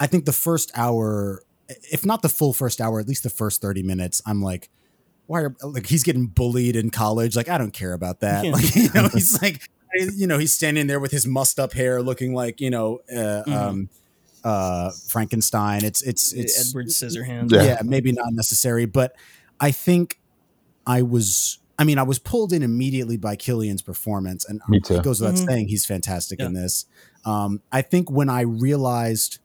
[0.00, 1.42] I think the first hour
[1.90, 4.68] if not the full first hour, at least the first 30 minutes, I'm like
[5.26, 7.36] why are like he's getting bullied in college?
[7.36, 8.44] Like I don't care about that.
[8.44, 8.52] Yeah.
[8.52, 12.02] Like you know, he's like you know, he's standing there with his mussed up hair
[12.02, 13.52] looking like, you know, uh, Mhm.
[13.52, 13.88] um
[14.44, 15.84] uh Frankenstein.
[15.84, 17.52] It's it's it's Edward Scissorhands.
[17.52, 17.62] Yeah.
[17.62, 17.78] yeah.
[17.84, 19.14] maybe not necessary, but
[19.60, 20.18] I think
[20.86, 21.58] I was.
[21.78, 24.96] I mean, I was pulled in immediately by Cillian's performance, and Me too.
[24.96, 25.46] it goes without Mhm.
[25.46, 26.86] saying he's fantastic in this.
[27.24, 29.38] Um, I think when I realized,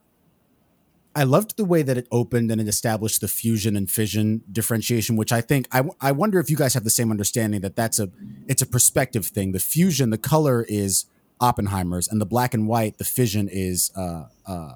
[1.15, 5.15] I loved the way that it opened and it established the fusion and fission differentiation,
[5.15, 7.97] which I think I, I wonder if you guys have the same understanding that that's
[7.97, 8.09] a
[8.47, 9.51] it's a perspective thing.
[9.51, 11.05] The fusion, the color is
[11.39, 14.73] Oppenheimer's, and the black and white, the fission is uh, uh,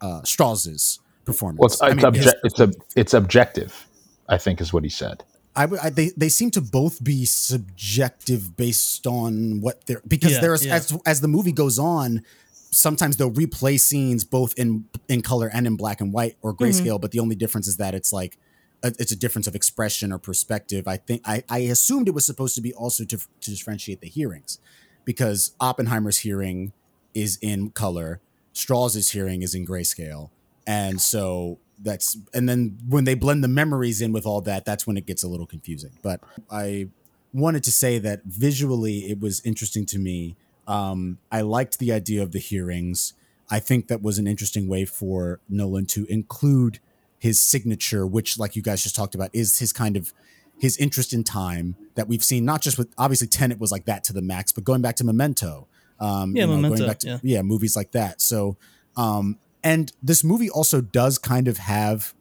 [0.00, 1.58] uh, Strauss's performance.
[1.60, 3.86] Well, it's, I mean, obje- it's, a, it's objective,
[4.28, 5.24] I think is what he said.
[5.54, 10.40] I, I- they they seem to both be subjective based on what they're because Yeah,
[10.40, 10.76] there's yeah.
[10.76, 12.22] as as the movie goes on,
[12.70, 16.64] sometimes they'll replay scenes both in in color and in black and white or Mm-hmm.
[16.64, 18.38] grayscale, but the only difference is that it's like
[18.82, 20.88] a, it's a difference of expression or perspective.
[20.88, 24.08] I think I I assumed it was supposed to be also to to differentiate the
[24.08, 24.58] hearings
[25.04, 26.72] because Oppenheimer's hearing
[27.14, 28.20] is in color,
[28.52, 30.30] Strauss's hearing is in grayscale,
[30.66, 34.86] and so that's and then when they blend the memories in with all that, that's
[34.86, 35.92] when it gets a little confusing.
[36.02, 36.88] But I
[37.32, 40.36] wanted to say that visually it was interesting to me.
[40.66, 43.14] Um, I liked the idea of the hearings.
[43.50, 46.78] I think that was an interesting way for Nolan to include
[47.18, 50.12] his signature, which, like you guys just talked about, is his kind of
[50.58, 54.04] his interest in time that we've seen not just with obviously Tenet was like that
[54.04, 55.66] to the max, but going back to Memento,
[55.98, 57.18] um, Yeah, going Memento, back to, yeah.
[57.22, 58.20] yeah, movies like that.
[58.20, 58.56] So,
[58.96, 62.14] um, and this movie also does kind of have,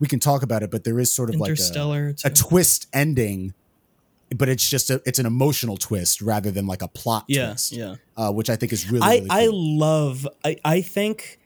[0.00, 3.54] we can talk about it, but there is sort of like a, a twist ending,
[4.36, 7.72] but it's just a, it's an emotional twist rather than like a plot yeah, twist,
[7.72, 7.96] yeah.
[8.16, 10.28] uh, which I think is really, I really I love.
[10.44, 11.38] I I think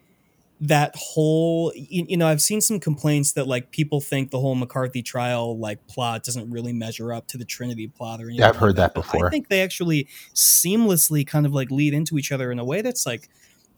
[0.60, 4.54] that whole you, you know I've seen some complaints that like people think the whole
[4.56, 8.40] McCarthy trial like plot doesn't really measure up to the Trinity plot or anything.
[8.40, 9.26] Yeah, I've like heard that but before.
[9.26, 12.82] I think they actually seamlessly kind of like lead into each other in a way
[12.82, 13.28] that's like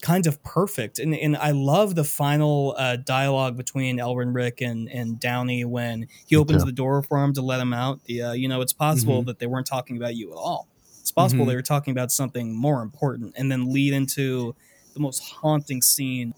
[0.01, 0.99] kind of perfect.
[0.99, 6.37] And and I love the final uh, dialogue between Ehrenreich and and Downey when he
[6.37, 6.67] opens too.
[6.67, 8.05] the door for him to let him out.
[8.05, 10.69] The uh, you know it's possible that they weren't talking about you at all.
[11.01, 11.49] It's possible Mhm.
[11.49, 14.55] they were talking about something more important, and then lead into
[14.95, 16.35] the most haunting scene.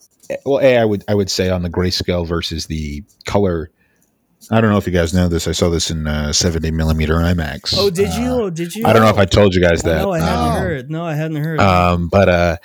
[0.46, 3.70] well, a I would I would say on the grayscale versus the color.
[4.50, 5.46] I don't know if you guys know this.
[5.46, 7.74] I saw this in uh, 70 millimeter IMAX.
[7.78, 8.24] Oh, did you?
[8.24, 8.84] Uh, Oh, did you?
[8.84, 10.02] I don't know if I told you guys that.
[10.02, 10.90] No, I hadn't Um, heard.
[10.90, 11.60] No, I hadn't heard.
[11.60, 12.56] Um, but uh,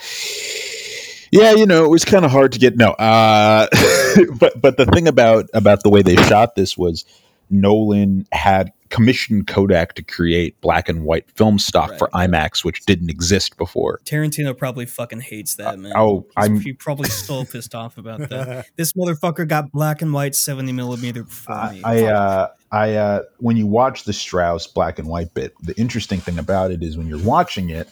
[1.31, 2.75] yeah, you know, it was kind of hard to get.
[2.77, 3.67] No, uh,
[4.39, 7.05] but but the thing about about the way they shot this was
[7.49, 13.09] Nolan had commissioned Kodak to create black and white film stock for IMAX, which didn't
[13.09, 13.99] exist before.
[14.05, 15.91] Tarantino probably fucking hates that man.
[15.95, 18.65] oh, He's- I'm- he probably so pissed off about that.
[18.77, 21.81] This motherfucker got black and white seventy millimeter before me.
[21.83, 26.19] I uh, I uh, when you watch the Strauss black and white bit, the interesting
[26.19, 27.89] thing about it is when you're watching it,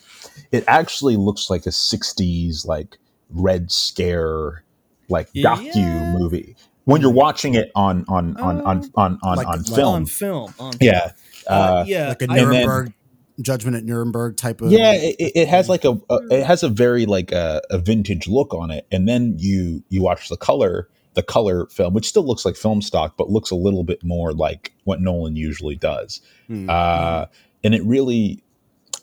[0.52, 2.98] it actually looks like a '60s like
[3.36, 4.64] Red Scare
[5.10, 6.16] like docu Yeah.
[6.18, 6.56] movie.
[6.86, 10.06] When you're watching it on on on on on on, Like- on like film, on
[10.06, 10.54] film.
[10.60, 11.12] On yeah,
[11.50, 12.10] Uh, uh, yeah.
[12.10, 12.94] like a I- and then- Nuremberg
[13.42, 16.64] judgment at Nuremberg type of yeah, it, it- it has like a, a it has
[16.64, 20.38] a very like a, a vintage look on it, and then you you watch the
[20.38, 24.04] color the color film, which still looks like film stock, but looks a little bit
[24.04, 26.22] more like what Nolan usually does.
[26.48, 26.70] Hmm.
[26.70, 27.26] uh,
[27.64, 28.44] and it really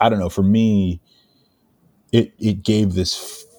[0.01, 1.01] i don't know for me
[2.13, 3.52] it it gave this f-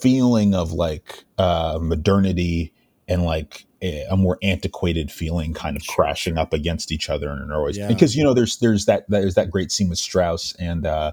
[0.00, 2.72] feeling of like uh modernity
[3.06, 7.76] and like a, more antiquated feeling kind of crashing up against each other and always
[7.78, 7.86] Yeah.
[7.88, 11.12] because you know there's there's that there's that great scene with strauss and uh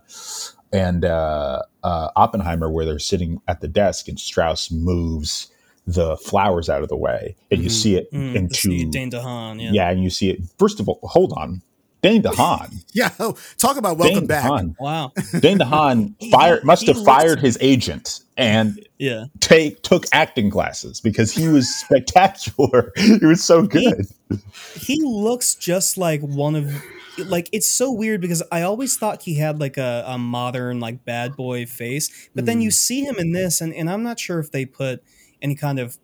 [0.74, 5.50] and uh, uh oppenheimer where they're sitting at the desk and strauss moves
[5.88, 7.72] the flowers out of the way and you Mhm.
[7.72, 9.62] see it Mm, into Dane DeHaan.
[9.62, 9.70] Yeah.
[9.72, 9.90] yeah.
[9.92, 10.40] and you see it.
[10.58, 11.62] First of all, hold on,
[12.06, 12.84] Dane DeHaan.
[12.96, 14.46] Yeah, oh, talk about welcome Dane back.
[14.46, 14.76] DeHaan.
[14.80, 15.12] Wow.
[15.40, 19.26] Dane DeHaan fired must he have looks- fired his agent and Yeah.
[19.42, 22.94] take took acting classes because he was spectacular.
[22.96, 24.06] he was so good.
[24.76, 26.72] he looks just like one of
[27.18, 31.04] like it's so weird because I always thought he had like a, a modern like
[31.04, 32.74] bad boy face, but then you hmm.
[32.74, 35.04] see him in this, and, and I'm not sure if they put
[35.42, 35.98] any kind of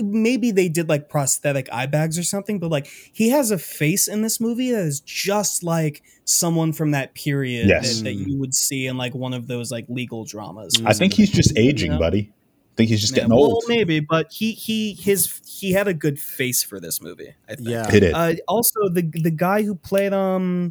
[0.00, 4.08] maybe they did like prosthetic eye bags or something, but like he has a face
[4.08, 7.98] in this movie that is just like someone from that period Yes.
[7.98, 10.80] that, that you would see in like one of those like legal dramas.
[10.84, 11.98] I think he's just aging, Yeah.
[11.98, 12.30] buddy.
[12.30, 13.64] I think he's just Yeah, getting well, old.
[13.66, 17.34] maybe, but he he his he had a good face for this movie.
[17.48, 17.68] I think.
[17.68, 17.90] Yeah.
[17.90, 18.14] He did.
[18.14, 20.70] Uh, also, the the guy who played um,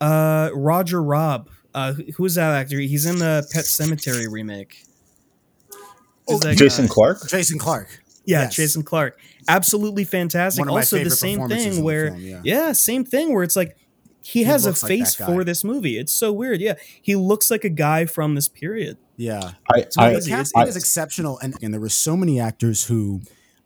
[0.00, 1.50] uh, Roger Robb.
[1.74, 2.78] Uh, who's that actor?
[2.78, 4.84] He's in the Pet Sematary remake.
[6.28, 6.92] Who's that Jason guy?
[6.94, 7.28] Clarke.
[7.28, 8.00] Jason Clarke.
[8.28, 8.56] Yeah, Yes.
[8.56, 9.18] Jason Clarke.
[9.48, 10.60] Absolutely fantastic.
[10.60, 12.40] One of my also, the same thing where, film, yeah.
[12.44, 12.72] yeah.
[12.72, 13.76] same thing where it's like
[14.20, 15.98] he has a looks like face for this movie.
[15.98, 16.60] It's so weird.
[16.60, 18.98] Yeah, he looks like a guy from this period.
[19.16, 19.52] Yeah.
[19.72, 23.22] I, So I, the casting is exceptional, and, and there were so many actors who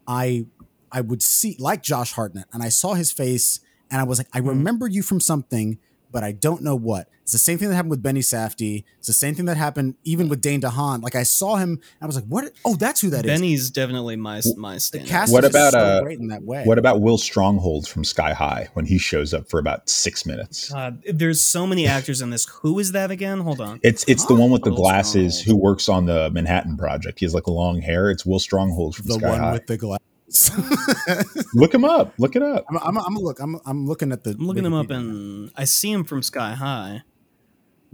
[0.07, 0.47] I
[0.93, 3.59] I would see like Josh Hartnett, and I saw his face,
[3.91, 4.49] and I was like, I mm-hmm.
[4.49, 5.79] remember you from something,
[6.13, 7.09] but I don't know what.
[7.23, 8.85] It's the same thing that happened with Benny Safdie.
[8.99, 11.03] It's the same thing that happened even with Dane DeHaan.
[11.03, 12.53] Like I saw him, I was like, "What?
[12.65, 15.09] Oh, that's who that is." Benny's definitely my my the stand.
[15.09, 16.65] cast What is about, so uh, great in that way.
[16.65, 20.71] What about Will Stronghold from Sky High when he shows up for about six minutes?
[20.71, 22.47] God, there's so many actors in this.
[22.47, 23.41] Who is that again?
[23.41, 23.81] Hold on.
[23.83, 25.63] It's it's the one with the Will glasses Stronghold.
[25.63, 27.21] who works on the Manhattan Project.
[27.21, 28.11] He has like long hair.
[28.11, 30.01] It's Will Stronghold from the Sky one with the glass?
[31.55, 32.15] Look him up.
[32.19, 32.65] Look it up.
[32.71, 33.41] I'm, I'm, I'm look.
[33.41, 34.31] I'm I'm looking at the.
[34.31, 37.03] I'm looking him up, and I see him from Sky High.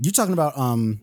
[0.01, 1.01] you talking about um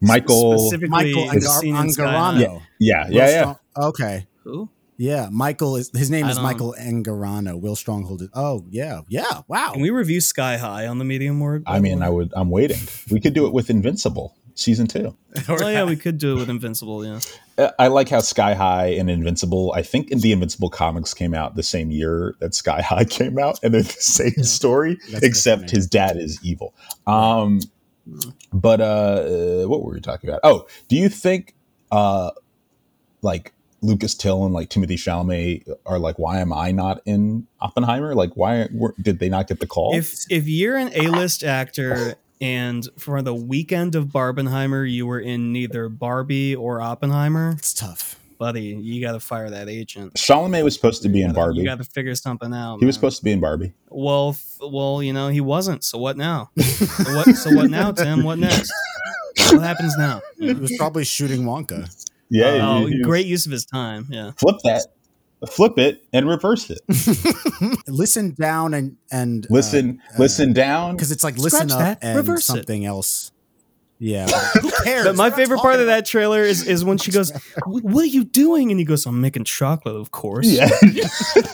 [0.00, 0.58] Michael.
[0.58, 2.58] Specifically, Michael Angar- scene in Sky Angarano.
[2.60, 2.66] High.
[2.78, 3.40] Yeah, yeah, yeah.
[3.40, 3.58] Strong-
[3.88, 4.26] okay.
[4.44, 4.70] Who?
[4.96, 7.58] Yeah, Michael is his name I is don't- Michael Angarano.
[7.60, 8.22] Will Stronghold.
[8.22, 9.42] Is, oh yeah, yeah.
[9.48, 9.72] Wow.
[9.72, 11.62] Can we review Sky High on the Media Morgue?
[11.66, 12.32] I mean, I would.
[12.34, 12.78] I'm waiting.
[13.10, 15.16] We could do it with Invincible season two.
[15.48, 17.04] Oh yeah, we could do it with Invincible.
[17.04, 17.20] Yeah.
[17.56, 19.72] Uh, I like how Sky High and Invincible.
[19.76, 23.60] I think the Invincible comics came out the same year that Sky High came out,
[23.62, 26.74] and they're the same story, That's except his dad is evil.
[27.06, 27.60] Um,
[28.52, 30.40] but uh, uh, what were we talking about?
[30.42, 31.54] Oh, do you think
[31.92, 32.32] uh,
[33.22, 38.14] like Lucas Till and like Timothée Chalamet are like, why am I not in Oppenheimer?
[38.14, 39.94] Like, why were, did they not get the call?
[39.94, 45.52] If if you're an A-list actor and for the weekend of Barbenheimer you were in
[45.52, 48.18] neither Barbie or Oppenheimer, It's tough.
[48.38, 50.14] buddy, you got to fire that agent.
[50.14, 51.58] Chalamet was supposed to be in Barbie.
[51.60, 51.78] You Barbie.
[51.78, 52.78] got to figure something out.
[52.80, 53.72] He was supposed to be in Barbie.
[53.90, 55.84] Well, f- well, you know, he wasn't.
[55.84, 56.50] So what now?
[56.58, 57.36] so what?
[57.36, 58.22] So what now, Tim?
[58.24, 58.72] What next?
[59.52, 60.20] What happens now?
[60.38, 61.88] He was probably shooting Wonka.
[62.30, 64.06] Yeah, Oh, he- he- great use of his time.
[64.08, 64.30] Yeah.
[64.38, 64.86] Flip that,
[65.48, 66.80] flip it, and reverse it.
[67.88, 70.94] listen down and and Listen, listen down.
[70.96, 72.52] because it's like listen Scratch up that, and reverse it.
[72.52, 73.32] something else.
[74.02, 74.26] Yeah,
[74.62, 75.04] who cares?
[75.04, 77.32] But my We're favorite part of that trailer is, is when she goes,
[77.66, 80.68] "What are you doing?" And he goes, "I'm making chocolate, of course." Yeah.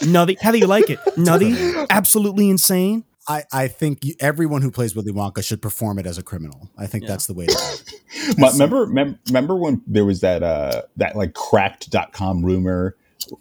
[0.06, 0.36] Nutty.
[0.40, 1.00] How do you like it?
[1.16, 1.56] Nutty.
[1.90, 3.04] Absolutely insane.
[3.28, 6.70] I, I think you, everyone who plays Willy Wonka should perform it as a criminal.
[6.78, 7.08] I think Yeah.
[7.08, 8.32] that's the way to go.
[8.38, 12.96] My- remember, mem- remember when there was that uh that like cracked.com rumor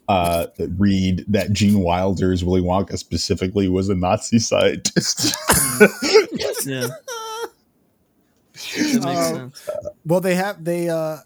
[0.08, 0.48] uh
[0.78, 5.36] read that Gene Wilder's Willy Wonka specifically was a Nazi scientist.
[6.66, 6.88] Yeah.
[8.54, 9.70] That makes sense.
[10.06, 11.18] Well, they have they uh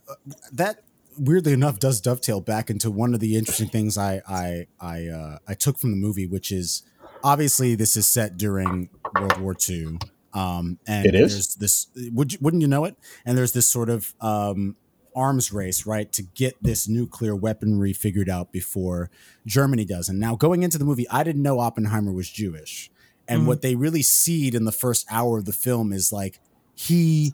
[0.51, 0.83] that
[1.17, 5.37] weirdly enough does dovetail back into one of the interesting things I I I uh,
[5.47, 6.83] I took from the movie, which is
[7.23, 9.99] obviously this is set during World War II.
[10.33, 11.33] Um, and It is?
[11.33, 12.95] there's this would you, wouldn't you know it?
[13.25, 14.75] And there's this sort of um,
[15.15, 19.09] arms race, right, to get this nuclear weaponry figured out before
[19.45, 20.09] Germany does.
[20.09, 22.89] And now going into the movie, I didn't know Oppenheimer was Jewish.
[23.27, 23.45] And Mhm.
[23.45, 26.39] what they really seed in the first hour of the film is like
[26.75, 27.33] he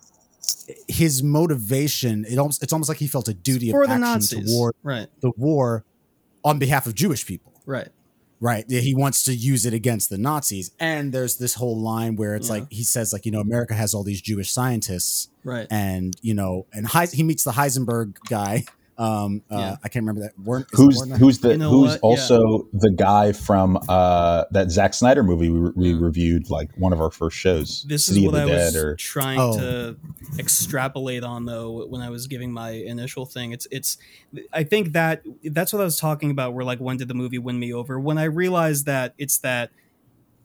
[0.88, 4.12] his motivation it almost it's almost like he felt a duty For of the action
[4.12, 4.52] Nazis.
[4.52, 5.08] toward Right.
[5.22, 5.84] the war
[6.44, 7.52] on behalf of Jewish people.
[7.66, 7.88] Right.
[8.46, 8.64] Right.
[8.70, 10.70] He wants to use it against the Nazis.
[10.80, 12.54] And there's this whole line where it's Yeah.
[12.56, 15.66] like he says like, you know, America has all these Jewish scientists Right.
[15.72, 18.66] and, you know, and Heis- he meets the Heisenberg guy.
[18.98, 19.76] Um uh, Yeah.
[19.84, 20.40] I can't remember that.
[20.40, 21.12] Warren, who's Warren?
[21.20, 22.00] who's the You know who's what?
[22.02, 27.02] also the guy from uh that Zack Snyder movie we, we reviewed like one of
[27.02, 27.84] our first shows.
[27.88, 29.58] This City is of what the I was or trying Oh.
[29.58, 29.98] to
[30.40, 33.52] extrapolate on though when I was giving my initial thing.
[33.52, 33.98] It's it's
[34.54, 37.40] I think that that's what I was talking about where like when did the movie
[37.40, 38.00] win me over?
[38.00, 39.72] When I realized that it's that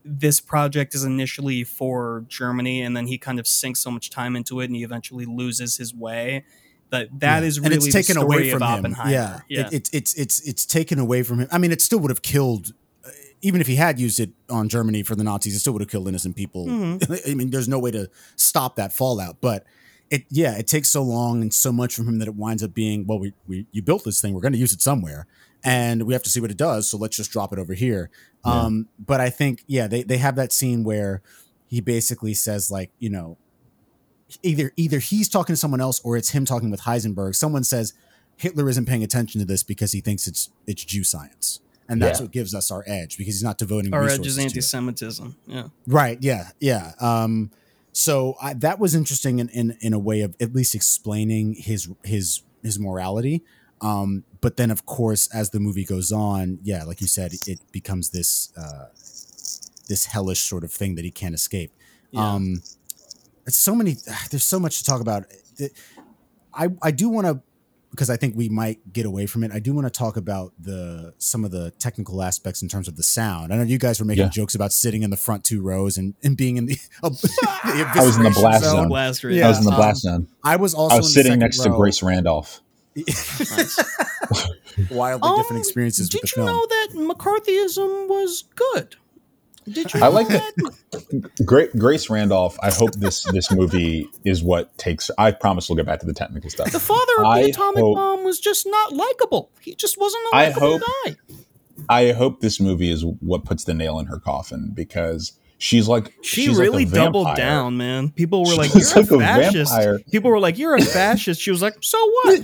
[0.05, 4.35] this project is initially for Germany and then he kind of sinks so much time
[4.35, 6.44] into it and he eventually loses his way.
[6.91, 7.47] That that Yeah.
[7.49, 8.97] is and really it's the taken story away from him.
[9.09, 9.67] Yeah, yeah.
[9.67, 11.49] It, it's it's it's it's taken away from him.
[11.53, 12.73] I mean, it still would have killed,
[13.05, 13.11] uh,
[13.43, 15.55] even if he had used it on Germany for the Nazis.
[15.55, 16.67] It still would have killed innocent people.
[16.67, 17.21] Mhm.
[17.31, 19.37] I mean, there's no way to stop that fallout.
[19.41, 19.65] But
[20.11, 22.75] it, yeah, it takes so long and so much from him that it winds up
[22.75, 25.27] being, well, we we you built this thing, we're going to use it somewhere,
[25.62, 26.91] and we have to see what it does.
[26.91, 28.11] So let's just drop it over here.
[28.45, 28.53] Yeah.
[28.62, 31.23] Um, but I think, yeah, they they have that scene where
[31.69, 33.37] he basically says like, you know,
[34.43, 37.35] either either he's talking to someone else or it's him talking with Heisenberg.
[37.35, 37.93] Someone says
[38.36, 41.61] Hitler isn't paying attention to this because he thinks it's it's Jew science.
[41.89, 42.24] And that's Yeah.
[42.24, 45.35] what gives us our edge because he's not devoting Our edge is anti-Semitism.
[45.47, 45.69] Yeah.
[45.89, 46.19] Right.
[46.23, 46.51] Yeah.
[46.61, 46.93] Yeah.
[47.01, 47.51] Um,
[47.93, 51.89] so I, that was interesting in, in in a way of at least explaining his
[52.05, 53.43] his his morality.
[53.81, 57.61] Um, but then, of course, as the movie goes on, yeah, like you said, it
[57.73, 58.86] becomes this uh,
[59.89, 61.73] this hellish sort of thing that he can't escape.
[62.12, 62.35] Yeah.
[62.35, 62.62] Um,
[63.47, 63.97] it's so many.
[64.31, 65.25] There's so much to talk about.
[66.55, 67.41] I I do want to
[67.91, 69.51] because I think we might get away from it.
[69.53, 72.97] I do want to talk about the some of the technical aspects in terms of
[72.97, 73.53] the sound.
[73.53, 74.31] I know you guys were making Yeah.
[74.31, 78.05] jokes about sitting in the front two rows and, and being in the, the I
[78.05, 78.77] was in the blast zone.
[78.77, 78.89] zone.
[78.89, 79.47] Blast Yeah.
[79.47, 80.29] I was in the um, blast zone.
[80.45, 81.71] I was also I was the sitting second next to.
[81.71, 82.61] Grace Randolph.
[82.97, 83.79] Nice.
[84.91, 86.47] Wildly different experiences Um, Did with the you film.
[86.47, 88.97] know that McCarthyism was good?
[89.73, 90.01] Did you?
[90.03, 90.53] I like that.
[91.45, 92.59] Great Grace Randolph.
[92.63, 95.11] I hope this this movie is what takes.
[95.19, 96.71] I promise we'll get back to the technical stuff.
[96.73, 99.51] The father of I the atomic hope- bomb was just not likable.
[99.61, 101.17] He just wasn't a likable guy.
[101.89, 106.13] I hope this movie is what puts the nail in her coffin because she's like
[106.23, 107.45] She she's like a really doubled vampire.
[107.45, 108.11] down, man.
[108.11, 109.99] People were like, "You're like a a fascist." vampire.
[110.11, 112.41] People were like, "You're a fascist." She was like, "So what?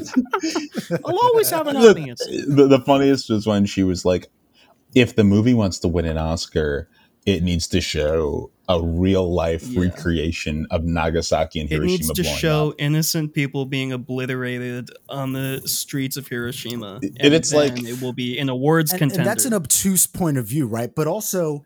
[1.05, 4.29] I'll always have an audience." the, the funniest was when she was like,
[4.95, 6.89] "If the movie wants to win an Oscar,
[7.27, 9.81] it needs to show a real life Yeah.
[9.81, 11.95] recreation of Nagasaki and Hiroshima.
[11.95, 17.01] It needs to blowing show up." innocent people being obliterated on the streets of Hiroshima,
[17.21, 19.21] And it's then like- it will be an awards and, contender.
[19.23, 20.93] and that's an obtuse point of view, right?
[20.95, 21.65] But also,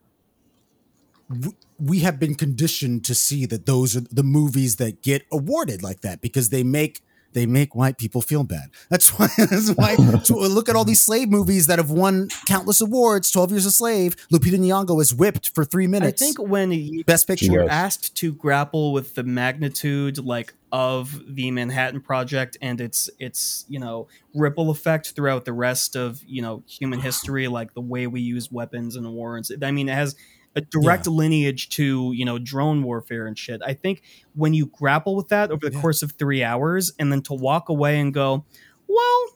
[1.78, 6.00] we have been conditioned to see that those are the movies that get awarded like
[6.00, 7.00] that because they make
[7.32, 8.70] they make white people feel bad.
[8.88, 9.28] That's why.
[9.36, 9.96] That's why.
[10.22, 13.30] so look at all these slave movies that have won countless awards.
[13.30, 14.16] Twelve Years a Slave.
[14.32, 16.22] Lupita Nyong'o is whipped for three minutes.
[16.22, 17.46] I think when you, Best Picture.
[17.46, 23.64] you're asked to grapple with the magnitude like of the Manhattan Project and its its
[23.68, 28.06] you know ripple effect throughout the rest of you know human history, like the way
[28.06, 29.50] we use weapons and wars.
[29.62, 30.14] I mean, it has
[30.56, 33.60] a direct lineage to you know drone warfare and shit.
[33.64, 34.02] I think
[34.34, 35.80] when you grapple with that over the Yeah.
[35.80, 38.44] course of three hours, and then to walk away and go,
[38.88, 39.26] well,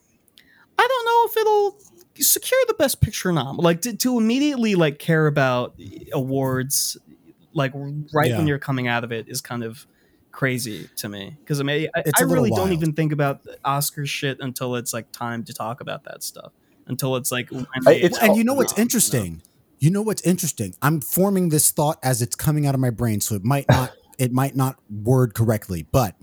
[0.78, 1.78] I don't know if it'll
[2.23, 3.57] secure the best picture nom.
[3.57, 5.74] Like to, to immediately like care about
[6.12, 6.97] awards,
[7.53, 7.73] like
[8.12, 8.39] right Yeah.
[8.39, 9.86] when you're coming out of it, is kind of
[10.32, 11.36] crazy to me.
[11.41, 14.93] Because I mean, I, It's I really don't even think about Oscar shit until it's
[14.93, 16.53] like time to talk about that stuff.
[16.86, 17.49] Until it's like,
[17.86, 19.24] I- it's and you know what's interesting?
[19.24, 19.41] You know
[20.02, 20.74] what's interesting?
[20.82, 23.93] I'm forming this thought as it's coming out of my brain, so it might not
[24.19, 25.86] it might not word correctly.
[25.90, 26.15] But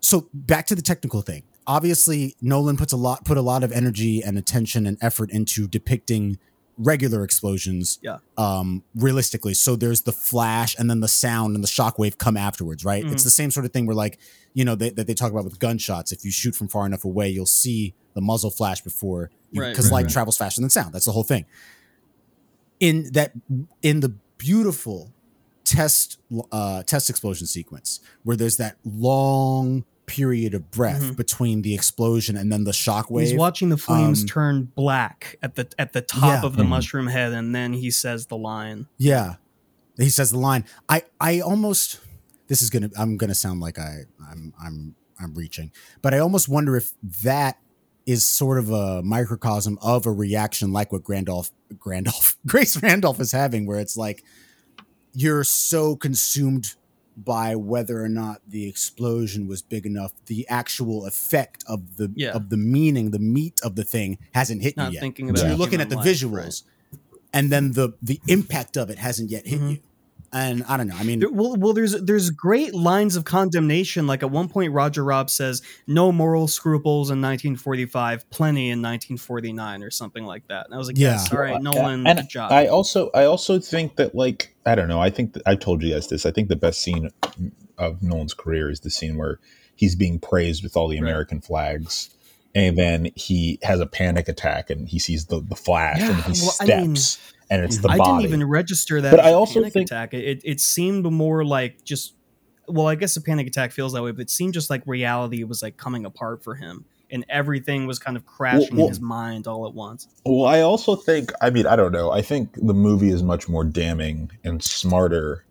[0.00, 1.42] so back to the technical thing.
[1.66, 5.66] Obviously, Nolan puts a lot put a lot of energy and attention and effort into
[5.66, 6.38] depicting
[6.76, 8.18] regular explosions Yeah.
[8.36, 12.84] um realistically so there's the flash and then the sound and the shockwave come afterwards
[12.84, 13.12] right Mhm.
[13.12, 14.18] it's the same sort of thing where like
[14.54, 17.04] you know they, that they talk about with gunshots if you shoot from far enough
[17.04, 20.12] away you'll see the muzzle flash before Right, because right, light right.
[20.12, 21.44] travels faster than sound that's the whole thing
[22.80, 23.32] in that
[23.82, 25.12] in the beautiful
[25.64, 26.18] test
[26.52, 31.16] uh test explosion sequence where there's that long period of breath Mhm.
[31.16, 35.54] between the explosion and then the shockwave He's watching the flames um, turn black at
[35.54, 36.46] the at the top Yeah.
[36.46, 36.68] of the Mhm.
[36.68, 38.86] mushroom head, and then he says the line.
[38.98, 39.36] Yeah.
[39.96, 40.64] He says the line.
[40.90, 42.00] I I almost
[42.48, 45.70] this is gonna I'm gonna sound like I I'm I'm I'm reaching,
[46.02, 46.92] but I almost wonder if
[47.22, 47.56] that
[48.06, 53.32] is sort of a microcosm of a reaction like what Grandolph Grandolph Grace Randolph is
[53.32, 54.22] having, where it's like
[55.12, 56.74] you're so consumed
[57.16, 62.32] by whether or not the explosion was big enough, the actual effect of the Yeah.
[62.32, 65.00] of the meaning, the meat of the thing hasn't hit Not you yet.
[65.00, 66.64] thinking So you're looking at the life, visuals,
[67.32, 69.70] and then the the impact of it hasn't yet hit Mhm.
[69.70, 69.78] you.
[70.34, 70.96] And I don't know.
[70.98, 74.08] I mean, There, well, well, there's there's great lines of condemnation.
[74.08, 79.82] Like at one point, Roger Robb says, "No moral scruples in 1945, plenty in 1949,"
[79.84, 80.66] or something like that.
[80.66, 81.12] And I was like, Yeah.
[81.12, 84.54] "Yes, all right, Yeah, Nolan, and good job." I also I also think that like
[84.66, 85.00] I don't know.
[85.00, 86.26] I think that, I told you guys this.
[86.26, 87.10] I think the best scene
[87.78, 89.38] of Nolan's career is the scene where
[89.76, 91.08] he's being praised with all the Right.
[91.08, 92.10] American flags,
[92.56, 96.40] and then he has a panic attack and he sees the the flash and he
[96.42, 98.22] well, I steps mean, and it's the I body.
[98.24, 99.10] didn't even register that.
[99.10, 100.14] But I also panic think- attack.
[100.14, 102.14] It it seemed more like just.
[102.66, 105.44] Well, I guess a panic attack feels that way, but it seemed just like reality
[105.44, 109.00] was like coming apart for him, and everything was kind of crashing well- in his
[109.00, 110.08] mind all at once.
[110.24, 112.10] Well, I also think, I mean, I don't know.
[112.10, 115.44] I think the movie is much more damning and smarter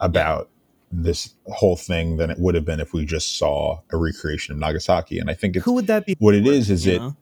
[0.00, 0.50] about
[0.92, 4.58] this whole thing than it would have been if we just saw a recreation of
[4.60, 5.18] Nagasaki.
[5.18, 6.14] And I think Who would that be?
[6.20, 6.70] what it is.
[6.70, 7.16] Is you it know?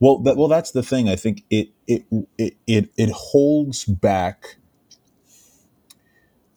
[0.00, 0.18] Well?
[0.18, 1.08] That, well, that's the thing.
[1.08, 2.04] I think it it
[2.38, 4.56] it it, it holds back.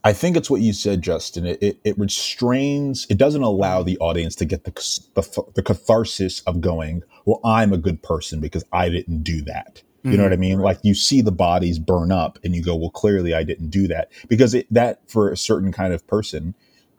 [0.06, 1.46] I think it's what you said, Justin.
[1.46, 3.08] It, it, it restrains.
[3.10, 4.72] It doesn't allow the audience to get the,
[5.14, 9.84] the the catharsis of going, "Well, I'm a good person because I didn't do that."
[10.04, 10.42] You know what I mm-hmm.
[10.42, 10.60] mean?
[10.60, 13.88] Like you see the bodies burn up, and you go, "Well, clearly I didn't do
[13.88, 16.56] that," because it, that for a certain kind of person,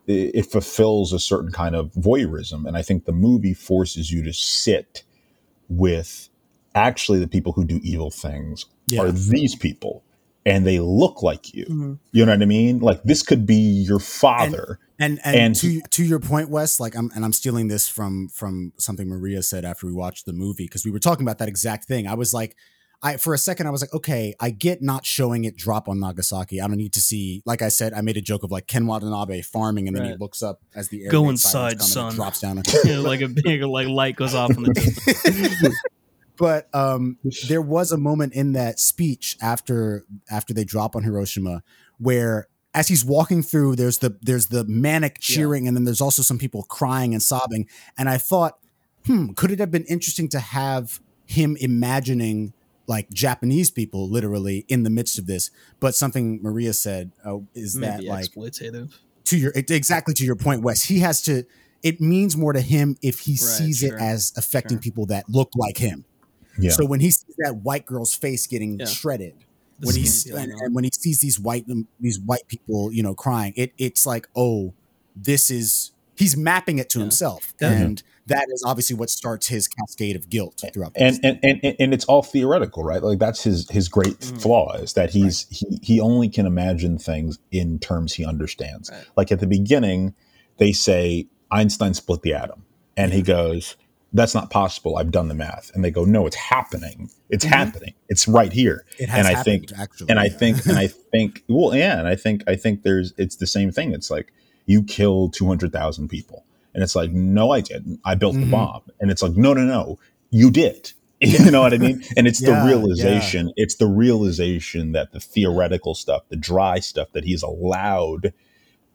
[0.06, 4.22] it, it fulfills a certain kind of voyeurism, and I think the movie forces you
[4.22, 5.04] to sit
[5.68, 6.30] with
[6.74, 9.02] actually the people who do evil things Yeah.
[9.02, 10.02] are these people,
[10.46, 11.66] and they look like you.
[11.66, 11.98] Mhm.
[12.12, 12.80] You know what I mean?
[12.80, 14.78] Like this could be your father.
[14.98, 18.28] and and, And- to to your point, Wes, like I'm and I'm stealing this from
[18.28, 21.48] from something Maria said after we watched the movie because we were talking about that
[21.48, 22.06] exact thing.
[22.06, 22.54] I was like,
[23.02, 25.98] I for a second I was like, okay, I get not showing it drop on
[25.98, 26.60] Nagasaki.
[26.60, 27.42] I don't need to see.
[27.44, 30.14] Like I said, I made a joke of like Ken Watanabe farming, and then he
[30.16, 32.14] looks up as the air Go inside, come son.
[32.14, 32.62] drops down.
[32.84, 35.74] You know, like a big like light goes off in the distance.
[36.36, 41.62] But um, there was a moment in that speech after after they drop on Hiroshima
[41.98, 46.22] where as he's walking through there's the there's the manic cheering and then there's also
[46.22, 47.68] some people crying and sobbing.
[47.96, 48.58] And I thought
[49.06, 52.52] hmm could it have been interesting to have him imagining
[52.86, 55.50] like Japanese people literally in the midst of this?
[55.78, 58.92] But something Maria said uh, is that like exploitative.
[59.26, 61.44] to your exactly to your point wes he has to
[61.82, 64.82] it means more to him if he sees sure, it as affecting sure.
[64.82, 66.04] people that look like him
[66.58, 66.70] Yeah.
[66.70, 68.86] so when he sees that white girl's face getting Yeah.
[68.86, 69.34] shredded
[69.80, 71.66] The when he skin s- peeling and, and when he sees these white
[72.00, 74.72] these white people you know crying it it's like oh
[75.16, 77.04] this is he's mapping it to Yeah.
[77.04, 81.20] himself That- and that is obviously what starts his cascade of guilt throughout the and,
[81.22, 83.02] and and and it's all theoretical, right?
[83.02, 84.40] Like that's his his great Mhm.
[84.40, 88.90] flaw is that he's he he only can imagine things in terms he understands.
[88.90, 89.04] Right.
[89.14, 90.14] Like at the beginning,
[90.56, 92.64] they say Einstein split the atom,
[92.96, 93.76] and he goes,
[94.14, 94.96] "That's not possible.
[94.96, 97.10] I've done the math." And they go, "No, it's happening.
[97.28, 97.92] It's happening.
[98.08, 100.86] It's right here." it has and I happened think actually and I think and I
[101.12, 104.32] think well yeah and I think I think there's it's the same thing it's like
[104.66, 108.50] you killed 200,000 people and it's like no I didn't I built the Mhm.
[108.50, 109.98] bomb and it's like no no no
[110.30, 114.92] you did you know what I mean and it's Yeah, the realization it's the realization
[114.92, 118.32] that the theoretical stuff the dry stuff that he's allowed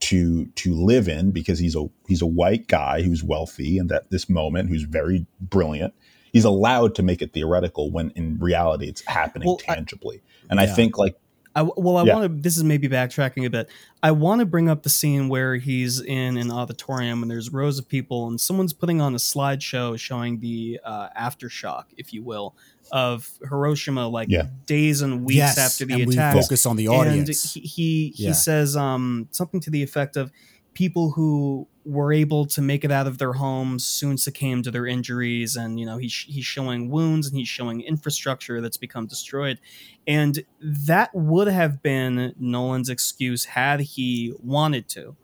[0.01, 4.09] to to live in because he's a he's a white guy who's wealthy and at
[4.11, 5.93] this moment who's very brilliant
[6.31, 10.59] he's allowed to make it theoretical when in reality it's happening Well, I- tangibly and
[10.59, 11.15] I think like
[11.55, 12.13] I, well, I Yeah.
[12.13, 12.41] want to.
[12.41, 13.69] This is maybe backtracking a bit.
[14.03, 17.79] I want to bring up the scene where he's in an auditorium and there's rows
[17.79, 22.55] of people and someone's putting on a slideshow showing the uh, aftershock, if you will,
[22.91, 24.47] of Hiroshima, like Yeah.
[24.65, 26.35] days and weeks yes after the and attack.
[26.35, 30.15] we focus on the audience And he he, he says um, something to the effect
[30.17, 30.31] of
[30.73, 34.85] people who were able to make it out of their homes soon succumbed to their
[34.85, 39.59] injuries, and you know he's he's showing wounds and he's showing infrastructure that's become destroyed,
[40.05, 45.15] and that would have been Nolan's excuse had he wanted to.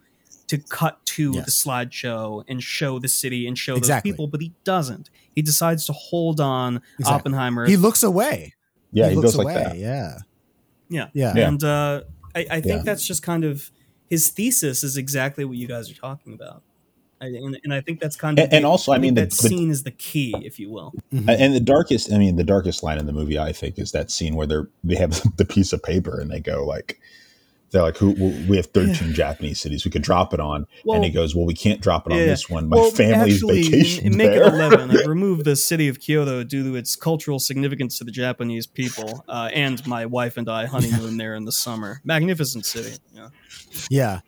[0.50, 4.12] To cut to the slideshow and show the city and show Exactly.
[4.12, 5.10] those people, but he doesn't.
[5.36, 7.14] He decides to hold on Exactly.
[7.20, 7.66] Oppenheimer.
[7.68, 8.54] he looks away
[8.92, 10.18] yeah he, looks goes like away that yeah
[10.90, 11.10] Yeah.
[11.14, 11.48] yeah Yeah.
[11.50, 12.02] And uh,
[12.36, 12.82] I, I think Yeah.
[12.84, 13.70] that's just kind of
[14.10, 16.62] his thesis is exactly what you guys are talking about.
[17.22, 19.32] I, and, and I think that's kind of And- and also, I mean, the- that
[19.32, 20.94] the- scene is the key, if you will.
[21.14, 21.28] Mhm.
[21.40, 24.12] and the darkest i mean the darkest line in the movie i think is that
[24.12, 27.00] scene where they're they have the piece of paper and they go like
[27.72, 28.12] they're like who
[28.48, 31.46] we have 13 japanese cities we could drop it on Well- and he goes well
[31.46, 32.26] we can't drop it on Yeah.
[32.26, 34.92] this one my well, family's actually, vacation in, make there it eleven.
[34.92, 39.24] I've removed the city of Kyoto due to its cultural significance to the Japanese people,
[39.28, 42.02] uh, and my wife and I honeymoon there in the summer.
[42.04, 42.98] Magnificent city.
[43.14, 43.30] Yeah.
[43.90, 44.20] Yeah.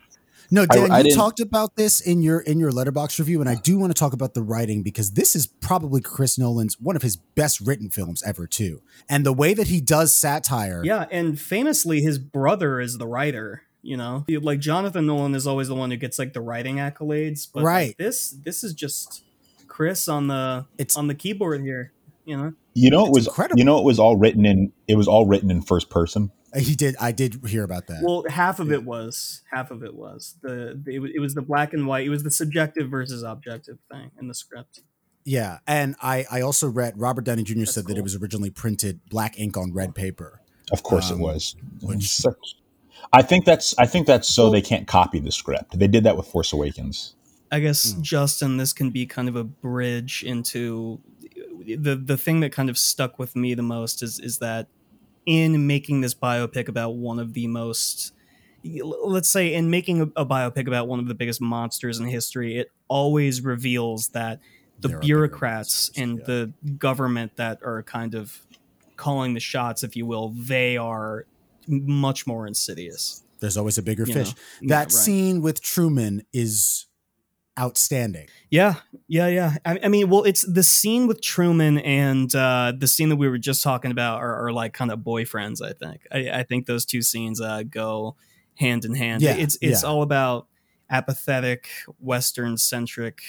[0.50, 3.48] No, Dan, I you didn't- talked about this in your in your Letterboxd review, and
[3.50, 6.96] I do want to talk about the writing because this is probably Chris Nolan's one
[6.96, 8.80] of his best written films ever, too.
[9.08, 13.62] And the way that he does satire, Yeah, and famously, his brother is the writer.
[13.82, 17.46] You know, like Jonathan Nolan is always the one who gets like the writing accolades,
[17.52, 17.94] but like, Right.
[17.98, 19.22] this this is just
[19.68, 21.92] Chris on the It's- on the keyboard here.
[22.24, 23.58] You know, you know it was incredible.
[23.58, 26.74] you know it was all written in it was all written in first person he
[26.74, 26.96] did.
[27.00, 28.02] I did hear about that.
[28.02, 31.72] well, half of it was half of it was the it, it was the black
[31.72, 32.06] and white.
[32.06, 34.80] It was the subjective versus objective thing in the script.
[35.24, 37.64] yeah, and I I also read Robert Downey Jr.
[37.64, 40.40] said that it was originally printed black ink on red paper.
[40.72, 42.56] of course Um, it was which- Such-
[43.12, 46.04] i think that's i think that's so Well- they can't copy the script they did
[46.04, 47.14] that with force awakens
[47.50, 48.02] I guess Hmm.
[48.02, 51.00] Justin, this can be kind of a bridge into
[51.64, 54.66] the the thing that kind of stuck with me the most is is that
[55.28, 58.12] in making this biopic about one of the most
[59.04, 62.56] let's say in making a, a biopic about one of the biggest monsters in history
[62.56, 64.40] it always reveals that
[64.80, 66.24] the There bureaucrats and yeah.
[66.24, 68.40] the government that are kind of
[68.96, 71.26] calling the shots if you will they are
[71.68, 74.28] much more insidious There's always a bigger You fish.
[74.34, 74.92] know, yeah, that right.
[74.92, 76.86] scene with Truman is
[77.58, 78.28] outstanding.
[78.50, 78.76] Yeah,
[79.08, 79.56] yeah, yeah.
[79.64, 83.28] I, I mean, well, it's the scene with Truman and uh, the scene that we
[83.28, 85.60] were just talking about are, are like kind of boyfriends.
[85.62, 86.02] I think.
[86.12, 88.16] I, I think those two scenes uh, go
[88.54, 89.22] hand in hand.
[89.22, 89.88] Yeah, it's it's yeah.
[89.88, 90.46] all about
[90.90, 91.68] apathetic,
[91.98, 93.20] Western centric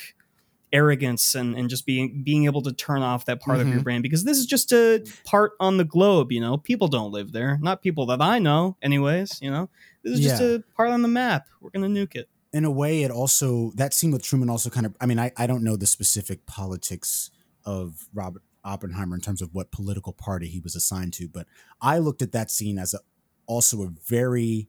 [0.72, 3.84] arrogance and, and just being being able to turn off that part of your Mhm.
[3.84, 7.32] brain because this is just a part on the globe you know people don't live
[7.32, 9.68] there not people that i know anyways you know
[10.04, 13.04] this is just a part on the map we're gonna nuke it in a way
[13.04, 15.76] it also that scene with truman also kind of i mean i, I don't know
[15.76, 17.30] the specific politics
[17.66, 21.48] of robert oppenheimer in terms of what political party he was assigned to but
[21.82, 23.00] i looked at that scene as a,
[23.46, 24.68] also a very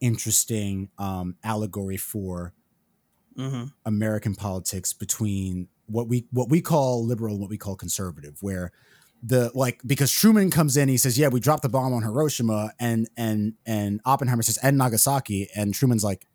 [0.00, 2.52] interesting um, allegory for
[3.36, 8.36] hmm american politics between what we what we call liberal and what we call conservative
[8.40, 8.72] where
[9.22, 12.72] the like because Truman comes in, he says, "Yeah, we dropped the bomb on Hiroshima,"
[12.78, 16.26] and and and Oppenheimer says, "And Nagasaki," and Truman's like,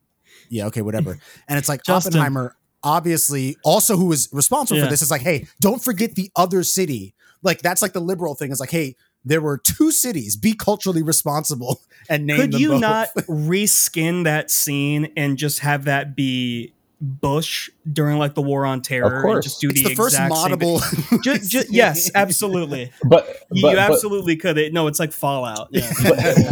[0.49, 2.14] "Yeah, okay, whatever." And it's like Justin.
[2.14, 4.85] Oppenheimer, obviously, also who is responsible Yeah.
[4.85, 8.35] for this, is like, "Hey, don't forget the other city." Like that's like the liberal
[8.35, 8.51] thing.
[8.51, 8.95] Is like, "Hey."
[9.26, 10.35] There were two cities.
[10.35, 11.80] Be culturally responsible
[12.10, 12.81] and name Could them you both.
[12.81, 18.81] not reskin that scene and just have that be Bush during like the war on
[18.81, 19.45] terror and course.
[19.45, 20.80] just do It's the, the first exact same laudable.
[20.80, 21.22] thing?
[21.23, 22.91] Ju- ju- yes, absolutely.
[23.05, 24.57] But You, but, you but- absolutely could.
[24.57, 25.69] It, no, it's like Fallout.
[25.72, 25.89] Yeah,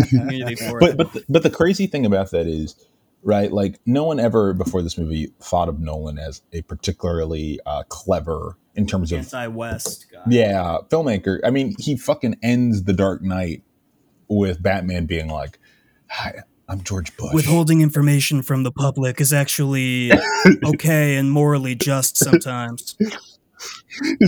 [0.10, 2.76] community for but but the, but the crazy thing about that is
[3.24, 7.84] right like no one ever before this movie thought of nolan as a particularly uh,
[7.90, 10.22] clever in terms of anti-West guy.
[10.28, 13.64] yeah filmmaker i mean he fucking ends the dark knight
[14.28, 15.60] with batman being like
[16.10, 16.34] hi
[16.68, 20.12] i'm george bush Withholding information from the public is actually
[20.66, 22.96] okay and morally just sometimes.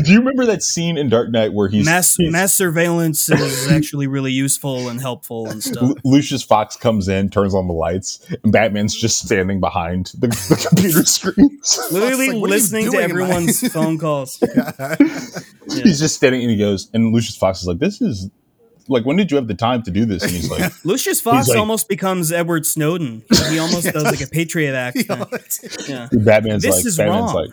[0.04, 3.68] Do you remember that scene in dark knight where he's mass he's- mass surveillance is
[3.72, 5.82] actually really useful and helpful and stuff.
[5.82, 10.28] Lu- Lucius Fox comes in, turns on the lights, and Batman's just standing behind the,
[10.28, 11.80] the computer screens.
[11.92, 14.38] Literally like, what are you listening to doing, am I- everyone's phone calls.
[15.70, 18.30] He's just standing and he goes, and Lucius Fox is like, This is
[18.90, 20.24] like, when did you have the time to do this?
[20.24, 23.24] And he's like, Lucius Fox like- almost becomes Edward Snowden.
[23.30, 24.98] He, he almost does like a Patriot Act.
[24.98, 25.26] Thing.
[25.88, 26.10] Yeah.
[26.12, 27.36] Batman's This like, is Batman's wrong.
[27.46, 27.50] like,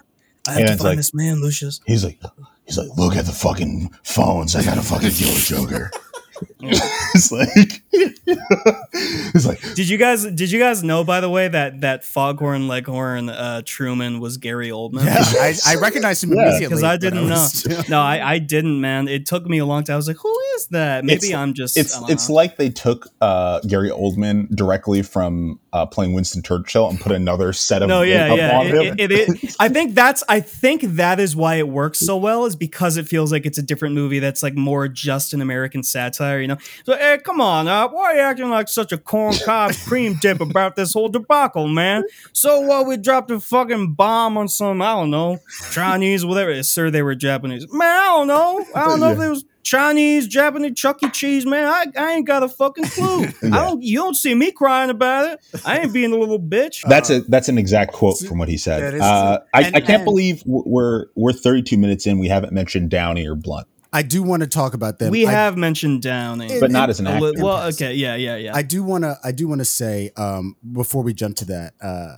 [0.50, 1.80] I have to find like- this man, Lucius.
[1.86, 2.20] he's like,
[2.64, 4.54] he's like, look at the fucking phones.
[4.56, 5.90] I gotta fucking kill Joker.
[6.60, 11.80] it's like, it's like, Did you guys did you guys know by the way that
[11.82, 15.04] that Foghorn Leghorn uh, Truman was Gary Oldman?
[15.04, 16.42] Yeah, I, I recognized him Yeah.
[16.42, 17.34] immediately because I didn't know.
[17.34, 19.08] was- No, I, I didn't, man.
[19.08, 19.94] It took me a long time.
[19.94, 21.04] I was like, who is that?
[21.04, 21.76] Maybe It's- I'm just.
[21.76, 22.34] it's it's know.
[22.34, 27.52] like they took uh, Gary Oldman directly from uh, playing Winston Churchill and put another
[27.52, 28.58] set of no, yeah, yeah.
[28.58, 30.22] on It, it, it, it- I think that's.
[30.28, 33.58] I think that is why it works so well, is because it feels like it's
[33.58, 36.29] a different movie that's like more just an American satire.
[36.38, 39.34] You know, so hey, come on, uh, why are you acting like such a corn
[39.44, 42.04] cob cream dip about this whole debacle, man?
[42.32, 42.86] So what?
[42.86, 45.38] we dropped a fucking bomb on some, I don't know,
[45.72, 46.62] Chinese, whatever.
[46.62, 47.66] Sir, they were Japanese.
[47.72, 48.64] Man, I don't know.
[48.74, 49.44] I don't know if it was.
[49.62, 51.10] Chinese, Japanese, Chuck E.
[51.10, 51.66] Cheese, man.
[51.66, 53.24] I, I ain't got a fucking clue.
[53.42, 53.82] I don't.
[53.82, 55.62] You don't see me crying about it.
[55.66, 56.80] I ain't being a little bitch.
[56.88, 58.98] That's a that's an exact quote from what he said.
[59.00, 59.40] Uh.
[59.52, 62.18] I, And- I can't and- believe we're we're 32 minutes in.
[62.18, 63.66] We haven't mentioned Downey or Blunt.
[63.92, 65.10] I do want to talk about them.
[65.10, 67.44] we I, have mentioned Downey, But not as an A li- actor.
[67.44, 68.54] Well, okay, yeah, yeah, yeah.
[68.54, 69.18] I do want to.
[69.24, 72.16] I do want to say um, before we jump to that, uh,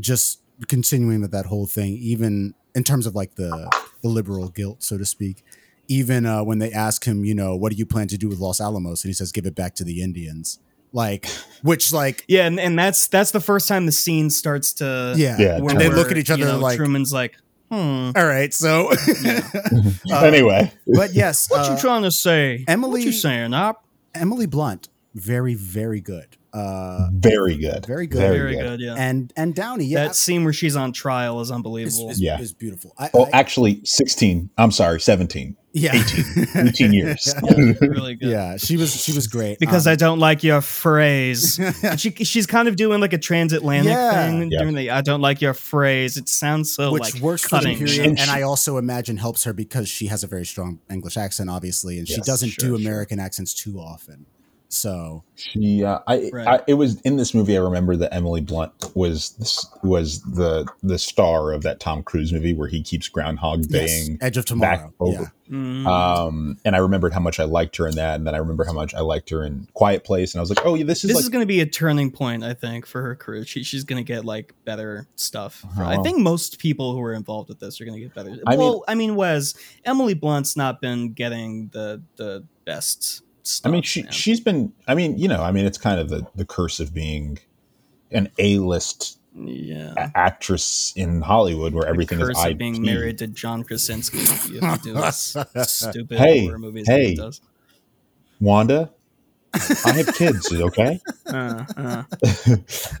[0.00, 3.70] just continuing with that whole thing, even in terms of like the
[4.02, 5.44] the liberal guilt, so to speak.
[5.88, 8.40] Even uh, when they ask him, you know, what do you plan to do with
[8.40, 10.58] Los Alamos, and he says, "Give it back to the Indians."
[10.92, 11.28] Like,
[11.62, 15.36] which, like, yeah, and, and that's that's the first time the scene starts to yeah,
[15.38, 17.36] Yeah, and they look at each you other know, like, Truman's like,
[17.70, 18.90] hmm, "All right." So,
[20.10, 22.64] Uh, anyway, but yes, what uh, you trying to say?
[22.68, 23.54] Emily- what you saying?
[23.54, 23.84] Op?
[24.14, 26.36] Emily Blunt, very, very good.
[26.56, 28.18] Uh, very good, Very good.
[28.20, 28.94] Very good, yeah.
[28.96, 32.08] and and Downey, yeah, that scene where she's on trial is is, unbelievable.
[32.10, 32.40] is, Yeah.
[32.40, 32.94] is beautiful.
[32.98, 34.48] I, Oh, I- actually, 16.
[34.56, 35.54] I'm sorry, 17.
[35.74, 36.66] yeah, 18.
[36.68, 37.34] 18 years.
[37.82, 38.30] really good.
[38.30, 41.60] yeah, she was she was great Because Um, I don't like your phrase.
[41.98, 44.12] She she's kind of doing like a transatlantic Yeah.
[44.30, 44.50] thing.
[44.50, 44.62] Yeah.
[44.62, 46.16] Doing the I don't like your phrase.
[46.16, 47.78] It sounds so which like works for the cutting.
[47.78, 51.16] period, And and, I also imagine helps her because she has a very strong English
[51.18, 52.86] accent, obviously, and she doesn't sure, do sure.
[52.88, 54.24] American accents too often.
[54.76, 56.46] So She, uh, I, Right.
[56.46, 57.56] I, it was in this movie.
[57.56, 62.32] I remember that Emily Blunt was this, was the the star of that Tom Cruise
[62.32, 64.92] movie where he keeps Groundhog yes, Baying Edge of back Tomorrow.
[65.00, 65.12] over.
[65.22, 65.86] Yeah, Mm.
[65.86, 68.64] Um, and I remembered how much I liked her in that, and then I remember
[68.64, 71.04] how much I liked her in Quiet Place, and I was like, oh, yeah, this
[71.04, 73.44] is this like is going to be a turning point, I think, for her career.
[73.44, 75.64] She, she's going to get like better stuff.
[75.78, 76.02] I Oh.
[76.02, 78.30] think most people who are involved with this are going to get better.
[78.44, 79.54] I mean- well, I mean, Wes
[79.84, 83.22] Emily Blunt's not been getting the the best.
[83.46, 84.12] Stuff, I mean, she man.
[84.12, 84.72] she's been.
[84.88, 87.38] I mean, you know, I mean, it's kind of the the curse of being
[88.10, 90.10] an A list yeah.
[90.14, 92.58] actress in Hollywood, where everything Curse is IP.
[92.58, 94.18] being married to John Krasinski.
[94.52, 96.86] You have to do stupid Hey, horror movies.
[96.88, 97.14] he hey.
[97.14, 97.40] does.
[98.40, 98.90] Wanda,
[99.54, 100.52] I have kids.
[100.52, 101.00] Okay.
[101.26, 102.04] Uh, uh.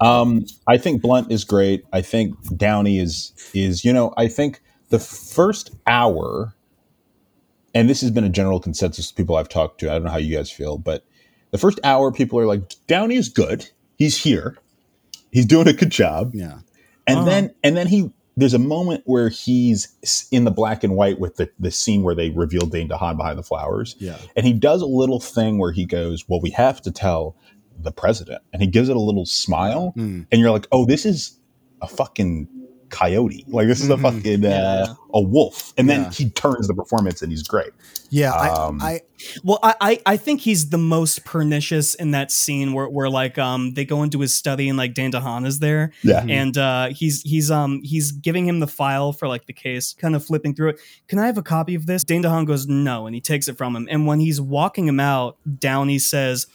[0.00, 1.84] Um, I think Blunt is great.
[1.92, 6.55] I think Downey is is you know I think the first hour,
[7.76, 9.90] and this has been a general consensus of people I've talked to.
[9.90, 11.04] I don't know how you guys feel, but
[11.50, 13.68] the first hour, people are like, Downey is good.
[13.96, 14.56] He's here.
[15.30, 16.30] He's doing a good job.
[16.34, 16.58] yeah,
[17.06, 17.24] And Oh.
[17.24, 21.36] then and then he there's a moment where he's in the black and white with
[21.36, 23.96] the the scene where they reveal Dane DeHaan behind the flowers.
[23.98, 24.18] yeah.
[24.36, 27.36] And he does a little thing where he goes, Well, we have to tell
[27.78, 28.42] the president.
[28.52, 29.92] And he gives it a little smile.
[29.96, 30.26] Mm.
[30.30, 31.38] And you're like, Oh, this is
[31.82, 32.48] a fucking
[32.90, 33.44] coyote.
[33.48, 34.02] Like this is a Mhm.
[34.02, 34.48] fucking uh,
[34.88, 34.94] Yeah.
[35.14, 36.10] a wolf, and then Yeah.
[36.10, 37.70] he turns the performance, and he's great.
[38.10, 39.00] Yeah, Um, I, I
[39.42, 43.36] Well, I, I I think he's the most pernicious in that scene where, where like
[43.38, 46.88] um they go into his study and like Dan DeHaan is there Yeah, and uh
[46.90, 50.54] he's he's um he's giving him the file for like the case, kind of flipping
[50.54, 50.78] through it.
[51.08, 52.04] Can I have a copy of this?
[52.04, 53.88] Dane DeHaan goes no, and he takes it from him.
[53.90, 56.46] And when he's walking him out, Downey says,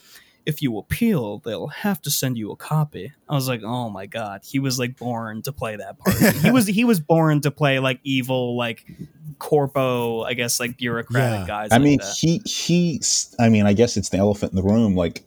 [0.46, 4.06] "If you appeal, they'll have to send you a copy." I was like, oh my
[4.06, 6.16] god, he was like born to play that part.
[6.38, 8.86] he was he was born to play like evil like
[9.40, 11.48] corpo, I guess like bureaucratic Yeah.
[11.48, 11.70] guys.
[11.72, 12.16] I like mean, that.
[12.20, 13.02] he he.
[13.40, 14.96] I mean, I guess it's the elephant in the room.
[14.96, 15.24] Like,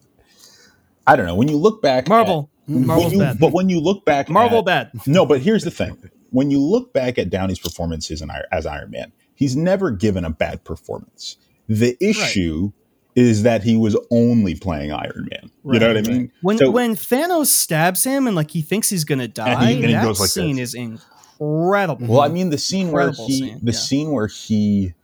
[1.07, 1.35] I don't know.
[1.35, 3.39] When you look back, Marvel, at, mm, when Marvel's bad.
[3.39, 5.07] but when you look back, Marvel at- bad.
[5.07, 5.97] No, but here's the thing:
[6.31, 10.31] when you look back at Downey's performances in, as Iron Man, he's never given a
[10.31, 11.37] bad performance.
[11.69, 12.73] The issue
[13.17, 15.51] is that he was only playing Iron Man.
[15.73, 16.33] you know what I mean?
[16.43, 19.93] When So- when Thanos stabs him and like he thinks he's gonna die, and he
[19.93, 20.71] that goes like scene this.
[20.71, 22.07] is incredible.
[22.09, 23.79] Well, I mean, the scene where he, scene, the yeah.
[23.79, 24.95] scene where he,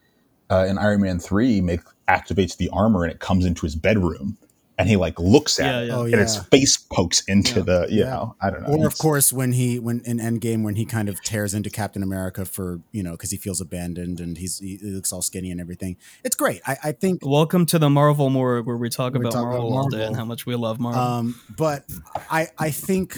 [0.50, 4.36] uh, in Iron Man three, make activates the armor and it comes into his bedroom,
[4.80, 5.96] and he like looks at Yeah, it, yeah.
[5.96, 6.42] Oh, and its yeah.
[6.50, 7.64] face pokes into Yeah.
[7.64, 8.10] the, you Yeah.
[8.10, 8.74] know, I don't know.
[8.76, 12.02] or of course when he when in Endgame when he kind of tears into Captain
[12.02, 15.60] America for you know because he feels abandoned and he's he looks all skinny and
[15.60, 15.96] everything.
[16.24, 16.60] It's great.
[16.66, 19.76] I, I think Welcome to the Marvel morgue where we talk about talk about Marvel
[19.76, 20.06] all day Marvel.
[20.08, 21.00] and how much we love Marvel.
[21.00, 21.84] Um, but
[22.30, 23.16] I I think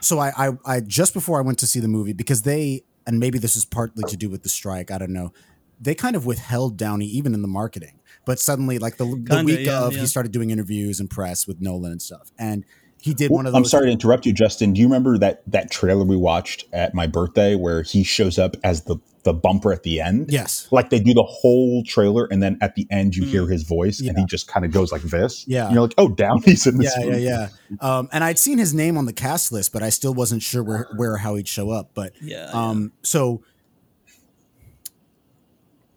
[0.00, 0.18] so.
[0.18, 3.38] I, I I just before I went to see the movie because they and maybe
[3.38, 4.90] this is partly to do with the strike.
[4.90, 5.32] I don't know.
[5.80, 7.97] They kind of withheld Downey even in the marketing,
[8.28, 10.00] but suddenly like the, the Kinda, week yeah, of yeah.
[10.00, 12.64] he started doing interviews and press with Nolan and stuff, and
[13.00, 13.58] he did Well, one of those.
[13.58, 14.72] I'm sorry to interrupt you, Justin.
[14.74, 18.56] Do you remember that that trailer we watched at my birthday where he shows up
[18.62, 20.30] as the the bumper at the end?
[20.30, 20.68] Yes.
[20.70, 24.00] Like they do the whole trailer, and then at the end you hear his voice,
[24.00, 24.20] and Mm.
[24.20, 25.44] He just kind of goes like this.
[25.48, 25.64] Yeah.
[25.66, 26.92] and you're like, oh, Downey's in this.
[26.98, 27.22] Yeah, yeah, movie.
[27.22, 27.48] yeah.
[27.80, 30.62] Um, and I'd seen his name on the cast list, but I still wasn't sure
[30.62, 31.90] where, where or how he'd show up.
[31.94, 33.42] But yeah, um, so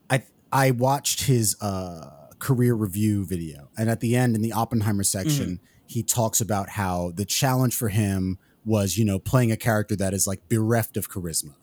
[0.10, 2.10] I I watched his uh,
[2.42, 5.66] career review video, and at the end in the Oppenheimer section, Mm-hmm.
[5.88, 10.14] he talks about how the challenge for him was, you know, playing a character that
[10.14, 11.54] is like bereft of charisma,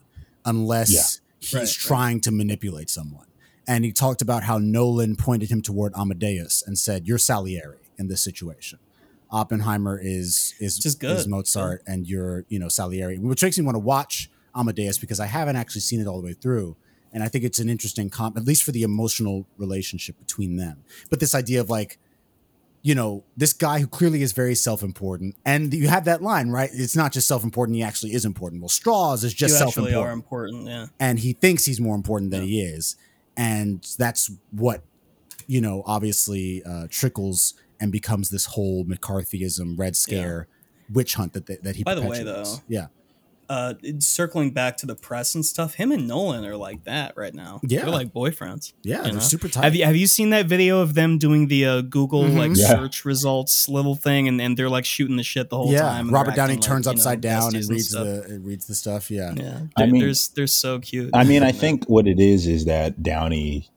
[0.45, 1.01] unless Yeah.
[1.39, 1.69] he's Right, right.
[1.69, 3.25] trying to manipulate someone.
[3.67, 8.07] And he talked about how Nolan pointed him toward Amadeus and said, "You're Salieri in
[8.07, 8.79] this situation."
[9.31, 11.17] Oppenheimer is is is good.
[11.17, 15.19] is Mozart, and you're you know Salieri, which makes me want to watch Amadeus because
[15.19, 16.75] I haven't actually seen it all the way through,
[17.13, 20.83] and I think it's an interesting comp, at least for the emotional relationship between them.
[21.09, 21.97] But this idea of like,
[22.81, 26.69] you know, this guy who clearly is very self-important, and you have that line right.
[26.71, 28.61] It's not just self-important; he actually is important.
[28.61, 29.55] Well, Strauss is just
[29.95, 30.65] are important.
[30.67, 32.95] Yeah, and he thinks he's more important than he is
[33.39, 34.83] and that's what
[35.47, 40.47] you know obviously uh, trickles and becomes this whole mccarthyism red scare
[40.91, 42.87] witch hunt that that, that he By the way, though, yeah
[43.49, 47.33] uh, circling back to the press and stuff, him and Nolan are like that right
[47.33, 47.59] now.
[47.63, 47.81] Yeah.
[47.81, 48.73] they're like boyfriends.
[48.83, 49.19] yeah they're know?
[49.19, 52.25] super tight Have you have you seen that video of them doing the uh, Google
[52.25, 52.37] Mhm.
[52.37, 52.67] like Yeah.
[52.67, 56.05] search results little thing, and, and they're like shooting the shit the whole yeah time?
[56.05, 58.05] and robert downey acting turns like, you know, upside down and reads stuff.
[58.05, 61.09] the it reads the stuff yeah Yeah, I they're, mean- they're they're so cute.
[61.15, 63.67] I mean, I think what it is is that Downey.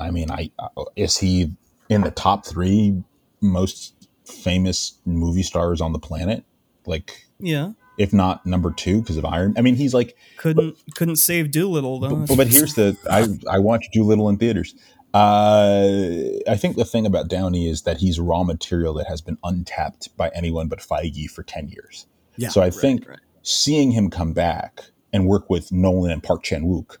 [0.00, 1.52] I mean, I uh, is he
[1.88, 3.02] in the top three
[3.40, 6.42] most famous movie stars on the planet?
[6.86, 7.72] Like, yeah,
[8.02, 9.54] if not number two because of Iron.
[9.56, 12.16] I mean, he's like couldn't couldn't save Dolittle though.
[12.26, 13.26] But, but here's the I
[13.56, 14.74] I watched Dolittle in theaters.
[15.14, 19.38] Uh, I think the thing about Downey is that he's raw material that has been
[19.44, 22.06] untapped by anyone but Feige for ten years.
[22.36, 23.18] Yeah, so I think right.
[23.42, 26.96] seeing him come back and work with Nolan and Park Chan Wook,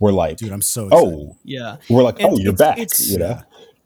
[0.00, 1.06] we're like, dude i'm so excited.
[1.14, 2.78] oh, yeah, we're like, And oh, you're back.
[2.78, 3.38] it's- you know,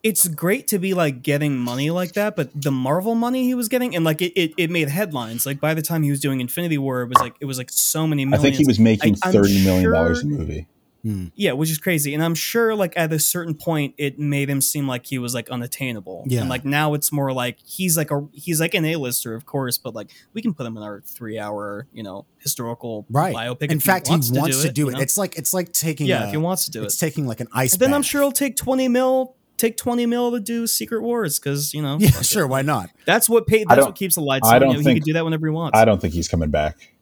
[0.06, 3.68] it's great to be like getting money like that, but the Marvel money he was
[3.68, 5.44] getting, and like it, it, it made headlines.
[5.46, 7.70] Like by the time he was doing Infinity War, it was like it was like
[7.70, 8.40] so many millions.
[8.40, 10.66] I think he was making I- I'm thirty million dollars a movie.
[11.02, 11.26] Hmm.
[11.36, 12.14] Yeah, which is crazy.
[12.14, 15.34] And I'm sure like at a certain point it made him seem like he was
[15.34, 16.24] like unattainable.
[16.26, 16.40] Yeah.
[16.40, 19.78] And like now it's more like he's like a he's like an A-lister, of course,
[19.78, 23.70] but like we can put him in our three hour, you know, historical right biopic.
[23.70, 24.30] in if fact he wants,
[24.62, 25.00] to do, you it, know?
[25.00, 26.98] it's like it's like taking yeah, a- if he wants to do it's it.
[27.06, 30.30] taking like an ice And then I'm sure it'll take 20 mil take 20 mil
[30.32, 32.26] to do Secret Wars because you know yeah fuck it.
[32.26, 33.66] sure why not That's what paid.
[33.68, 34.60] That's what keeps the lights I on.
[34.60, 35.78] don't You know, he think- could do that whenever he wants.
[35.78, 36.92] I don't think he's coming back.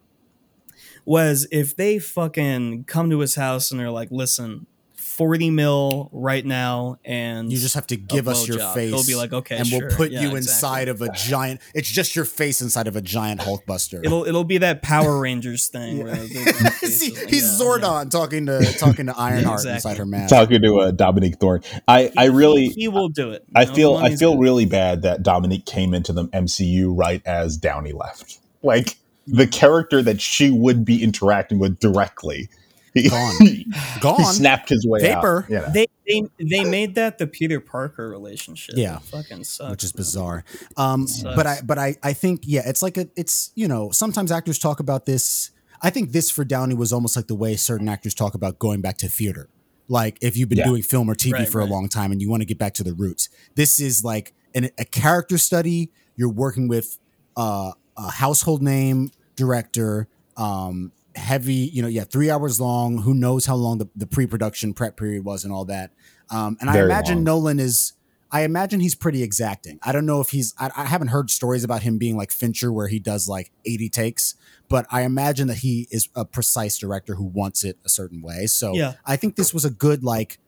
[1.05, 4.67] was if they fucking come to his house and they're like, "Listen,
[5.17, 9.05] forty mil right now, and you just have to give us your blowjob." face He'll
[9.07, 9.87] be like, "Okay, and sure.
[9.89, 10.39] we'll put Yeah, you exactly.
[10.39, 14.45] inside of a giant it's just your face inside of a giant hulkbuster It'll it'll
[14.45, 16.03] be that Power Rangers thing.
[16.05, 19.75] Where they- they- they- See, they- he's yeah, Zordon talking to talking to Ironheart exactly.
[19.75, 20.31] inside her mask.
[20.35, 23.45] Talking to uh, Dominique Thorne, I I really he will do it.
[23.55, 24.41] I You feel I feel good.
[24.43, 28.39] really bad that Dominique came into the MCU right as Downey left.
[28.63, 28.97] Like
[29.27, 32.49] the character that she would be interacting with directly.
[32.95, 33.35] He, Gone.
[33.41, 33.67] he
[34.01, 34.25] Gone.
[34.25, 35.45] snapped his way Vapor.
[35.45, 35.51] out.
[35.51, 35.71] you know.
[35.73, 38.77] They, they they made that the Peter Parker relationship.
[38.79, 38.97] Yeah.
[38.99, 39.71] It fucking sucks.
[39.71, 40.45] which is bizarre.
[40.77, 44.31] Um, but I, but I, I think, yeah, it's like a, it's you know, sometimes
[44.31, 45.51] actors talk about this.
[45.83, 48.81] I think this for Downey was almost like the way certain actors talk about going
[48.81, 49.49] back to theater.
[49.89, 50.65] Like if you've been Yeah.
[50.65, 52.75] doing film or TV Right, for a long time and you want to get back
[52.75, 55.91] to the roots, this is like an, a character study.
[56.17, 56.99] You're working with
[57.37, 60.07] uh, a household name director.
[60.37, 62.99] Um, heavy, you know, yeah, three hours long.
[63.03, 65.93] Who knows how long the, the pre-production prep period was and all that.
[66.31, 67.25] Um, and I imagine long.
[67.25, 67.93] Nolan is.
[68.33, 69.79] I imagine he's pretty exacting.
[69.83, 70.55] I don't know if he's.
[70.59, 73.89] I, I haven't heard stories about him being like Fincher, where he does like eighty
[73.89, 74.35] takes.
[74.69, 78.47] But I imagine that he is a precise director who wants it a certain way.
[78.47, 78.95] So Yeah.
[79.05, 80.39] I think this was a good like,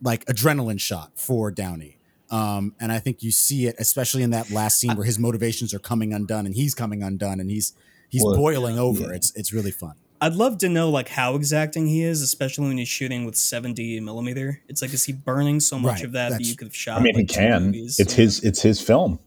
[0.00, 1.98] like adrenaline shot for Downey.
[2.30, 5.74] Um, and I think you see it, especially in that last scene where his motivations
[5.74, 7.74] are coming undone and he's coming undone and he's
[8.08, 9.02] he's Well, boiling over.
[9.08, 9.16] yeah.
[9.16, 9.94] It's it's really fun.
[10.20, 14.00] I'd love to know like how exacting he is, especially when he's shooting with 70
[14.00, 14.62] millimeter.
[14.68, 17.00] It's like, is he burning so much Right, of that that you could have shot?
[17.00, 17.64] I mean, he like, two can.
[17.66, 17.98] movies?
[18.00, 18.42] It's his.
[18.42, 19.18] It's his film.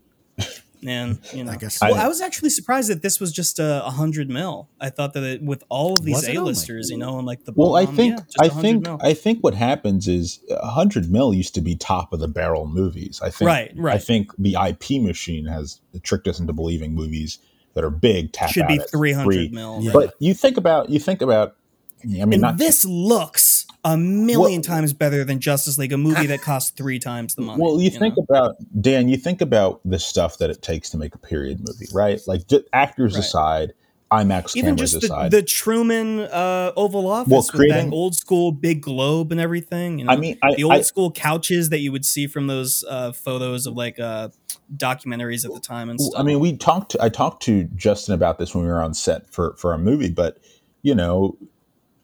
[0.86, 3.58] And you know, I guess Well, I- I, was actually surprised that this was just
[3.58, 4.70] a, a hundred mil.
[4.80, 6.52] I thought that it, with all of these Was it only?
[6.52, 8.16] A-listers, you know, and like the Well, I think.
[8.20, 8.84] yeah, I think.
[8.84, 9.00] mil.
[9.02, 12.68] I think what happens is a hundred mil used to be top of the barrel
[12.68, 13.20] movies.
[13.24, 13.48] I think.
[13.48, 13.96] Right, right.
[13.96, 17.40] I think the IP machine has tricked us into believing movies
[17.78, 19.50] that are big tap should out be at 300 three.
[19.50, 19.80] mil.
[19.82, 19.92] Yeah.
[19.94, 20.90] But you think about.
[20.90, 21.56] You think about.
[22.04, 25.98] I mean, and not this looks a million Well- times better than Justice League, a
[25.98, 27.62] movie that costs three times the money.
[27.62, 28.26] Well, you, think know?
[28.30, 29.10] about Dan.
[29.10, 32.20] You think about the stuff that it takes to make a period movie, right?
[32.28, 33.24] Like ju- actors Right.
[33.24, 33.74] aside,
[34.12, 35.32] IMAX even cameras just the, aside.
[35.32, 40.00] the Truman uh, Oval Office Well, with creating- that old school big globe and everything.
[40.00, 40.14] You know?
[40.14, 43.12] I mean, I, the old I, school couches that you would see from those uh,
[43.12, 44.30] photos of like uh,
[44.76, 46.20] documentaries at the time and stuff.
[46.20, 46.96] I mean, we talked.
[47.02, 50.10] I talked to Justin about this when we were on set for for a movie,
[50.10, 50.38] but
[50.84, 51.38] you know,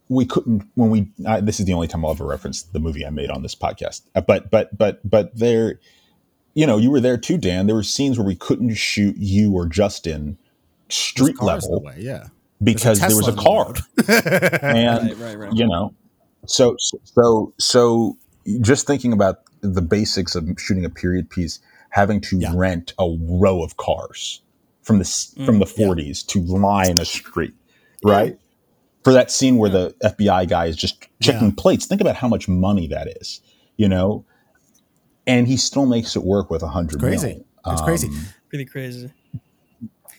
[0.09, 1.07] we couldn't when we.
[1.25, 3.55] I, this is the only time I'll ever reference the movie I made on this
[3.55, 4.01] podcast.
[4.13, 5.79] Uh, But but but but there,
[6.53, 7.65] you know, you were there too, Dan.
[7.67, 10.37] There were scenes where we couldn't shoot you or Justin
[10.89, 12.27] street level that way, yeah.
[12.61, 13.73] because there was a car,
[14.61, 15.53] and right, right, right.
[15.53, 15.93] you know,
[16.45, 18.17] so so so
[18.61, 22.51] just thinking about the basics of shooting a period piece, having to Yeah.
[22.55, 24.41] rent a row of cars
[24.81, 27.53] from the s from the 40s to line a street,
[28.03, 28.37] right?
[29.03, 31.53] For that scene where the FBI guy is just checking Yeah.
[31.57, 33.41] plates, think about how much money that is,
[33.77, 34.25] you know.
[35.25, 37.27] And he still makes it work with a hundred Crazy.
[37.27, 37.45] mil.
[37.73, 38.07] It's crazy.
[38.09, 39.09] Um, Pretty crazy.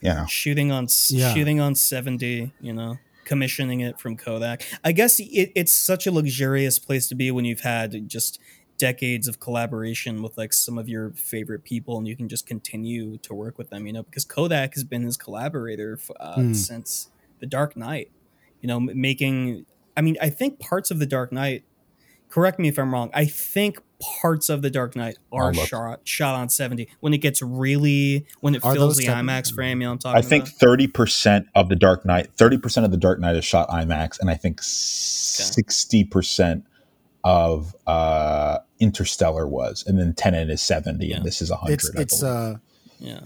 [0.04, 1.32] You know, Shooting on Yeah.
[1.34, 2.52] shooting on seventy.
[2.60, 4.62] You know, commissioning it from Kodak.
[4.84, 8.38] I guess it, it's such a luxurious place to be when you've had just
[8.76, 13.16] decades of collaboration with like some of your favorite people and you can just continue
[13.18, 16.52] to work with them you know because kodak has been his collaborator uh, Hmm.
[16.54, 17.08] since
[17.38, 18.10] the dark knight
[18.60, 19.64] you know m- making
[19.96, 21.62] i mean i think parts of the dark knight
[22.28, 23.78] correct me if i'm wrong i think
[24.20, 28.54] parts of the dark knight are shot shot on 70 when it gets really when
[28.54, 30.18] it Are fills the type- imax frame you know what i'm talking.
[30.18, 33.44] I think thirty percent of the Dark Knight, thirty percent of the Dark Knight is
[33.44, 36.64] shot IMAX, and I think sixty percent
[37.22, 41.16] of uh, Interstellar was, and then Tenet is seventy, Yeah.
[41.16, 41.74] and this is hundred.
[41.74, 42.56] It's it's uh
[42.98, 43.20] Yeah.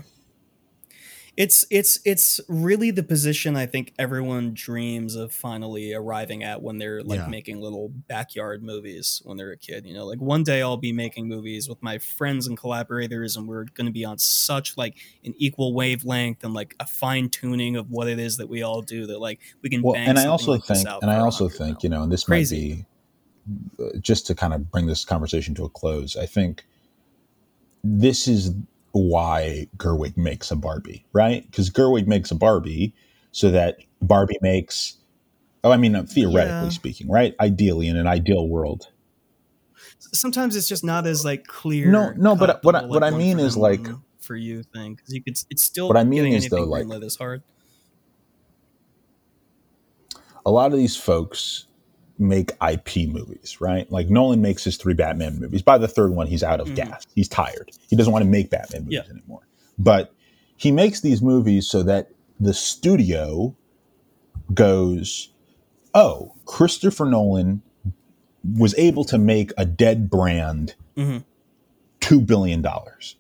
[1.39, 6.79] It's it's it's really the position I think everyone dreams of finally arriving at when
[6.79, 7.29] they're like Yeah.
[7.29, 9.87] making little backyard movies when they're a kid.
[9.87, 13.47] You know, like one day I'll be making movies with my friends and collaborators, and
[13.47, 17.77] we're going to be on such like an equal wavelength and like a fine tuning
[17.77, 19.83] of what it is that we all do that like we can.
[19.83, 22.85] well, and I also like think, and I also think, you know, and this Crazy.
[23.79, 26.17] might be uh, just to kind of bring this conversation to a close.
[26.17, 26.65] I think
[27.85, 28.55] this is
[28.93, 31.45] why Gerwig makes a Barbie, right?
[31.51, 32.95] Because Gerwig makes a Barbie
[33.33, 34.95] so that Barbie makes.
[35.65, 36.69] Oh, I mean, uh, theoretically Yeah.
[36.71, 37.35] speaking, right?
[37.41, 38.89] Ideally, in an ideal world,
[40.13, 41.91] sometimes it's just not as like clear.
[41.91, 43.87] No, no, but what I- what I mean is, like-
[44.21, 47.17] for you thing because you could it's still What I mean is, though, like- is
[47.17, 47.43] hard.
[50.45, 51.67] a lot of these folks
[52.19, 53.91] make IP movies, right?
[53.93, 55.63] Like Nolan makes his three Batman movies.
[55.63, 56.75] By the third one, he's out of Mhm.
[56.77, 57.07] gas.
[57.15, 57.71] He's tired.
[57.89, 59.11] He doesn't want to make Batman movies Yeah.
[59.13, 59.47] anymore.
[59.79, 60.13] But
[60.57, 63.55] he makes these movies so that the studio
[64.53, 65.29] goes,
[65.95, 67.63] "Oh, Christopher Nolan
[68.57, 71.25] was able to make a dead brand Mhm.
[72.01, 73.17] two billion dollars.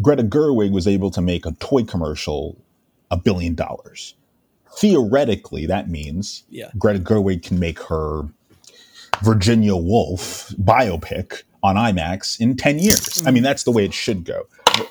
[0.00, 2.56] Greta Gerwig was able to make a toy commercial
[3.10, 4.14] a billion dollars.
[4.80, 6.70] Theoretically, that means Yeah.
[6.78, 8.28] Greta Gerwig can make her
[9.22, 13.26] Virginia Woolf biopic on IMAX in 10 years.
[13.26, 14.42] I mean, that's the way it should go.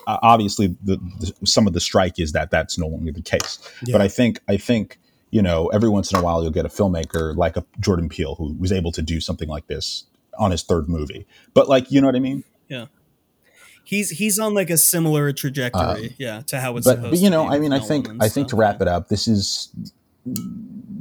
[0.06, 3.60] uh, obviously the, the some of the strike is that that's no longer the case.
[3.86, 3.94] Yeah.
[3.94, 5.00] But I think I think
[5.32, 8.36] you know every once in a while you'll get a filmmaker like a Jordan Peele
[8.36, 10.04] who was able to do something like this
[10.38, 11.26] on his third movie.
[11.54, 12.44] But like you know what I mean?
[12.68, 12.88] Yeah.
[13.90, 17.30] He's he's on like a similar trajectory, yeah, to how it's but, supposed but you
[17.30, 19.08] to know be i mean i think and i think to stuff, wrap it up
[19.08, 19.70] this is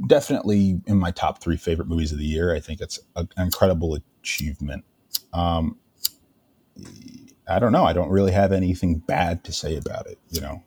[0.07, 3.47] definitely in my top three favorite movies of the year i think it's a- an
[3.47, 4.85] incredible achievement
[5.33, 5.75] um
[7.49, 10.63] i don't know i don't really have anything bad to say about it you know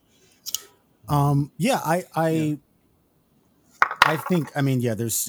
[1.08, 2.58] Um, yeah, I, I,
[4.02, 4.52] I think.
[4.54, 4.94] I mean, yeah.
[4.94, 5.28] There's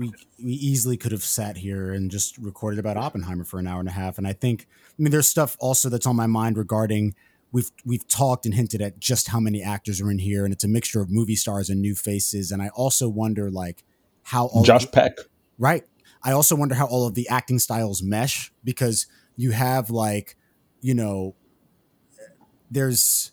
[0.00, 0.12] we
[0.42, 3.88] we easily could have sat here and just recorded about Oppenheimer for an hour and
[3.88, 4.66] a half, and I think.
[4.98, 7.14] I mean, there's stuff also that's on my mind regarding.
[7.52, 10.64] We've we've talked and hinted at just how many actors are in here, and it's
[10.64, 12.50] a mixture of movie stars and new faces.
[12.50, 13.84] And I also wonder, like,
[14.22, 15.12] how all josh the- peck
[15.58, 15.84] Right.
[16.22, 19.06] I also wonder how all of the acting styles mesh because
[19.36, 20.36] you have like,
[20.80, 21.34] you know,
[22.70, 23.32] there's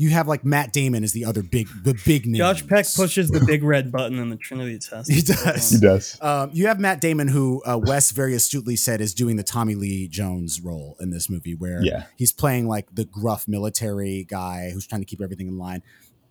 [0.00, 2.36] you have like Matt Damon is the other big the big name.
[2.36, 5.10] Josh Peck pushes the big red button in the Trinity test.
[5.12, 5.70] He does.
[5.70, 9.36] he does Um, you have Matt Damon, who uh, Wes very astutely said is doing
[9.36, 12.04] the Tommy Lee Jones role in this movie, where Yeah.
[12.16, 15.82] he's playing like the gruff military guy who's trying to keep everything in line.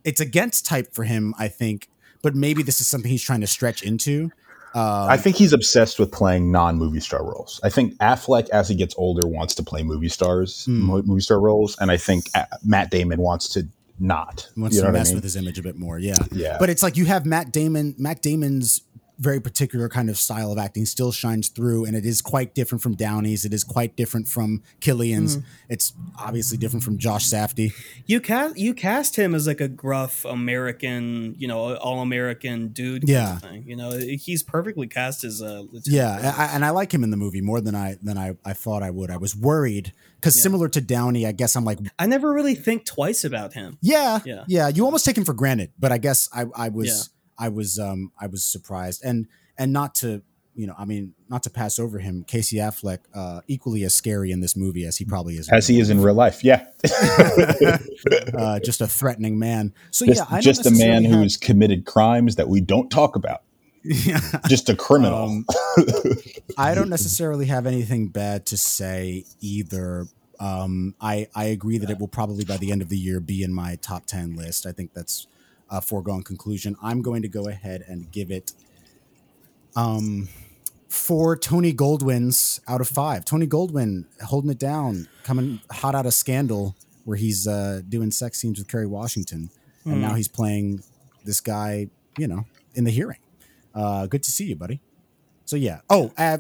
[0.04, 1.90] It's against type for him, I think,
[2.22, 4.32] but maybe this is something he's trying to stretch into.
[4.78, 7.60] Um, I think he's obsessed with playing non-movie star roles.
[7.64, 11.40] I think Affleck, as he gets older, wants to play movie stars, mo- movie star
[11.40, 13.68] roles, and I think uh, Matt Damon wants to
[14.00, 14.48] not.
[14.56, 15.16] wants you know to what I mess mean?
[15.16, 15.98] with his image a bit more.
[15.98, 16.20] Yeah.
[16.32, 16.58] Yeah.
[16.60, 18.82] But it's like you have Matt Damon, Matt Damon's
[19.20, 22.82] very particular kind of style of acting still shines through and it is quite different
[22.84, 23.46] from Downey's.
[23.46, 25.38] It is quite different from Cillian's.
[25.38, 25.44] Mm.
[25.70, 27.72] It's obviously different from Josh Safdie.
[28.06, 33.02] You cast you cast him as like a gruff American, you know, all American dude.
[33.04, 33.36] kind Yeah.
[33.38, 33.64] of thing.
[33.68, 35.88] you know, he's perfectly cast as a lieutenant.
[35.88, 38.36] Yeah, and I, and I like him in the movie more than I than I,
[38.46, 39.10] I thought I would.
[39.12, 40.44] I was worried because Yeah.
[40.44, 43.78] similar to Downey, I guess I'm like, I never really think twice about him.
[43.82, 44.44] yeah, Yeah.
[44.48, 44.68] yeah.
[44.68, 48.12] You almost take him for granted, but I guess I I was I was um
[48.20, 49.28] I was surprised and
[49.58, 50.22] and not to
[50.56, 52.24] you know I mean not to pass over him.
[52.28, 55.48] Casey Affleck uh, equally as scary in this movie as he probably is.
[55.50, 56.06] in as he real is in life.
[56.06, 56.44] real life.
[56.44, 56.66] Yeah,
[58.34, 59.74] uh, just a threatening man.
[59.92, 63.16] So just, yeah, I just a man have- who's committed crimes that we don't talk
[63.16, 63.42] about.
[63.84, 64.20] Yeah.
[64.50, 65.24] Just a criminal.
[65.24, 65.46] Um,
[66.58, 70.08] I don't necessarily have anything bad to say either.
[70.42, 73.44] Um, I I agree that it will probably by the end of the year be
[73.44, 74.66] in my top ten list.
[74.66, 75.28] I think that's
[75.70, 76.76] a foregone conclusion.
[76.82, 78.52] I'm going to go ahead and give it
[79.76, 80.28] um
[80.90, 83.26] four Tony Goldwyn's out of five.
[83.26, 88.40] Tony Goldwyn holding it down, coming hot out of Scandal, where he's uh, doing sex
[88.40, 89.50] scenes with Kerry Washington,
[89.86, 90.02] and Hmm.
[90.02, 90.84] now he's playing
[91.26, 91.88] this guy,
[92.18, 93.20] you know, in the hearing.
[93.76, 94.80] Uh, good to see you, buddy.
[95.46, 95.82] So yeah.
[95.90, 96.40] Oh, uh,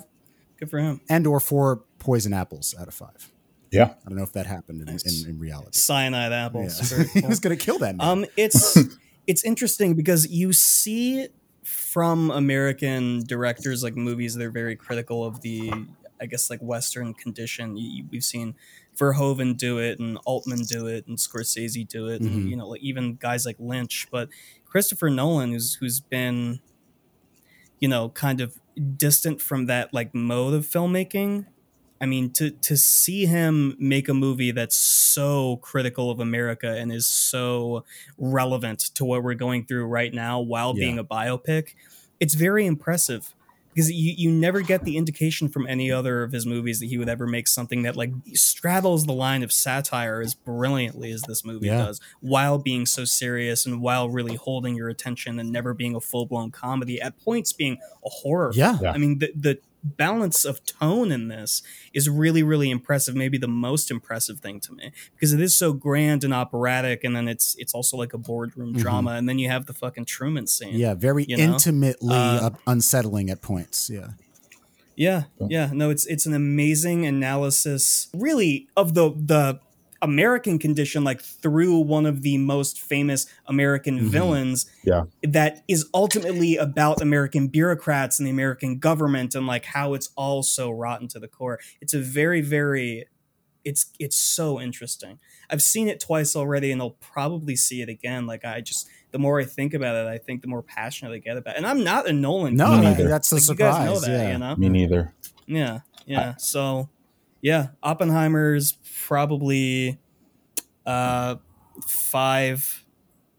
[0.58, 1.02] Good for him.
[1.10, 3.32] and or four poison apples out of five.
[3.72, 5.78] yeah, I don't know if that happened in, in, in reality.
[5.78, 6.80] Cyanide apples.
[6.92, 6.98] Yeah.
[7.04, 8.08] Very he was gonna kill that man.
[8.08, 8.78] Um, it's
[9.28, 11.28] it's interesting because you see
[11.64, 15.72] from American directors like movies they're very critical of the
[16.20, 17.78] I guess like Western condition.
[17.78, 18.56] You, we've seen
[18.96, 22.26] Verhoeven do it and Altman do it and Scorsese do it, Mhm.
[22.26, 24.08] and you know like even guys like Lynch.
[24.10, 24.30] But
[24.66, 26.60] Christopher Nolan, who's who's been
[27.80, 28.60] you know kind of
[28.96, 31.46] distant from that like mode of filmmaking
[32.00, 36.92] I mean, to to see him make a movie that's so critical of America and
[36.92, 37.84] is so
[38.18, 40.86] relevant to what we're going through right now while Yeah.
[40.86, 41.70] being a biopic,
[42.20, 43.34] it's very impressive.
[43.74, 46.98] Because you, you never get the indication from any other of his movies that he
[46.98, 51.46] would ever make something that like straddles the line of satire as brilliantly as this
[51.46, 51.86] movie Yeah.
[51.86, 56.02] does, while being so serious and while really holding your attention and never being a
[56.02, 57.00] full blown comedy.
[57.00, 58.52] At points, being a horror.
[58.56, 58.80] Yeah.
[58.82, 58.94] Yeah.
[58.94, 61.62] I mean, the the balance of tone in this
[61.94, 65.72] is really really impressive maybe the most impressive thing to me because it is so
[65.72, 68.80] grand and operatic and then it's it's also like a boardroom Mhm.
[68.80, 71.44] drama and then you have the fucking truman scene yeah, very you know?
[71.54, 73.90] intimately uh, unsettling at points.
[73.90, 74.10] Yeah.
[74.96, 79.60] yeah yeah no it's it's an amazing analysis really of the the
[80.02, 84.10] american condition like through one of the most famous american Mhm.
[84.10, 85.04] villains Yeah.
[85.24, 90.44] that is ultimately about american bureaucrats and the american government and like how it's all
[90.44, 93.06] so rotten to the core it's a very very
[93.66, 95.20] it's it's so interesting
[95.50, 99.20] i've seen it twice already and i'll probably see it again like i just the
[99.20, 101.68] more i think about it i think the more passionate i get about it and
[101.68, 102.82] i'm not a nolan No, guy.
[102.82, 103.08] neither.
[103.10, 103.74] that's the like, surprise.
[103.74, 104.32] you guys know that yeah.
[104.32, 105.14] you know me neither.
[105.48, 106.36] yeah, yeah.
[106.38, 106.88] so,
[107.42, 109.98] yeah, Oppenheimer's probably
[110.86, 111.36] uh
[111.88, 112.84] five.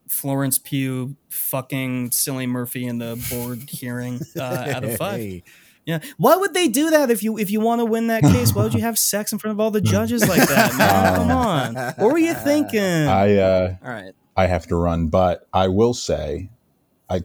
[0.09, 4.43] Florence Pugh fucking Cillian Murphy in the board hearing uh,
[4.75, 5.21] out of five.
[5.21, 5.43] Hey,
[5.85, 6.01] Yeah.
[6.17, 8.55] Why would they do that if you if you want to win that case?
[8.55, 11.15] Why would you have sex in front of all the judges like that, man?
[11.17, 11.75] Come on.
[11.75, 12.81] What were you thinking?
[12.81, 14.13] I uh, all right.
[14.35, 16.49] I have to run, but I will say,
[17.11, 17.21] I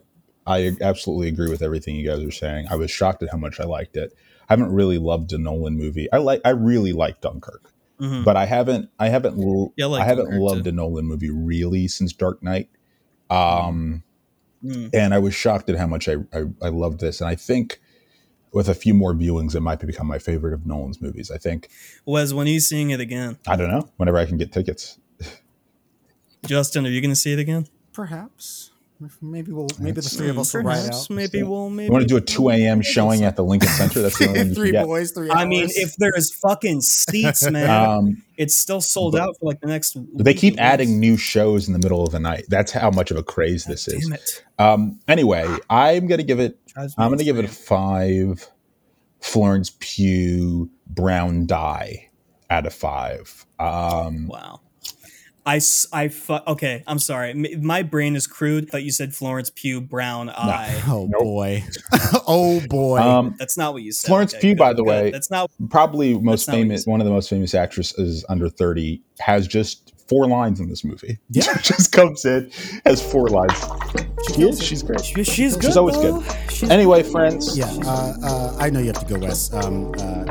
[0.46, 2.66] I absolutely agree with everything you guys are saying.
[2.70, 4.12] I was shocked at how much I liked it.
[4.48, 6.10] I haven't really loved a Nolan movie.
[6.12, 8.24] I like I really like Dunkirk, Mhm.
[8.24, 9.36] but I haven't I haven't
[9.76, 10.70] Yeah, I like I haven't Dunkirk, loved too.
[10.70, 12.68] a Nolan movie really since Dark Knight.
[13.30, 14.02] Um,
[14.64, 14.90] Mm.
[14.94, 17.80] and I was shocked at how much I, I I loved this, and I think
[18.52, 21.30] with a few more viewings, it might become my favorite of Nolan's movies.
[21.30, 21.68] I think
[22.06, 23.36] Was when are you seeing it again?
[23.46, 24.98] I don't know whenever I can get tickets.
[26.46, 27.66] Justin, are you going to see it again?
[27.92, 28.70] Perhaps.
[29.22, 29.68] Maybe we'll.
[29.78, 31.06] Maybe the three of us will ride out.
[31.10, 31.70] Maybe we'll.
[31.70, 32.82] Maybe You want to do a two a.m.
[32.82, 34.02] showing at the Lincoln Center?
[34.02, 34.86] That's the only thing you three can get.
[34.86, 35.30] boys, three.
[35.30, 39.60] I mean, if there's fucking seats, man, Um, it's still sold but- out for like
[39.60, 39.94] the next.
[40.14, 40.60] But they keep at least.
[40.72, 42.44] adding new shows in the middle of the night.
[42.48, 44.04] That's how much of a craze this is.
[44.04, 44.44] Damn it!
[44.58, 46.58] Um, anyway, I'm gonna give it.
[46.76, 48.48] I'm gonna give it a five.
[49.20, 52.10] Florence Pugh brown dye
[52.50, 53.46] out of five.
[53.58, 54.60] Um, Wow.
[55.46, 57.30] I, s- I fu- okay, I'm sorry.
[57.30, 58.70] M- My brain is crude.
[58.72, 60.82] but you said Florence Pugh brown eye.
[60.86, 61.22] oh Nope.
[61.22, 61.64] boy,
[62.26, 62.98] oh boy.
[62.98, 64.08] um, That's not what you said.
[64.08, 64.88] Florence Okay, Pugh, good, by the good.
[64.88, 65.50] way, That's not.
[65.70, 70.26] probably most not famous, one of the most famous actresses under 30, has just four
[70.26, 71.18] lines in this movie.
[71.30, 71.54] Yeah.
[71.62, 72.50] just comes in,
[72.86, 73.52] has four lines.
[74.34, 74.62] She is.
[74.62, 75.04] She's great.
[75.04, 75.64] She- she's good.
[75.66, 76.20] She's always though.
[76.20, 76.36] good.
[76.52, 77.56] She's Anyway, friends.
[77.56, 79.52] yeah, uh, uh, I know you have to go, Wes.
[79.52, 80.24] Um, uh,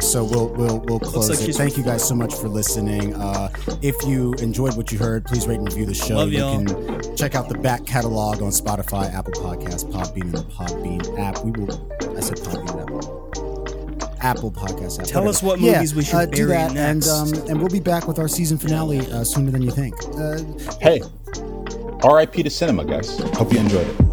[0.00, 1.54] so we'll we'll we'll close like it.
[1.54, 3.14] Thank you guys so much for listening.
[3.14, 3.50] Uh,
[3.82, 6.16] if you enjoyed what you heard, please rate and review the show.
[6.16, 6.64] Love you y'all.
[6.64, 11.44] can check out the back catalog on Spotify, Apple Podcasts, Podbean, and the Podbean app.
[11.44, 12.16] We will.
[12.16, 12.90] I said Podbean app.
[14.22, 15.06] Apple Podcast app.
[15.06, 15.28] Tell whatever.
[15.28, 17.06] us what Yeah, movies we should uh, do that, next.
[17.08, 19.94] and um, and we'll be back with our season finale uh, sooner than you think.
[20.18, 20.38] Uh,
[20.80, 21.00] Hey,
[22.04, 23.18] RIP to cinema, guys.
[23.34, 24.09] Hope you enjoyed it.